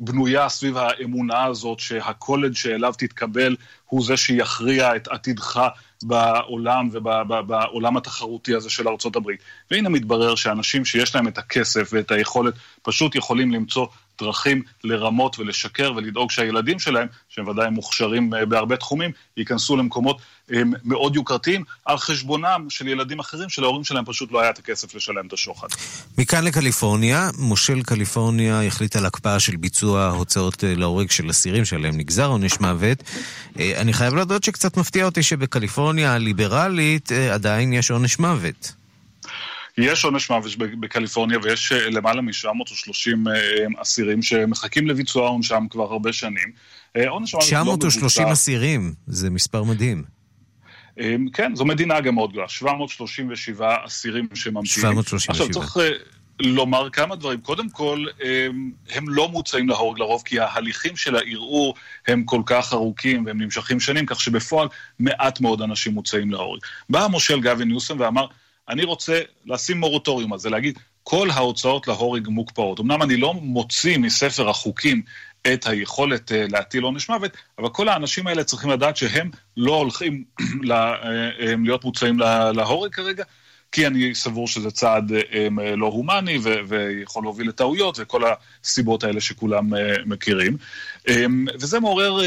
בנויה 0.00 0.48
סביב 0.48 0.76
האמונה 0.76 1.44
הזאת 1.44 1.80
שהקולג' 1.80 2.54
שאליו 2.54 2.94
תתקבל 2.98 3.56
הוא 3.86 4.04
זה 4.04 4.16
שיכריע 4.16 4.96
את 4.96 5.08
עתידך 5.08 5.60
בעולם 6.02 6.88
ובעולם 6.92 7.96
התחרותי 7.96 8.54
הזה 8.54 8.70
של 8.70 8.88
הברית. 9.16 9.40
והנה 9.70 9.88
מתברר 9.88 10.34
שאנשים 10.34 10.84
שיש 10.84 11.14
להם 11.14 11.28
את 11.28 11.38
הכסף 11.38 11.90
ואת 11.92 12.10
היכולת 12.10 12.54
פשוט 12.82 13.14
יכולים 13.14 13.50
למצוא 13.50 13.86
דרכים 14.20 14.62
לרמות 14.84 15.38
ולשקר 15.38 15.92
ולדאוג 15.96 16.30
שהילדים 16.30 16.78
שלהם, 16.78 17.06
שהם 17.28 17.48
ודאי 17.48 17.70
מוכשרים 17.70 18.34
אה, 18.34 18.46
בהרבה 18.46 18.76
תחומים, 18.76 19.10
ייכנסו 19.36 19.76
למקומות 19.76 20.20
אה, 20.52 20.62
מאוד 20.84 21.16
יוקרתיים 21.16 21.64
על 21.84 21.98
חשבונם 21.98 22.66
של 22.68 22.88
ילדים 22.88 23.18
אחרים 23.18 23.48
שלהורים 23.48 23.84
שלהם 23.84 24.04
פשוט 24.04 24.32
לא 24.32 24.40
היה 24.40 24.50
את 24.50 24.58
הכסף 24.58 24.94
לשלם 24.94 25.26
את 25.26 25.32
השוחד. 25.32 25.68
מכאן 26.18 26.44
לקליפורניה, 26.44 27.30
מושל 27.38 27.82
קליפורניה 27.82 28.66
החליט 28.66 28.96
על 28.96 29.06
הקפאה 29.06 29.40
של 29.40 29.56
ביצוע 29.56 30.06
הוצאות 30.06 30.64
אה, 30.64 30.74
להורג 30.74 31.10
של 31.10 31.30
אסירים 31.30 31.64
שעליהם 31.64 31.96
נגזר 31.96 32.26
עונש 32.26 32.60
מוות. 32.60 33.02
אני 33.56 33.92
חייב 33.92 34.14
להודות 34.14 34.44
שקצת 34.44 34.76
מפתיע 34.76 35.04
אותי 35.04 35.22
שבקליפורניה 35.22 36.14
הליברלית 36.14 37.12
עדיין 37.12 37.72
יש 37.72 37.90
עונש 37.90 38.18
מוות. 38.18 38.83
יש 39.78 40.04
עונש 40.04 40.30
מוות 40.30 40.56
בקליפורניה 40.56 41.38
ויש 41.42 41.72
אה, 41.72 41.90
למעלה 41.90 42.22
מ-930 42.22 43.30
אסירים 43.82 44.22
שמחכים 44.22 44.86
לביצוע 44.86 45.28
עונשם 45.28 45.66
כבר 45.70 45.92
הרבה 45.92 46.12
שנים. 46.12 46.52
אה, 46.96 47.08
עונש 47.08 47.34
המוות 47.34 47.84
לא 47.84 47.88
930 47.88 48.22
מבוצע. 48.22 48.32
אסירים, 48.32 48.94
זה 49.06 49.30
מספר 49.30 49.62
מדהים. 49.62 50.04
אה, 51.00 51.14
כן, 51.32 51.54
זו 51.54 51.64
מדינה 51.64 52.00
גם 52.00 52.14
מאוד 52.14 52.30
גדולה, 52.30 52.48
737 52.48 53.76
אסירים 53.86 54.28
שממתינים. 54.34 54.66
737. 54.66 55.32
עכשיו 55.32 55.50
צריך 55.50 55.76
אה, 55.76 55.90
לומר 56.40 56.90
כמה 56.90 57.16
דברים. 57.16 57.40
קודם 57.40 57.68
כל, 57.68 58.04
אה, 58.24 58.46
הם 58.90 59.08
לא 59.08 59.28
מוצאים 59.28 59.68
להורג 59.68 59.98
לרוב, 59.98 60.22
כי 60.24 60.40
ההליכים 60.40 60.96
של 60.96 61.16
הערעור 61.16 61.74
הם 62.06 62.24
כל 62.24 62.42
כך 62.46 62.72
ארוכים 62.72 63.26
והם 63.26 63.40
נמשכים 63.40 63.80
שנים, 63.80 64.06
כך 64.06 64.20
שבפועל 64.20 64.68
מעט 64.98 65.40
מאוד 65.40 65.62
אנשים 65.62 65.92
מוצאים 65.92 66.30
להורג. 66.30 66.60
בא 66.90 67.04
המושל 67.04 67.40
גבי 67.40 67.64
ניוסם 67.64 68.00
ואמר, 68.00 68.26
אני 68.68 68.84
רוצה 68.84 69.20
לשים 69.46 69.80
מורטוריום 69.80 70.32
על 70.32 70.38
זה, 70.38 70.50
להגיד, 70.50 70.78
כל 71.02 71.30
ההוצאות 71.30 71.88
להורג 71.88 72.28
מוקפאות. 72.28 72.80
אמנם 72.80 73.02
אני 73.02 73.16
לא 73.16 73.34
מוציא 73.34 73.98
מספר 73.98 74.48
החוקים 74.48 75.02
את 75.52 75.66
היכולת 75.66 76.30
uh, 76.30 76.34
להטיל 76.52 76.84
עונש 76.84 77.08
מוות, 77.08 77.36
אבל 77.58 77.68
כל 77.68 77.88
האנשים 77.88 78.26
האלה 78.26 78.44
צריכים 78.44 78.70
לדעת 78.70 78.96
שהם 78.96 79.30
לא 79.56 79.74
הולכים 79.74 80.24
לה, 80.62 80.94
uh, 81.02 81.06
להיות 81.64 81.84
מוצאים 81.84 82.18
לה, 82.18 82.52
להורג 82.52 82.92
כרגע, 82.94 83.24
כי 83.74 83.86
אני 83.86 84.14
סבור 84.14 84.48
שזה 84.48 84.70
צעד 84.70 85.12
um, 85.12 85.60
לא 85.76 85.86
הומני 85.86 86.38
ויכול 86.68 87.24
להוביל 87.24 87.48
לטעויות 87.48 87.96
וכל 88.00 88.22
הסיבות 88.64 89.04
האלה 89.04 89.20
שכולם 89.20 89.74
אה, 89.74 89.76
מכירים. 90.06 90.56
אממ, 91.08 91.12
וזה 91.54 91.80
מעורר 91.80 92.18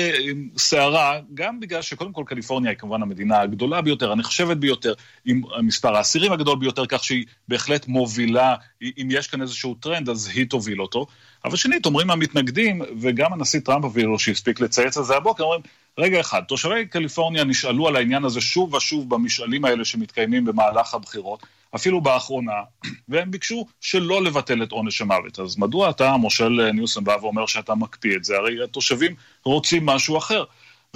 סערה, 0.57 1.19
גם 1.33 1.59
בגלל 1.59 1.81
שקודם 1.81 2.11
כל 2.13 2.23
קליפורניה 2.27 2.71
היא 2.71 2.77
כמובן 2.77 3.01
המדינה 3.01 3.41
הגדולה 3.41 3.81
ביותר, 3.81 4.11
הנחשבת 4.11 4.57
ביותר, 4.57 4.93
עם 5.25 5.41
מספר 5.61 5.95
האסירים 5.95 6.31
הגדול 6.31 6.59
ביותר, 6.59 6.85
כך 6.85 7.03
שהיא 7.03 7.25
בהחלט 7.47 7.87
מובילה, 7.87 8.55
אם 8.81 9.07
יש 9.11 9.27
כאן 9.27 9.41
איזשהו 9.41 9.75
טרנד 9.75 10.09
אז 10.09 10.27
היא 10.27 10.45
תוביל 10.49 10.81
אותו. 10.81 11.05
אבל 11.45 11.55
שנית, 11.55 11.85
אומרים 11.85 12.11
המתנגדים, 12.11 12.81
וגם 13.01 13.33
הנשיא 13.33 13.59
טראמפ 13.59 13.85
אפילו 13.85 14.19
שהספיק 14.19 14.59
לצייץ 14.59 14.97
על 14.97 15.03
זה 15.03 15.15
הבוקר, 15.15 15.43
אומרים, 15.43 15.61
רגע 15.99 16.19
אחד, 16.19 16.41
תושבי 16.47 16.85
קליפורניה 16.85 17.43
נשאלו 17.43 17.87
על 17.87 17.95
העניין 17.95 18.25
הזה 18.25 18.41
שוב 18.41 18.73
ושוב 18.73 19.09
במשאלים 19.09 19.65
האלה 19.65 19.85
שמתקיימים 19.85 20.45
במהלך 20.45 20.93
הבחירות, 20.93 21.43
אפילו 21.75 22.01
באחרונה, 22.01 22.61
והם 23.09 23.31
ביקשו 23.31 23.65
שלא 23.81 24.23
לבטל 24.23 24.63
את 24.63 24.71
עונש 24.71 25.01
המוות. 25.01 25.39
אז 25.39 25.57
מדוע 25.57 25.89
אתה, 25.89 26.17
מושל 26.17 26.71
ניוסם, 26.73 27.03
בא 27.03 27.17
ואומר 27.21 27.45
שאתה 27.45 27.75
מקפיא 27.75 28.15
את 28.15 28.23
זה? 28.23 28.37
הרי 28.37 28.63
התושבים 28.63 29.15
רוצים 29.45 29.85
משהו 29.85 30.17
אחר. 30.17 30.43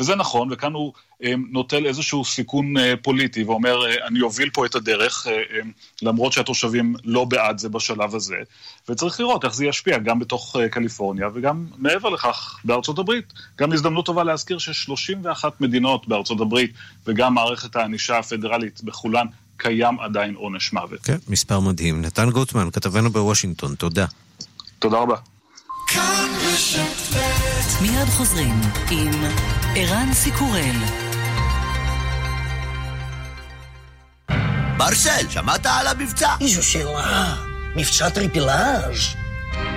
וזה 0.01 0.15
נכון, 0.15 0.47
וכאן 0.51 0.73
הוא 0.73 0.93
אה, 1.23 1.33
נוטל 1.51 1.85
איזשהו 1.85 2.25
סיכון 2.25 2.77
אה, 2.77 2.93
פוליטי 3.01 3.43
ואומר, 3.43 3.85
אה, 3.85 4.07
אני 4.07 4.21
אוביל 4.21 4.49
פה 4.49 4.65
את 4.65 4.75
הדרך, 4.75 5.27
למרות 6.01 6.33
שהתושבים 6.33 6.95
לא 7.03 7.25
בעד 7.25 7.57
זה 7.57 7.69
בשלב 7.69 8.15
הזה, 8.15 8.35
וצריך 8.89 9.19
לראות 9.19 9.45
איך 9.45 9.53
זה 9.53 9.65
ישפיע 9.65 9.97
גם 9.97 10.19
בתוך 10.19 10.55
קליפורניה 10.71 11.27
וגם 11.33 11.65
מעבר 11.77 12.09
לכך 12.09 12.59
בארצות 12.65 12.99
הברית. 12.99 13.33
גם 13.57 13.73
הזדמנות 13.73 14.05
טובה 14.05 14.23
להזכיר 14.23 14.57
ש-31 14.57 15.45
מדינות 15.59 16.07
בארצות 16.07 16.41
הברית 16.41 16.73
וגם 17.07 17.33
מערכת 17.33 17.75
הענישה 17.75 18.17
הפדרלית 18.17 18.83
בכולן 18.83 19.25
קיים 19.57 19.99
עדיין 19.99 20.35
עונש 20.35 20.73
מוות. 20.73 20.99
כן, 20.99 21.17
מספר 21.27 21.59
מדהים. 21.59 22.01
נתן 22.01 22.29
גוטמן, 22.29 22.71
כתבנו 22.71 23.09
בוושינגטון, 23.09 23.75
תודה. 23.75 24.05
תודה 24.79 24.97
רבה. 24.97 25.15
מיד 27.81 28.07
חוזרים 28.17 28.55
עם 28.91 29.11
ערן 29.75 30.13
סיקורל. 30.13 30.75
מרסל, 34.77 35.29
שמעת 35.29 35.65
על 35.65 35.87
המבצע? 35.87 36.35
איזו 36.41 36.63
שאלה. 36.63 37.35
מבצע 37.75 38.09
טריפילאז'. 38.09 39.15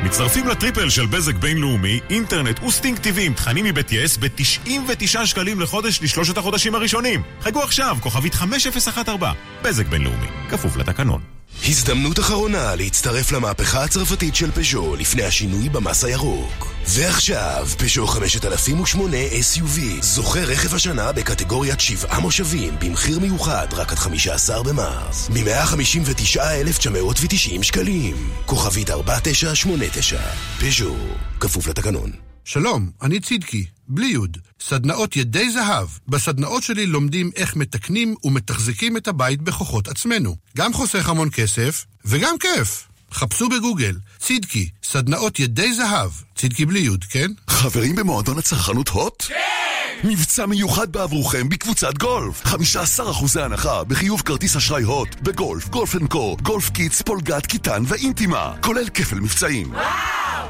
מצטרפים 0.04 0.48
לטריפל 0.48 0.90
של 0.90 1.06
בזק 1.06 1.34
בינלאומי, 1.34 2.00
אינטרנט 2.10 2.62
וסטינג 2.62 2.98
TV 2.98 3.20
עם 3.20 3.34
תכנים 3.34 3.64
מבית 3.64 3.92
יס 3.92 4.16
ב-99 4.16 5.26
שקלים 5.26 5.60
לחודש 5.60 6.02
לשלושת 6.02 6.38
החודשים 6.38 6.74
הראשונים. 6.74 7.22
חייגו 7.40 7.62
עכשיו, 7.62 7.96
כוכבית 8.00 8.34
5014, 8.34 9.32
בזק 9.62 9.86
בינלאומי, 9.86 10.26
כפוף 10.50 10.76
לתקנון. 10.76 11.20
הזדמנות 11.62 12.18
אחרונה 12.18 12.74
להצטרף 12.74 13.32
למהפכה 13.32 13.84
הצרפתית 13.84 14.34
של 14.34 14.50
פז'ו 14.50 14.96
לפני 14.96 15.22
השינוי 15.22 15.68
במס 15.68 16.04
הירוק. 16.04 16.74
ועכשיו, 16.86 17.66
פז'ו 17.78 18.06
5008 18.06 19.16
SUV 19.16 19.80
זוכה 20.00 20.40
רכב 20.40 20.74
השנה 20.74 21.12
בקטגוריית 21.12 21.80
שבעה 21.80 22.20
מושבים 22.20 22.74
במחיר 22.80 23.18
מיוחד 23.18 23.66
רק 23.72 23.92
עד 23.92 23.98
15 23.98 24.62
במרס. 24.62 25.30
מ-159,990 25.30 27.62
שקלים. 27.62 28.30
כוכבית 28.46 28.90
4989. 28.90 30.20
פז'ו, 30.60 30.96
כפוף 31.40 31.68
לתקנון. 31.68 32.33
שלום, 32.44 32.90
אני 33.02 33.20
צידקי, 33.20 33.66
בלי 33.88 34.06
יוד. 34.06 34.38
סדנאות 34.60 35.16
ידי 35.16 35.50
זהב. 35.50 35.88
בסדנאות 36.08 36.62
שלי 36.62 36.86
לומדים 36.86 37.30
איך 37.36 37.56
מתקנים 37.56 38.14
ומתחזקים 38.24 38.96
את 38.96 39.08
הבית 39.08 39.42
בכוחות 39.42 39.88
עצמנו. 39.88 40.36
גם 40.56 40.72
חוסך 40.72 41.08
המון 41.08 41.28
כסף, 41.32 41.86
וגם 42.04 42.38
כיף. 42.40 42.88
חפשו 43.12 43.48
בגוגל, 43.48 43.96
צידקי, 44.18 44.68
סדנאות 44.82 45.40
ידי 45.40 45.74
זהב. 45.74 46.10
צידקי 46.36 46.66
בלי 46.66 46.78
יוד, 46.78 47.04
כן? 47.04 47.30
חברים 47.50 47.94
במועדון 47.94 48.38
הצרכנות 48.38 48.88
הוט? 48.88 49.22
כן! 49.28 49.73
מבצע 50.04 50.46
מיוחד 50.46 50.92
בעבורכם 50.92 51.48
בקבוצת 51.48 51.98
גולף 51.98 52.42
15% 52.46 53.40
הנחה 53.40 53.84
בחיוב 53.84 54.20
כרטיס 54.20 54.56
אשראי 54.56 54.82
הוט 54.82 55.08
בגולף, 55.22 55.68
גולף 55.68 55.96
אנד 55.96 56.08
קו, 56.08 56.36
גולף 56.42 56.70
קידס, 56.70 57.02
פולגת, 57.02 57.46
כיתן 57.46 57.82
ואינטימה 57.86 58.52
כולל 58.60 58.88
כפל 58.94 59.16
מבצעים 59.16 59.72
וואו! 59.72 59.84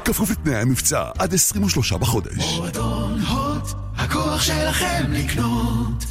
כפוף 0.05 0.31
לתנאי 0.31 0.55
המבצע 0.55 1.03
עד 1.17 1.33
23 1.33 1.93
בחודש 1.93 2.43
מועדון 2.57 3.19
הוט, 3.19 3.69
הכוח 3.97 4.41
שלכם 4.43 5.03
לקנות. 5.09 6.03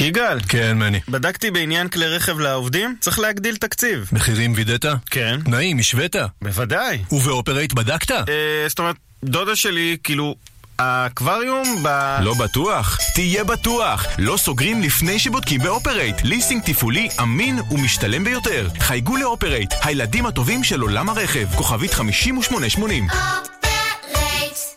יגאל. 0.00 0.40
כן, 0.48 0.78
מני. 0.78 1.00
בדקתי 1.08 1.50
בעניין 1.50 1.88
כלי 1.88 2.06
רכב 2.06 2.38
לעובדים, 2.38 2.96
צריך 3.00 3.18
להגדיל 3.18 3.56
תקציב. 3.56 4.08
מחירים 4.12 4.52
וידאת? 4.56 4.86
כן. 5.10 5.40
תנאים, 5.44 5.78
השווית? 5.78 6.16
בוודאי. 6.42 6.98
ובאופרייט 7.12 7.72
בדקת? 7.72 8.10
אה, 8.10 8.24
זאת 8.68 8.78
אומרת, 8.78 8.96
דודה 9.24 9.56
שלי, 9.56 9.96
כאילו, 10.04 10.34
האקווריום 10.80 11.82
ב... 11.82 11.88
לא 12.20 12.34
בטוח? 12.34 12.98
תהיה 13.14 13.44
בטוח! 13.44 14.06
לא 14.18 14.36
סוגרים 14.36 14.82
לפני 14.82 15.18
שבודקים 15.18 15.60
באופרייט. 15.60 16.16
ליסינג 16.24 16.62
תפעולי 16.64 17.08
אמין 17.22 17.58
ומשתלם 17.70 18.24
ביותר. 18.24 18.68
חייגו 18.78 19.16
לאופרייט, 19.16 19.74
הילדים 19.82 20.26
הטובים 20.26 20.64
של 20.64 20.80
עולם 20.80 21.08
הרכב. 21.08 21.46
כוכבית 21.56 21.94
5880. 21.94 23.06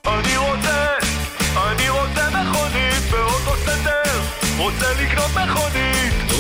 אני 0.06 0.38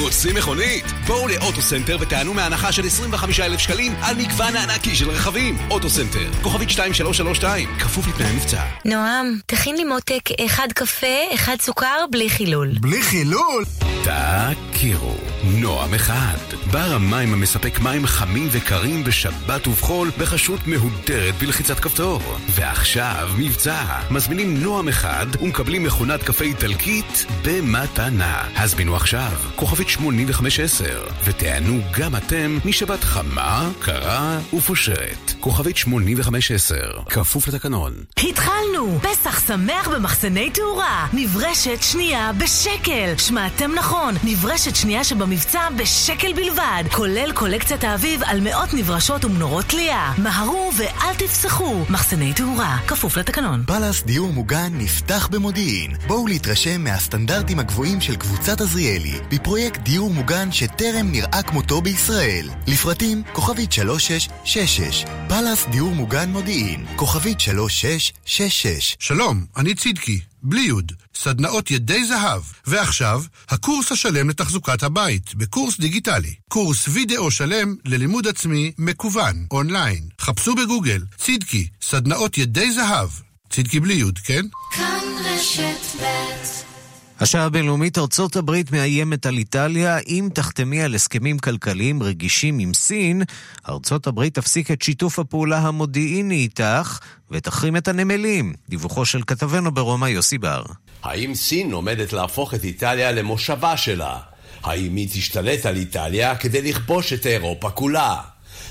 רוצים 0.03 0.35
מכונית? 0.35 0.85
בואו 1.07 1.27
לאוטוסנטר 1.27 1.97
וטענו 1.99 2.33
מהנחה 2.33 2.71
של 2.71 2.85
25,000 2.85 3.59
שקלים 3.59 3.95
על 4.01 4.15
מגוון 4.15 4.55
הענקי 4.55 4.95
של 4.95 5.09
רכבים. 5.09 5.57
אוטוסנטר, 5.69 6.31
כוכבית 6.41 6.69
2332, 6.69 7.69
כפוף 7.79 8.07
לתנאי 8.07 8.27
המבצע. 8.27 8.63
נועם, 8.85 9.37
תכין 9.45 9.77
לי 9.77 9.83
מותק 9.83 10.29
אחד 10.45 10.67
קפה, 10.75 11.33
אחד 11.33 11.55
סוכר, 11.61 12.05
בלי 12.11 12.29
חילול. 12.29 12.69
בלי 12.79 13.01
חילול? 13.01 13.63
תכירו, 14.03 15.15
נועם 15.43 15.93
אחד, 15.93 16.37
בר 16.71 16.93
המים 16.93 17.33
המספק 17.33 17.79
מים 17.79 18.05
חמים 18.05 18.47
וקרים 18.51 19.03
בשבת 19.03 19.67
ובחול 19.67 20.11
בכשרות 20.19 20.67
מהודרת 20.67 21.35
בלחיצת 21.35 21.79
כפתור. 21.79 22.21
ועכשיו 22.49 23.29
מבצע, 23.37 23.83
מזמינים 24.11 24.63
נועם 24.63 24.87
אחד 24.87 25.25
ומקבלים 25.41 25.83
מכונת 25.83 26.23
קפה 26.23 26.43
איטלקית 26.43 27.25
במתנה. 27.45 28.43
הזמינו 28.55 28.95
עכשיו, 28.95 29.31
כוכבית 29.55 29.89
8510, 29.97 30.85
ותענו 31.23 31.81
גם 31.99 32.15
אתם 32.15 32.57
משבת 32.65 33.03
חמה, 33.03 33.69
קרה 33.79 34.39
ופושרת. 34.53 35.33
כוכבית 35.39 35.77
8510, 35.77 36.75
כפוף 37.09 37.47
לתקנון. 37.47 37.93
התחלנו! 38.29 38.99
פסח 39.01 39.47
שמח 39.47 39.87
במחסני 39.87 40.49
תאורה. 40.49 41.07
נברשת 41.13 41.81
שנייה 41.81 42.31
בשקל. 42.37 43.13
שמעתם 43.17 43.71
נכון, 43.75 44.15
נברשת 44.23 44.75
שנייה 44.75 45.03
שבמבצע 45.03 45.69
בשקל 45.77 46.33
בלבד. 46.33 46.83
כולל 46.91 47.31
קולקציית 47.33 47.83
האביב 47.83 48.21
על 48.25 48.39
מאות 48.39 48.73
נברשות 48.73 49.25
ומנורות 49.25 49.65
תלייה. 49.65 50.13
מהרו 50.17 50.71
ואל 50.77 51.13
תפסחו. 51.17 51.85
מחסני 51.89 52.33
תאורה, 52.33 52.77
כפוף 52.87 53.17
לתקנון. 53.17 53.63
פלאס 53.67 54.03
דיור 54.03 54.33
מוגן 54.33 54.69
נפתח 54.73 55.27
במודיעין. 55.31 55.91
בואו 56.07 56.27
להתרשם 56.27 56.83
מהסטנדרטים 56.83 57.59
הגבוהים 57.59 58.01
של 58.01 58.15
קבוצת 58.15 58.61
עזריאלי, 58.61 59.19
בפרויקט 59.29 59.82
דיור 59.83 60.09
מוגן 60.09 60.51
שטרם 60.51 61.11
נראה 61.11 61.43
כמותו 61.43 61.81
בישראל. 61.81 62.49
לפרטים, 62.67 63.23
כוכבית 63.33 63.71
3666. 63.71 65.05
פלאס 65.29 65.65
דיור 65.71 65.95
מוגן 65.95 66.29
מודיעין, 66.29 66.85
כוכבית 66.95 67.39
3666. 67.39 68.95
שלום, 68.99 69.45
אני 69.57 69.75
צידקי, 69.75 70.19
בלי 70.43 70.61
יוד. 70.61 70.91
סדנאות 71.15 71.71
ידי 71.71 72.05
זהב. 72.05 72.41
ועכשיו, 72.67 73.23
הקורס 73.49 73.91
השלם 73.91 74.29
לתחזוקת 74.29 74.83
הבית, 74.83 75.35
בקורס 75.35 75.79
דיגיטלי. 75.79 76.33
קורס 76.47 76.87
וידאו 76.87 77.31
שלם 77.31 77.75
ללימוד 77.85 78.27
עצמי 78.27 78.71
מקוון, 78.77 79.45
אונליין. 79.51 80.07
חפשו 80.21 80.55
בגוגל, 80.55 81.03
צידקי, 81.17 81.67
סדנאות 81.81 82.37
ידי 82.37 82.71
זהב. 82.71 83.09
צידקי 83.49 83.79
בלי 83.79 83.93
יוד, 83.93 84.19
כן? 84.19 84.45
כאן 84.71 85.03
רשת 85.25 86.01
ב' 86.01 86.72
השעה 87.19 87.45
הבינלאומית 87.45 87.97
ארצות 87.97 88.35
הברית 88.35 88.71
מאיימת 88.71 89.25
על 89.25 89.37
איטליה 89.37 89.97
אם 90.07 90.29
תחתמי 90.33 90.81
על 90.81 90.95
הסכמים 90.95 91.39
כלכליים 91.39 92.03
רגישים 92.03 92.59
עם 92.59 92.73
סין, 92.73 93.21
ארצות 93.69 94.07
הברית 94.07 94.35
תפסיק 94.35 94.71
את 94.71 94.81
שיתוף 94.81 95.19
הפעולה 95.19 95.57
המודיעיני 95.57 96.35
איתך 96.35 96.99
ותחרים 97.31 97.77
את 97.77 97.87
הנמלים. 97.87 98.53
דיווחו 98.69 99.05
של 99.05 99.21
כתבנו 99.27 99.71
ברומא 99.71 100.05
יוסי 100.05 100.37
בר. 100.37 100.63
האם 101.03 101.35
סין 101.35 101.71
עומדת 101.71 102.13
להפוך 102.13 102.53
את 102.53 102.63
איטליה 102.63 103.11
למושבה 103.11 103.77
שלה? 103.77 104.17
האם 104.63 104.95
היא 104.95 105.07
תשתלט 105.13 105.65
על 105.65 105.75
איטליה 105.75 106.35
כדי 106.35 106.61
לכבוש 106.61 107.13
את 107.13 107.27
אירופה 107.27 107.69
כולה? 107.69 108.21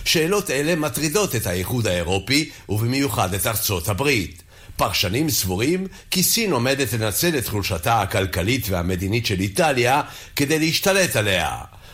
שאלות 0.05 0.51
אלה 0.51 0.77
מטרידות 0.77 1.37
את 1.37 1.47
האיחוד 1.47 1.87
האירופי 1.87 2.51
ובמיוחד 2.69 3.35
את 3.35 3.47
ארצות 3.47 3.89
הברית. 3.89 4.42
פרשנים 4.83 5.31
סבורים 5.31 5.87
כי 6.11 6.23
סין 6.23 6.53
עומדת 6.53 6.93
לנצל 6.93 7.39
את 7.39 7.49
חולשתה 7.49 8.03
הכלכלית 8.03 8.67
והמדינית 8.71 9.27
של 9.27 9.41
איטליה 9.41 10.03
כדי 10.37 10.59
להשתלט 10.59 11.17
עליה. 11.17 11.51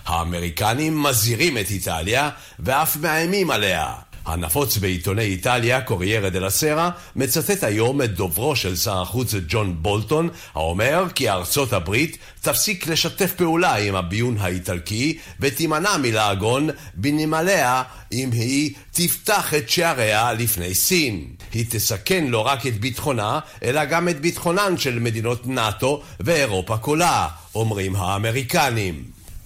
האמריקנים 0.07 1.03
מזהירים 1.03 1.59
את 1.59 1.71
איטליה 1.71 2.31
ואף 2.59 2.97
מאיימים 2.97 3.51
עליה. 3.51 3.95
הנפוץ 4.27 4.77
בעיתוני 4.77 5.23
איטליה, 5.23 5.81
קוריירה 5.81 6.31
דה 6.31 6.39
לסרה, 6.39 6.91
מצטט 7.17 7.65
היום 7.65 8.03
את 8.03 8.15
דוברו 8.15 8.57
של 8.57 8.77
שר 8.77 9.03
החוץ 9.03 9.35
ג'ון 9.49 9.77
בולטון, 9.83 10.29
האומר 10.55 11.05
כי 11.15 11.31
ארצות 11.31 11.73
הברית 11.73 12.19
תפסיק 12.43 12.87
לשתף 12.87 13.33
פעולה 13.33 13.75
עם 13.75 13.95
הביון 13.95 14.37
האיטלקי 14.41 15.19
ותימנע 15.41 15.97
מלעגון 15.97 16.69
בנמליה 16.95 17.83
אם 18.13 18.31
היא 18.33 18.75
תפתח 18.93 19.55
את 19.55 19.71
שעריה 19.71 20.33
לפני 20.33 20.75
סין. 20.75 21.25
היא 21.53 21.65
תסכן 21.69 22.27
לא 22.27 22.47
רק 22.47 22.67
את 22.67 22.81
ביטחונה, 22.81 23.39
אלא 23.63 23.85
גם 23.85 24.09
את 24.09 24.21
ביטחונן 24.21 24.77
של 24.77 24.99
מדינות 24.99 25.47
נאט"ו 25.47 26.03
ואירופה 26.21 26.77
כולה, 26.77 27.29
אומרים 27.55 27.97
האמריקנים. 27.97 29.05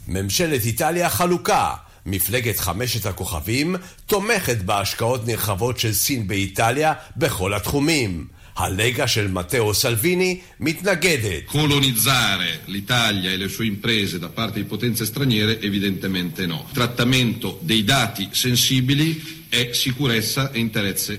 ממשלת 0.08 0.64
איטליה 0.64 1.10
חלוקה. 1.10 1.74
מפלגת 2.07 2.59
חמשת 2.59 3.07
הכוכבים 3.07 3.76
תומכת 4.07 4.57
בהשקעות 4.57 5.26
נרחבות 5.26 5.78
של 5.78 5.92
סין 5.92 6.28
באיטליה 6.28 6.92
בכל 7.16 7.55
התחומים. 7.55 8.26
הלגה 8.57 9.07
של 9.07 9.28
מתאו 9.28 9.74
סלוויני 9.74 10.40
מתנגדת. 10.61 11.48
Colonizzare 11.48 12.68
l'Italia 12.68 13.30
e 13.32 13.36
le 13.36 13.48
sue 13.48 13.66
imprese 13.66 14.18
da 14.18 14.28
parte 14.28 14.59
di 14.59 14.64
potenze 14.64 15.05
straniere 15.07 15.61
evidentemente 15.61 16.46
no. 16.46 16.66
Trattamento 16.72 17.59
dei 17.62 17.82
dati 17.84 18.28
sensibili 18.32 19.40
e 19.48 19.70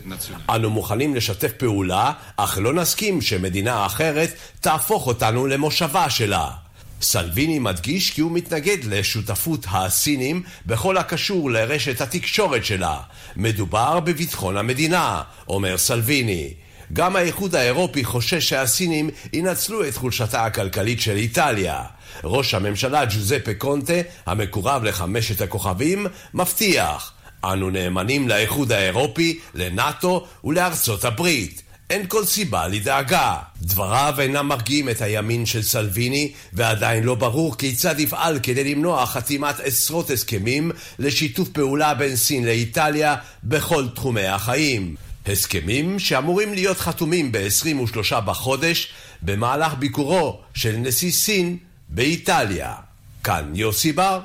nazionale. 0.05 0.43
אנו 0.49 0.69
מוכנים 0.69 1.15
לשתף 1.15 1.51
פעולה, 1.51 2.11
אך 2.37 2.57
לא 2.61 2.73
נסכים 2.73 3.21
שמדינה 3.21 3.85
אחרת 3.85 4.29
תהפוך 4.61 5.07
אותנו 5.07 5.47
למושבה 5.47 6.09
שלה. 6.09 6.62
סלוויני 7.03 7.59
מדגיש 7.59 8.11
כי 8.11 8.21
הוא 8.21 8.31
מתנגד 8.31 8.77
לשותפות 8.83 9.65
הסינים 9.71 10.43
בכל 10.65 10.97
הקשור 10.97 11.51
לרשת 11.51 12.01
התקשורת 12.01 12.65
שלה. 12.65 12.97
מדובר 13.35 13.99
בביטחון 13.99 14.57
המדינה, 14.57 15.21
אומר 15.47 15.77
סלוויני. 15.77 16.53
גם 16.93 17.15
האיחוד 17.15 17.55
האירופי 17.55 18.03
חושש 18.03 18.49
שהסינים 18.49 19.09
ינצלו 19.33 19.87
את 19.87 19.95
חולשתה 19.97 20.45
הכלכלית 20.45 21.01
של 21.01 21.15
איטליה. 21.15 21.83
ראש 22.23 22.53
הממשלה 22.53 23.05
ג'וזפה 23.05 23.53
קונטה, 23.53 23.93
המקורב 24.25 24.83
לחמשת 24.83 25.41
הכוכבים, 25.41 26.07
מבטיח 26.33 27.13
אנו 27.43 27.69
נאמנים 27.69 28.27
לאיחוד 28.29 28.71
האירופי, 28.71 29.39
לנאט"ו 29.53 30.27
ולארצות 30.43 31.05
הברית. 31.05 31.61
אין 31.89 32.07
כל 32.07 32.25
סיבה 32.25 32.67
לדאגה. 32.67 33.37
דבריו 33.61 34.15
אינם 34.19 34.47
מרגיעים 34.47 34.89
את 34.89 35.01
הימין 35.01 35.45
של 35.45 35.61
סלוויני, 35.61 36.31
ועדיין 36.53 37.03
לא 37.03 37.15
ברור 37.15 37.57
כיצד 37.57 37.99
יפעל 37.99 38.39
כדי 38.43 38.63
למנוע 38.63 39.05
חתימת 39.05 39.59
עשרות 39.59 40.09
הסכמים 40.09 40.71
לשיתוף 40.99 41.49
פעולה 41.49 41.93
בין 41.93 42.15
סין 42.15 42.45
לאיטליה 42.45 43.15
בכל 43.43 43.87
תחומי 43.95 44.27
החיים. 44.27 44.95
הסכמים 45.25 45.99
שאמורים 45.99 46.53
להיות 46.53 46.79
חתומים 46.79 47.31
ב-23 47.31 48.19
בחודש 48.19 48.87
במהלך 49.21 49.73
ביקורו 49.73 50.41
של 50.53 50.75
נשיא 50.77 51.11
סין 51.11 51.57
באיטליה. 51.89 52.73
כאן 53.23 53.51
יוסי 53.55 53.91
בר, 53.91 54.19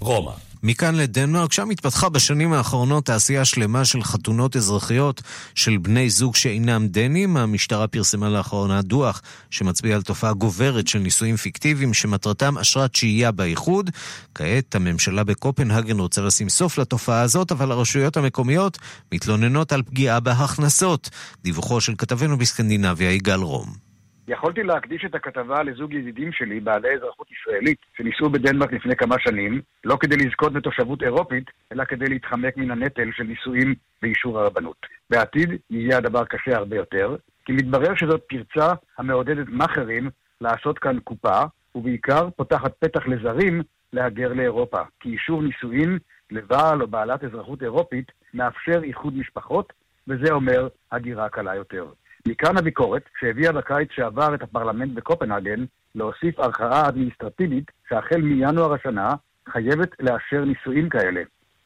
רומא. 0.00 0.32
מכאן 0.66 0.94
לדנמרק, 0.94 1.52
שם 1.52 1.70
התפתחה 1.70 2.08
בשנים 2.08 2.52
האחרונות 2.52 3.06
תעשייה 3.06 3.44
שלמה 3.44 3.84
של 3.84 4.02
חתונות 4.02 4.56
אזרחיות 4.56 5.22
של 5.54 5.78
בני 5.78 6.10
זוג 6.10 6.36
שאינם 6.36 6.88
דנים. 6.88 7.36
המשטרה 7.36 7.86
פרסמה 7.86 8.28
לאחרונה 8.28 8.82
דוח 8.82 9.22
שמצביע 9.50 9.96
על 9.96 10.02
תופעה 10.02 10.32
גוברת 10.32 10.88
של 10.88 10.98
נישואים 10.98 11.36
פיקטיביים 11.36 11.94
שמטרתם 11.94 12.58
אשרת 12.58 12.94
שהייה 12.94 13.32
באיחוד. 13.32 13.90
כעת 14.34 14.74
הממשלה 14.74 15.24
בקופנהגן 15.24 15.98
רוצה 15.98 16.22
לשים 16.22 16.48
סוף 16.48 16.78
לתופעה 16.78 17.20
הזאת, 17.20 17.52
אבל 17.52 17.72
הרשויות 17.72 18.16
המקומיות 18.16 18.78
מתלוננות 19.12 19.72
על 19.72 19.82
פגיעה 19.82 20.20
בהכנסות. 20.20 21.10
דיווחו 21.42 21.80
של 21.80 21.94
כתבנו 21.98 22.38
בסקנדינביה, 22.38 23.12
יגאל 23.12 23.40
רום. 23.40 23.83
יכולתי 24.28 24.62
להקדיש 24.62 25.04
את 25.04 25.14
הכתבה 25.14 25.62
לזוג 25.62 25.94
ידידים 25.94 26.32
שלי, 26.32 26.60
בעלי 26.60 26.94
אזרחות 26.94 27.26
ישראלית, 27.32 27.78
שניסו 27.96 28.30
בדנמרק 28.30 28.72
לפני 28.72 28.96
כמה 28.96 29.16
שנים, 29.18 29.60
לא 29.84 29.96
כדי 30.00 30.16
לזכות 30.16 30.52
בתושבות 30.52 31.02
אירופית, 31.02 31.44
אלא 31.72 31.84
כדי 31.84 32.04
להתחמק 32.08 32.56
מן 32.56 32.70
הנטל 32.70 33.10
של 33.12 33.24
נישואים 33.24 33.74
באישור 34.02 34.40
הרבנות. 34.40 34.86
בעתיד 35.10 35.50
יהיה 35.70 35.98
הדבר 35.98 36.24
קשה 36.24 36.56
הרבה 36.56 36.76
יותר, 36.76 37.16
כי 37.44 37.52
מתברר 37.52 37.94
שזאת 37.94 38.22
פרצה 38.28 38.72
המעודדת 38.98 39.46
מאכערים 39.48 40.10
לעשות 40.40 40.78
כאן 40.78 40.98
קופה, 41.00 41.42
ובעיקר 41.74 42.28
פותחת 42.36 42.72
פתח 42.78 43.06
לזרים 43.06 43.62
להגר 43.92 44.32
לאירופה, 44.32 44.80
כי 45.00 45.08
אישור 45.08 45.42
נישואין 45.42 45.98
לבעל 46.30 46.82
או 46.82 46.86
בעלת 46.86 47.24
אזרחות 47.24 47.62
אירופית 47.62 48.12
מאפשר 48.34 48.82
איחוד 48.82 49.16
משפחות, 49.16 49.72
וזה 50.08 50.32
אומר 50.32 50.68
הגירה 50.92 51.28
קלה 51.28 51.54
יותר. 51.54 51.86
מכאן 52.28 52.56
הביקורת 52.56 53.02
שהביאה 53.20 53.52
בקיץ 53.52 53.88
שעבר 53.92 54.34
את 54.34 54.42
הפרלמנט 54.42 54.92
בקופנהגן 54.94 55.64
להוסיף 55.94 56.38
ערכאה 56.38 56.88
אדמיניסטרטיבית 56.88 57.70
שהחל 57.88 58.20
מינואר 58.20 58.74
השנה 58.74 59.08
חייבת 59.48 59.90
לאשר 60.00 60.44
נישואים 60.44 60.88
כאלה, 60.88 61.22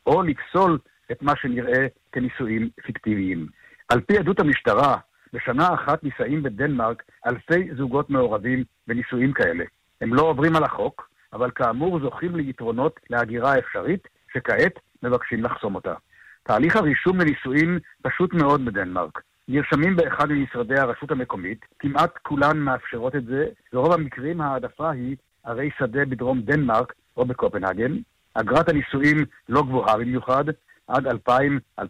או 0.07 0.23
לפסול 0.23 0.79
את 1.13 1.23
מה 1.23 1.33
שנראה 1.37 1.87
כנישואים 2.13 2.71
פיקטיביים. 2.83 3.47
על 3.89 4.01
פי 4.01 4.19
עדות 4.19 4.41
המשטרה, 4.41 4.97
בשנה 5.33 5.75
אחת 5.75 6.05
נישאים 6.05 6.43
בדנמרק 6.43 7.03
אלפי 7.27 7.69
זוגות 7.77 8.11
מעורבים 8.11 8.65
בנישואים 8.87 9.33
כאלה. 9.33 9.65
הם 10.01 10.15
לא 10.15 10.23
עוברים 10.23 10.57
על 10.57 10.65
החוק, 10.65 11.09
אבל 11.33 11.51
כאמור 11.55 12.01
זוכים 12.01 12.37
ליתרונות 12.37 13.01
להגירה 13.11 13.59
אפשרית, 13.59 14.09
שכעת 14.33 14.73
מבקשים 15.03 15.45
לחסום 15.45 15.75
אותה. 15.75 15.95
תהליך 16.43 16.77
הרישום 16.77 17.21
לנישואים 17.21 17.79
פשוט 18.03 18.35
מאוד 18.35 18.65
בדנמרק. 18.65 19.21
נרשמים 19.49 19.97
באחד 19.97 20.33
ממשרדי 20.33 20.79
הרשות 20.79 21.11
המקומית, 21.11 21.65
כמעט 21.79 22.19
כולן 22.23 22.59
מאפשרות 22.59 23.17
את 23.17 23.25
זה, 23.25 23.47
ברוב 23.73 23.93
המקרים 23.93 24.41
העדפה 24.41 24.91
היא 24.91 25.17
ערי 25.45 25.71
שדה 25.79 26.05
בדרום 26.05 26.41
דנמרק 26.41 26.93
או 27.17 27.25
בקופנהגן. 27.25 27.93
אגרת 28.35 28.69
הנישואים 28.69 29.17
לא 29.49 29.63
גבוהה 29.63 29.99
במיוחד, 29.99 30.45
עד 30.89 31.07
2,000-2,500 31.07 31.83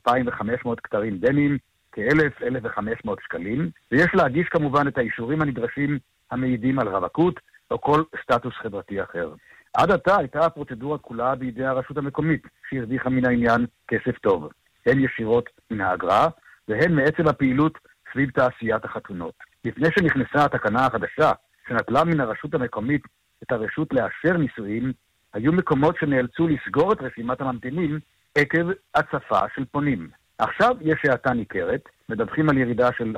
כתרים 0.82 1.18
דנים, 1.18 1.58
כ-1,000-1,500 1.92 3.10
שקלים, 3.24 3.70
ויש 3.92 4.08
להגיש 4.14 4.48
כמובן 4.48 4.88
את 4.88 4.98
האישורים 4.98 5.42
הנדרשים 5.42 5.98
המעידים 6.30 6.78
על 6.78 6.88
רווקות 6.88 7.40
או 7.70 7.80
כל 7.80 8.02
סטטוס 8.22 8.54
חברתי 8.54 9.02
אחר. 9.02 9.32
עד 9.74 9.90
עתה 9.90 10.16
הייתה 10.16 10.46
הפרוצדורה 10.46 10.98
כולה 10.98 11.34
בידי 11.34 11.64
הרשות 11.64 11.96
המקומית, 11.96 12.42
שהרוויחה 12.70 13.10
מן 13.10 13.24
העניין 13.24 13.66
כסף 13.88 14.18
טוב, 14.18 14.48
הן 14.86 15.04
ישירות 15.04 15.50
מן 15.70 15.80
האגרה, 15.80 16.28
והן 16.68 16.92
מעצם 16.94 17.28
הפעילות 17.28 17.78
סביב 18.12 18.30
תעשיית 18.30 18.84
החתונות. 18.84 19.34
לפני 19.64 19.88
שנכנסה 19.98 20.44
התקנה 20.44 20.86
החדשה, 20.86 21.32
שנטלה 21.68 22.04
מן 22.04 22.20
הרשות 22.20 22.54
המקומית 22.54 23.02
את 23.42 23.52
הרשות 23.52 23.92
לאשר 23.92 24.36
נישואים, 24.36 24.92
היו 25.34 25.52
מקומות 25.52 25.96
שנאלצו 26.00 26.48
לסגור 26.48 26.92
את 26.92 27.00
רשימת 27.00 27.40
הממתינים 27.40 27.98
עקב 28.34 28.70
הצפה 28.94 29.40
של 29.54 29.64
פונים. 29.64 30.10
עכשיו 30.38 30.76
יש 30.80 31.04
האטה 31.04 31.32
ניכרת, 31.32 31.88
מדווחים 32.08 32.48
על 32.48 32.58
ירידה 32.58 32.88
של 32.98 33.16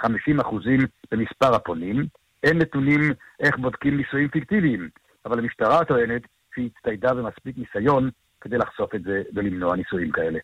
40-50 0.00 0.04
אחוזים 0.40 0.80
במספר 1.12 1.54
הפונים. 1.54 2.06
אין 2.42 2.58
נתונים 2.58 3.00
איך 3.40 3.56
בודקים 3.58 3.96
נישואים 3.96 4.28
פיקטיביים, 4.28 4.88
אבל 5.24 5.38
המשטרה 5.38 5.84
טוענת 5.84 6.22
שהיא 6.54 6.70
הצטיידה 6.76 7.14
במספיק 7.14 7.56
ניסיון 7.58 8.10
כדי 8.40 8.58
לחשוף 8.58 8.94
את 8.94 9.02
זה 9.02 9.22
ולמנוע 9.34 9.76
נישואים 9.76 10.10
כאלה. 10.10 10.38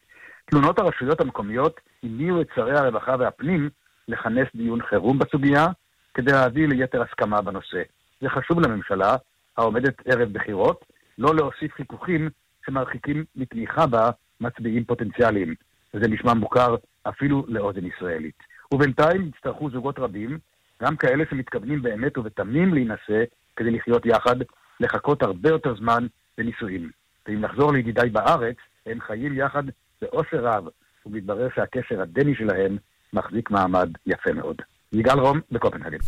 תלונות 0.51 0.79
הרשויות 0.79 1.21
המקומיות 1.21 1.81
הניעו 2.03 2.41
את 2.41 2.47
שרי 2.55 2.79
הרווחה 2.79 3.17
והפנים 3.19 3.71
לכנס 4.09 4.49
דיון 4.55 4.83
חירום 4.83 5.19
בסוגיה, 5.19 5.67
כדי 6.15 6.33
להביא 6.33 6.69
ליתר 6.69 7.03
הסכמה 7.03 7.43
בנושא. 7.43 7.83
זה 8.21 8.29
חשוב 8.29 8.61
לממשלה, 8.61 9.17
העומדת 9.57 9.95
ערב 10.05 10.33
בחירות, 10.33 10.85
לא 11.19 11.35
להוסיף 11.35 11.73
חיכוכים 11.73 12.31
שמרחיקים 12.67 13.25
מתמיכה 13.37 13.87
בה 13.87 14.11
מצביעים 14.41 14.85
פוטנציאליים. 14.85 15.55
וזה 15.95 16.09
נשמע 16.09 16.35
מוכר 16.35 16.75
אפילו 17.03 17.45
לאוזן 17.49 17.87
ישראלית. 17.87 18.43
ובינתיים 18.75 19.31
יצטרכו 19.35 19.71
זוגות 19.71 19.99
רבים, 19.99 20.39
גם 20.83 20.97
כאלה 20.97 21.25
שמתכוונים 21.31 21.83
באמת 21.83 22.19
ובתמים 22.19 22.75
להינשא 22.75 23.25
כדי 23.57 23.71
לחיות 23.71 24.07
יחד, 24.07 24.37
לחכות 24.81 25.23
הרבה 25.23 25.49
יותר 25.49 25.77
זמן 25.77 26.07
לנישואים. 26.39 26.91
ואם 27.29 27.41
נחזור 27.41 27.73
לידידיי 27.73 28.11
בארץ, 28.11 28.57
הם 28.87 29.01
חיים 29.01 29.37
יחד 29.37 29.63
באושר 30.03 30.37
רב, 30.37 30.65
ומתברר 31.07 31.49
שהקשר 31.55 32.03
הדני 32.03 32.35
שלהם 32.35 32.77
מחזיק 33.13 33.51
מעמד 33.51 33.89
יפה 34.07 34.33
מאוד. 34.33 34.57
יגאל 34.93 35.19
רום 35.19 35.41
בקופנהגן. 35.51 35.99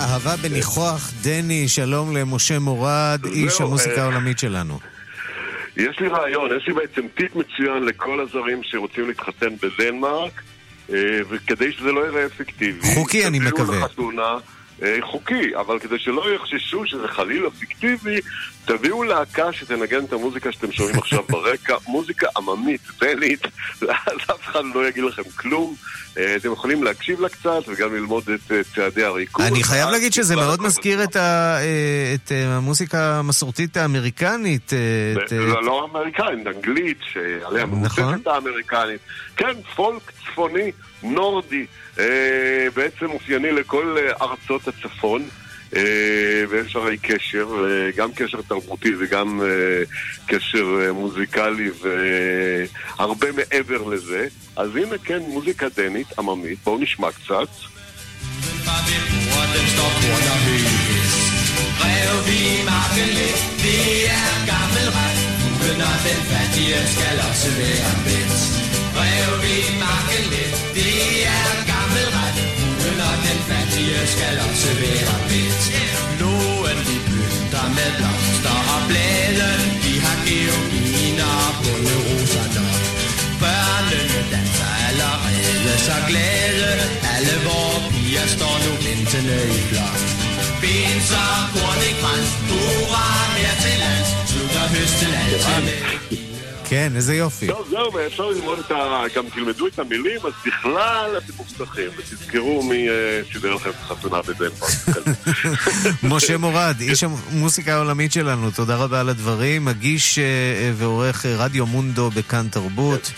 אהבה 0.00 0.36
בניחוח 0.42 1.10
דני, 1.22 1.68
שלום 1.68 2.16
למשה 2.16 2.58
מורד, 2.58 3.20
איש 3.24 3.60
המוסיקה 3.60 3.96
אה, 3.96 4.02
העולמית 4.02 4.38
שלנו. 4.38 4.78
יש 5.76 6.00
לי 6.00 6.08
רעיון, 6.08 6.50
יש 6.56 6.68
לי 6.68 6.74
בעצם 6.74 7.08
טיפ 7.14 7.36
מצוין 7.36 7.84
לכל 7.84 8.20
הזרים 8.20 8.62
שרוצים 8.62 9.08
להתחתן 9.08 9.48
בדנמרק, 9.56 10.42
וכדי 11.28 11.72
שזה 11.72 11.92
לא 11.92 12.06
יראה 12.06 12.26
אפקטיבי. 12.26 12.80
חוקי, 12.94 13.26
אני 13.26 13.38
מקווה. 13.38 13.64
תביאו 13.66 13.84
לחתונה 13.84 14.22
אה, 14.22 14.38
חוקי, 15.00 15.56
אבל 15.56 15.78
כדי 15.78 15.98
שלא 15.98 16.34
יחששו 16.34 16.86
שזה 16.86 17.08
חלילה 17.08 17.50
פיקטיבי, 17.50 18.20
תביאו 18.64 19.02
להקה 19.02 19.52
שתנגן 19.52 20.04
את 20.04 20.12
המוזיקה 20.12 20.52
שאתם 20.52 20.72
שומעים 20.72 20.98
עכשיו 20.98 21.22
ברקע, 21.30 21.76
מוזיקה 21.86 22.26
עממית, 22.36 22.80
דנית, 23.00 23.46
אז 23.82 24.16
אף 24.30 24.40
אחד 24.44 24.62
לא 24.74 24.88
יגיד 24.88 25.04
לכם 25.04 25.22
כלום. 25.36 25.74
אה, 26.18 26.36
אתם 26.36 26.52
יכולים 26.52 26.82
להקשיב 26.84 27.20
לה 27.20 27.28
קצת 27.28 27.62
וגם 27.68 27.94
ללמוד 27.94 28.30
את 28.30 28.52
אה, 28.52 28.60
צעדי 28.74 29.04
הריקוד. 29.04 29.44
אני 29.44 29.62
חייב 29.62 29.88
להגיד 29.88 30.12
שזה 30.12 30.36
מאוד 30.36 30.62
מזכיר 30.62 31.04
את, 31.04 31.16
ה, 31.16 31.56
אה, 31.60 32.14
את 32.14 32.32
המוזיקה 32.46 33.18
המסורתית 33.18 33.76
האמריקנית. 33.76 34.72
את, 35.24 35.28
זה 35.28 35.38
לא 35.38 35.88
אמריקנית, 35.90 36.46
אנגלית, 36.46 36.98
שעליה 37.12 37.66
נכון. 37.66 38.04
מבוססת 38.04 38.26
האמריקנית. 38.26 39.00
כן, 39.36 39.62
פולק 39.76 40.12
צפוני, 40.26 40.72
נורדי, 41.02 41.66
בעצם 42.74 43.10
אופייני 43.10 43.52
לכל 43.52 43.96
ארצות 44.22 44.68
הצפון. 44.68 45.22
אה, 45.76 46.44
ויש 46.48 46.76
הרי 46.76 46.98
קשר, 46.98 47.46
אה, 47.64 47.90
גם 47.96 48.12
קשר 48.12 48.40
תרבותי 48.48 48.92
וגם 48.98 49.40
אה, 49.42 49.46
קשר 50.26 50.66
אה, 50.80 50.92
מוזיקלי 50.92 51.70
והרבה 52.98 53.32
מעבר 53.32 53.82
לזה. 53.82 54.26
אז 54.56 54.76
הנה 54.76 54.98
כן, 55.04 55.18
מוזיקה 55.18 55.66
דנית, 55.76 56.18
עממית, 56.18 56.58
בואו 56.64 56.82
nishma 56.82 57.06
קצת. 57.12 57.48
Rev 61.82 62.16
vi 62.28 62.42
marken 62.70 63.10
lidt, 63.18 63.40
det 63.62 64.06
er 64.18 64.32
gammel 64.50 64.88
ret. 64.96 65.20
Rev 69.00 69.30
vi 69.44 69.56
marken 69.84 70.24
lidt, 70.32 70.56
det 70.76 70.96
er 71.36 71.50
gammel 71.72 72.06
ret. 72.16 72.38
Hunden 72.60 73.00
og 73.08 73.16
den 73.26 73.38
fattige 73.48 74.00
skal 74.14 74.36
også 74.46 74.70
være 74.82 75.16
bedt. 75.28 75.64
Nogen 76.22 76.78
de 76.88 76.96
pynter 77.08 77.66
med 77.76 77.90
blomster 77.98 78.58
og 78.74 78.80
blade. 78.88 79.48
De 79.84 79.92
har 80.04 80.18
georginer 80.26 81.32
og 81.46 81.52
bunde 81.62 81.96
roser 82.06 82.46
nok. 82.56 82.82
Børnene 83.42 84.20
danser 84.32 84.72
allerede 84.88 85.74
så 85.86 85.96
glade. 86.08 86.70
Alle 87.14 87.36
vores 87.46 87.84
piger 87.92 88.26
står 88.36 88.56
nu 88.64 88.72
ventende 88.86 89.38
i 89.58 89.60
blok. 89.70 90.00
Ben 90.62 90.98
så 91.10 91.26
korn 91.52 91.80
i 91.90 91.92
krans, 92.00 92.30
hurra 92.48 93.06
her 93.36 93.54
til 93.64 93.76
lands. 93.82 94.10
Slutter 94.30 94.66
høsten 94.74 95.12
altid 95.22 95.60
med 95.66 96.29
כן, 96.70 96.92
איזה 96.96 97.14
יופי. 97.14 97.46
טוב, 97.46 97.68
זהו, 97.70 97.92
ואפשר 97.94 98.26
ללמוד 98.26 98.58
את 98.58 98.70
ה... 98.70 99.02
גם 99.16 99.24
תלמדו 99.28 99.66
את 99.66 99.78
המילים, 99.78 100.20
אז 100.24 100.32
בכלל 100.46 101.18
אתם 101.18 101.32
מובטחים, 101.36 101.88
ותזכרו 101.96 102.62
מי 102.62 102.88
אה, 102.88 103.20
סידר 103.32 103.54
לכם 103.54 103.70
את 103.70 103.74
החתונה 103.74 104.22
בדנמרק. 104.22 104.70
משה 106.14 106.36
מורד, 106.36 106.76
איש 106.80 107.04
המוסיקה 107.04 107.74
העולמית 107.74 108.12
שלנו, 108.12 108.50
תודה 108.50 108.76
רבה 108.76 109.00
על 109.00 109.08
הדברים. 109.08 109.64
מגיש 109.64 110.18
אה, 110.18 110.24
אה, 110.24 110.72
ועורך 110.76 111.26
רדיו 111.26 111.66
מונדו 111.66 112.10
בכאן 112.10 112.48
תרבות, 112.48 113.12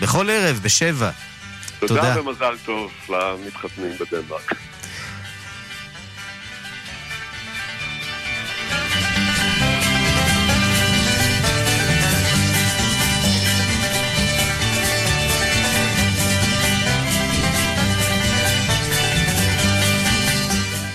בכל 0.00 0.30
ערב, 0.30 0.60
בשבע. 0.62 1.10
תודה 1.80 2.14
ומזל 2.20 2.54
טוב 2.64 2.92
למתחתנים 3.08 3.92
בדנמרק. 4.00 4.54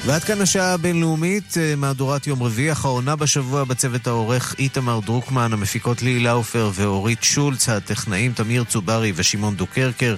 ועד 0.07 0.23
כאן 0.23 0.41
השעה 0.41 0.73
הבינלאומית, 0.73 1.57
אה, 1.57 1.75
מהדורת 1.75 2.27
יום 2.27 2.43
רביעי, 2.43 2.71
אחרונה 2.71 3.15
בשבוע 3.15 3.63
בצוות 3.63 4.07
העורך 4.07 4.55
איתמר 4.59 4.99
דרוקמן, 4.99 5.53
המפיקות 5.53 6.01
ליהי 6.01 6.19
לאופר 6.19 6.71
ואורית 6.73 7.23
שולץ, 7.23 7.69
הטכנאים 7.69 8.33
תמיר 8.33 8.63
צוברי 8.63 9.11
ושמעון 9.15 9.55
דוקרקר. 9.55 10.15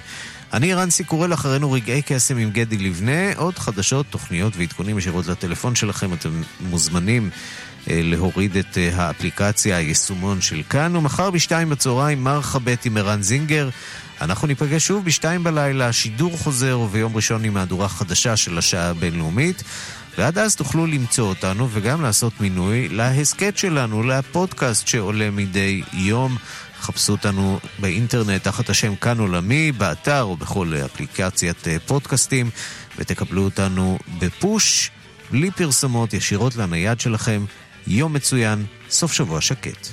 אני 0.52 0.74
רנסי 0.74 1.04
קורל 1.04 1.34
אחרינו 1.34 1.72
רגעי 1.72 2.02
קסם 2.02 2.36
עם 2.36 2.50
גדי 2.50 2.76
לבנה, 2.76 3.32
עוד 3.36 3.58
חדשות, 3.58 4.06
תוכניות 4.10 4.56
ועדכונים 4.56 4.98
ישירות 4.98 5.26
לטלפון 5.26 5.74
שלכם, 5.74 6.12
אתם 6.14 6.42
מוזמנים 6.60 7.30
להוריד 7.86 8.56
את 8.56 8.78
אה, 8.78 8.90
האפליקציה, 8.94 9.76
היישומון 9.76 10.40
של 10.40 10.62
כאן, 10.70 10.96
ומחר 10.96 11.30
בשתיים 11.30 11.70
בצהריים 11.70 12.24
מרחבת 12.24 12.84
עם 12.84 12.96
ערן 12.96 13.22
זינגר. 13.22 13.68
אנחנו 14.20 14.46
ניפגש 14.46 14.86
שוב 14.86 15.04
בשתיים 15.04 15.44
בלילה, 15.44 15.92
שידור 15.92 16.38
חוזר, 16.38 16.78
וביום 16.80 17.16
ראשון 17.16 17.44
עם 17.44 17.54
מהדורה 17.54 17.88
חדשה 17.88 18.36
של 18.36 18.58
השעה 18.58 18.90
הבינלאומית. 18.90 19.62
ועד 20.18 20.38
אז 20.38 20.56
תוכלו 20.56 20.86
למצוא 20.86 21.28
אותנו 21.28 21.68
וגם 21.70 22.02
לעשות 22.02 22.40
מינוי 22.40 22.88
להסכת 22.88 23.58
שלנו, 23.58 24.02
לפודקאסט 24.02 24.86
שעולה 24.86 25.30
מדי 25.30 25.82
יום. 25.92 26.36
חפשו 26.80 27.12
אותנו 27.12 27.58
באינטרנט 27.78 28.42
תחת 28.44 28.70
השם 28.70 28.96
כאן 28.96 29.18
עולמי, 29.18 29.72
באתר 29.72 30.22
או 30.22 30.36
בכל 30.36 30.72
אפליקציית 30.84 31.68
אה, 31.68 31.76
פודקאסטים, 31.86 32.50
ותקבלו 32.98 33.42
אותנו 33.42 33.98
בפוש, 34.18 34.90
בלי 35.30 35.50
פרסומות, 35.50 36.14
ישירות 36.14 36.56
לנייד 36.56 37.00
שלכם. 37.00 37.44
יום 37.86 38.12
מצוין, 38.12 38.64
סוף 38.90 39.12
שבוע 39.12 39.40
שקט. 39.40 39.88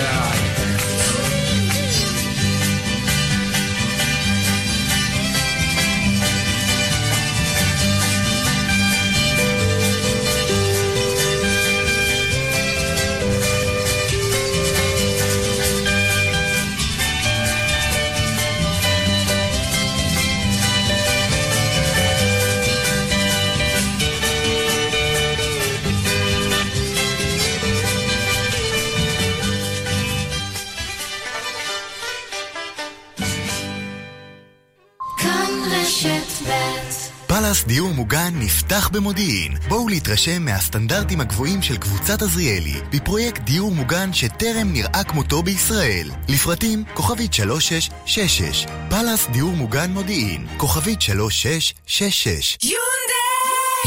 korn 0.00 0.39
רשת 35.66 36.48
ב' 36.48 37.10
פאלאס 37.26 37.64
דיור 37.64 37.92
מוגן 37.92 38.30
נפתח 38.34 38.90
במודיעין. 38.92 39.56
בואו 39.68 39.88
להתרשם 39.88 40.44
מהסטנדרטים 40.44 41.20
הגבוהים 41.20 41.62
של 41.62 41.76
קבוצת 41.76 42.22
עזריאלי, 42.22 42.74
בפרויקט 42.92 43.42
דיור 43.42 43.70
מוגן 43.72 44.12
שטרם 44.12 44.72
נראה 44.72 45.04
כמותו 45.04 45.42
בישראל. 45.42 46.10
לפרטים, 46.28 46.84
כוכבית 46.94 47.32
3666. 47.32 48.66
פאלאס 48.90 49.26
דיור 49.32 49.52
מוגן 49.52 49.90
מודיעין, 49.90 50.46
כוכבית 50.56 51.02
3666. 51.02 52.58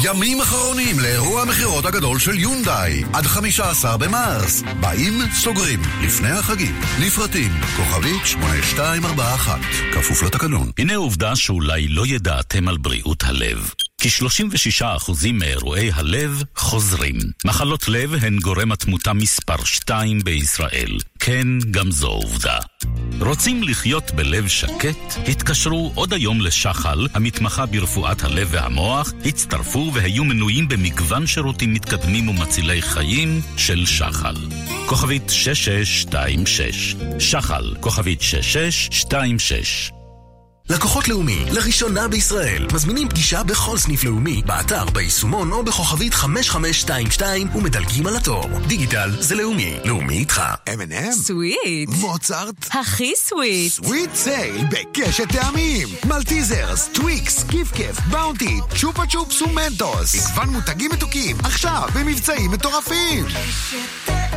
ימים 0.01 0.41
אחרונים 0.41 0.99
לאירוע 0.99 1.41
המכירות 1.41 1.85
הגדול 1.85 2.19
של 2.19 2.39
יונדאי 2.39 3.03
עד 3.13 3.23
15 3.25 3.97
במרס. 3.97 4.63
באים, 4.79 5.13
סוגרים, 5.33 5.81
לפני 6.01 6.29
החגים. 6.29 6.81
לפרטים, 7.01 7.51
כוכבית 7.77 8.25
8241, 8.25 9.59
כפוף 9.93 10.23
לתקנון. 10.23 10.71
הנה 10.77 10.95
עובדה 10.95 11.35
שאולי 11.35 11.87
לא 11.87 12.07
ידעתם 12.07 12.67
על 12.67 12.77
בריאות 12.77 13.23
הלב. 13.23 13.73
כ-36% 14.03 15.11
מאירועי 15.33 15.91
הלב 15.93 16.43
חוזרים. 16.55 17.15
מחלות 17.45 17.87
לב 17.87 18.13
הן 18.13 18.39
גורם 18.39 18.71
התמותה 18.71 19.13
מספר 19.13 19.63
2 19.63 20.19
בישראל. 20.19 20.97
כן, 21.19 21.47
גם 21.71 21.91
זו 21.91 22.07
עובדה. 22.07 22.57
רוצים 23.19 23.63
לחיות 23.63 24.11
בלב 24.11 24.47
שקט? 24.47 25.13
התקשרו 25.27 25.91
עוד 25.95 26.13
היום 26.13 26.41
לשחל, 26.41 27.07
המתמחה 27.13 27.65
ברפואת 27.65 28.23
הלב 28.23 28.47
והמוח, 28.51 29.13
הצטרפו 29.25 29.91
והיו 29.93 30.23
מנויים 30.23 30.67
במגוון 30.67 31.27
שירותים 31.27 31.73
מתקדמים 31.73 32.29
ומצילי 32.29 32.81
חיים 32.81 33.41
של 33.57 33.85
שחל. 33.85 34.35
כוכבית 34.85 35.29
6626. 35.29 36.95
שחל, 37.19 37.75
כוכבית 37.79 38.21
6626. 38.21 39.91
לקוחות 40.69 41.07
לאומי, 41.07 41.45
לראשונה 41.51 42.07
בישראל, 42.07 42.67
מזמינים 42.73 43.09
פגישה 43.09 43.43
בכל 43.43 43.77
סניף 43.77 44.03
לאומי, 44.03 44.41
באתר, 44.45 44.85
ביישומון 44.85 45.51
או 45.51 45.63
בכוכבית 45.63 46.13
5522 46.13 47.47
ומדלגים 47.55 48.07
על 48.07 48.15
התור. 48.15 48.49
דיגיטל 48.67 49.09
זה 49.19 49.35
לאומי, 49.35 49.79
לאומי 49.85 50.17
איתך. 50.17 50.41
M&M? 50.69 51.11
Sweet. 51.11 51.89
מוצרט? 51.89 52.55
הכי 52.71 53.13
sweet. 53.15 53.71
Sweet 53.71 54.15
sale 54.15 54.65
בקשת 54.65 55.31
טעמים. 55.31 55.87
מלטיזרס, 56.05 56.89
טוויקס, 56.93 57.43
כיף 57.43 57.71
כף, 57.71 57.99
באונטי, 57.99 58.59
צ'ופה 58.79 59.03
צ'ופס 59.09 59.41
ומנטוס. 59.41 60.15
מגוון 60.15 60.49
מותגים 60.49 60.91
מתוקים, 60.91 61.37
עכשיו 61.43 61.89
במבצעים 61.95 62.51
מטורפים. 62.51 63.25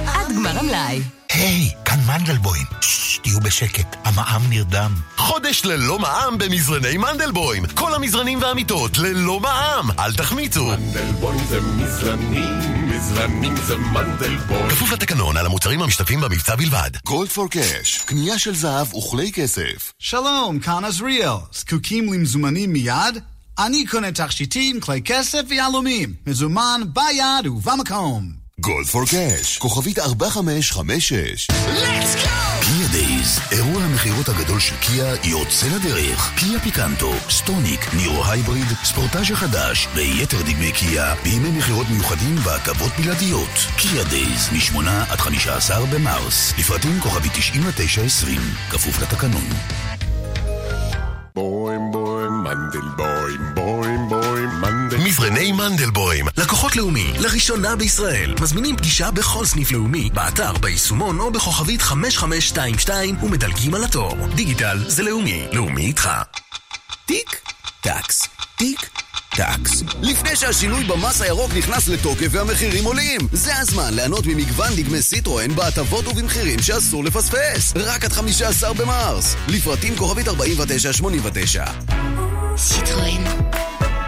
עד 0.07 0.33
גמר 0.37 0.59
המלאי. 0.59 1.03
היי, 1.33 1.71
כאן 1.85 1.99
מנדלבוים. 2.07 2.67
ששש, 2.81 3.19
תהיו 3.23 3.41
בשקט, 3.41 3.97
המע"מ 4.05 4.43
נרדם. 4.51 4.95
חודש 5.17 5.65
ללא 5.65 5.99
מע"מ 5.99 6.39
במזרני 6.39 6.97
מנדלבוים. 6.97 7.67
כל 7.75 7.95
המזרנים 7.95 8.43
והמיטות 8.43 8.99
ללא 8.99 9.41
מע"מ. 9.41 9.91
אל 9.99 10.13
תחמיצו. 10.15 10.65
מנדלבוים 10.67 11.39
זה 11.49 11.61
מזרנים, 11.61 12.89
מזרנים 12.89 13.57
זה 13.57 13.77
מנדלבוים. 13.77 14.69
כפוף 14.69 14.93
לתקנון 14.93 15.37
על 15.37 15.47
המוצרים 15.47 15.83
המשתתפים 15.83 16.21
במבצע 16.21 16.57
בלבד. 16.57 16.91
גולד 17.07 17.29
פור 17.29 17.51
קאש, 17.51 17.99
קנייה 18.07 18.39
של 18.39 18.55
זהב 18.55 18.95
וכלי 18.95 19.33
כסף. 19.33 19.93
שלום, 19.99 20.59
כאן 20.61 20.85
עזריאל. 20.85 21.37
זקוקים 21.53 22.13
למזומנים 22.13 22.73
מיד? 22.73 23.19
אני 23.59 23.87
קונה 23.87 24.13
תכשיטים, 24.13 24.81
כלי 24.81 25.03
כסף 25.05 25.41
ויהלומים. 25.49 26.15
מזומן 26.27 26.81
ביד 26.93 27.47
ובמקום. 27.47 28.46
Gold 28.61 28.87
for 28.87 29.03
Cash, 29.11 29.59
כוכבית 29.59 29.99
4556. 29.99 31.47
קיה 32.61 32.89
Days, 32.93 33.41
אירוע 33.53 33.83
המכירות 33.83 34.29
הגדול 34.29 34.61
של 34.61 34.77
קיה 34.77 35.15
יוצא 35.25 35.67
לדרך. 35.67 36.33
קיה 36.37 36.61
פיקנטו, 36.61 37.13
סטוניק, 37.31 37.95
נירו 37.95 38.25
Hybrid, 38.25 38.67
ספורטאז' 38.85 39.31
החדש, 39.33 39.89
ויתר 39.95 40.43
דגמי 40.43 40.73
קיה, 40.73 41.15
בימי 41.23 41.59
מכירות 41.59 41.87
מיוחדים 41.91 42.35
והטבות 42.45 42.93
בלעדיות. 42.99 43.67
קיה 43.77 44.05
Days, 44.05 44.49
מ-8 44.53 44.89
עד 45.11 45.19
15 45.19 45.87
במרס. 45.87 46.53
לפרטים 46.59 47.01
כוכבית 47.01 47.29
9920, 47.29 48.41
כפוף 48.71 49.03
לתקנון. 49.03 49.47
בוים 51.35 51.91
בוים 51.93 52.33
מנדלבוים 52.33 53.55
בוים 53.55 54.09
בוים 54.09 54.37
מנדל 54.37 54.46
מפרני 55.07 55.53
מנדלבוים, 55.53 56.27
לקוחות 56.37 56.77
לאומי, 56.77 57.13
לראשונה 57.19 57.77
בישראל. 57.77 58.35
מזמינים 58.41 58.77
פגישה 58.77 59.11
בכל 59.11 59.45
סניף 59.45 59.73
לאומי, 59.73 60.11
באתר, 60.15 60.53
ביישומון 60.53 61.21
או 61.21 61.31
בכוכבית 61.31 61.83
5522 61.83 63.17
ומדלגים 63.23 63.75
על 63.75 63.85
התור. 63.85 64.17
דיגיטל 64.35 64.79
זה 64.87 65.03
לאומי, 65.03 65.47
לאומי 65.53 65.87
איתך. 65.87 66.11
טיק, 67.07 67.41
טקס, 67.81 68.29
טיק, 68.57 68.91
טקס. 69.31 69.83
לפני 70.03 70.37
שהשינוי 70.37 70.85
במס 70.85 71.23
הירוק 71.23 71.53
נכנס 71.55 71.89
לתוקף 71.89 72.29
והמחירים 72.31 72.85
עולים, 72.85 73.21
זה 73.33 73.59
הזמן 73.59 73.95
ליהנות 73.95 74.27
ממגוון 74.27 74.75
דגמי 74.77 75.03
סיטרואן 75.03 75.55
בהטבות 75.55 76.07
ובמחירים 76.07 76.63
שאסור 76.63 77.05
לפספס. 77.05 77.73
רק 77.77 78.05
עד 78.05 78.13
15 78.13 78.75
במרס. 78.75 79.37
לפרטים 79.49 79.97
כוכבית 79.97 80.29
4989. 80.29 81.65
סיטרואן. 82.57 83.25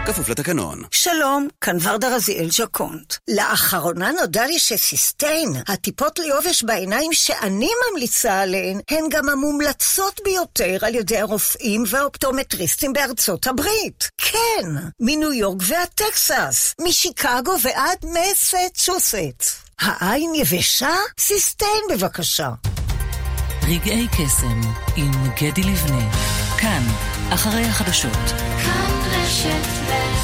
כפוף 0.05 0.29
לתקנון. 0.29 0.83
שלום, 0.91 1.47
כאן 1.61 1.77
ורדה 1.81 2.15
רזיאל 2.15 2.49
ז'קונט. 2.51 3.13
לאחרונה 3.27 4.11
נודע 4.11 4.45
לי 4.45 4.59
ש 4.59 4.78
Systane, 4.78 5.53
הטיפות 5.67 6.19
ליובש 6.19 6.63
בעיניים 6.63 7.13
שאני 7.13 7.69
ממליצה 7.91 8.39
עליהן, 8.39 8.79
הן 8.91 9.03
גם 9.09 9.29
המומלצות 9.29 10.21
ביותר 10.23 10.77
על 10.81 10.95
ידי 10.95 11.17
הרופאים 11.17 11.83
והאופטומטריסטים 11.87 12.93
בארצות 12.93 13.47
הברית. 13.47 14.09
כן, 14.17 14.69
מניו 14.99 15.33
יורק 15.33 15.57
ועד 15.67 15.87
טקסס, 15.95 16.75
משיקגו 16.81 17.53
ועד 17.61 18.05
מסצ'וסט. 18.05 19.15
העין 19.79 20.35
יבשה? 20.35 20.95
Systane 21.19 21.83
בבקשה. 21.89 22.49
רגעי 23.63 24.07
קסם 24.07 24.61
עם 24.95 25.11
גדי 25.41 25.63
לבנה, 25.63 26.11
כאן, 26.57 26.83
אחרי 27.33 27.65
החדשות. 27.65 28.27
כאן 28.63 28.88
worship 29.29 29.63
them. 29.87 30.18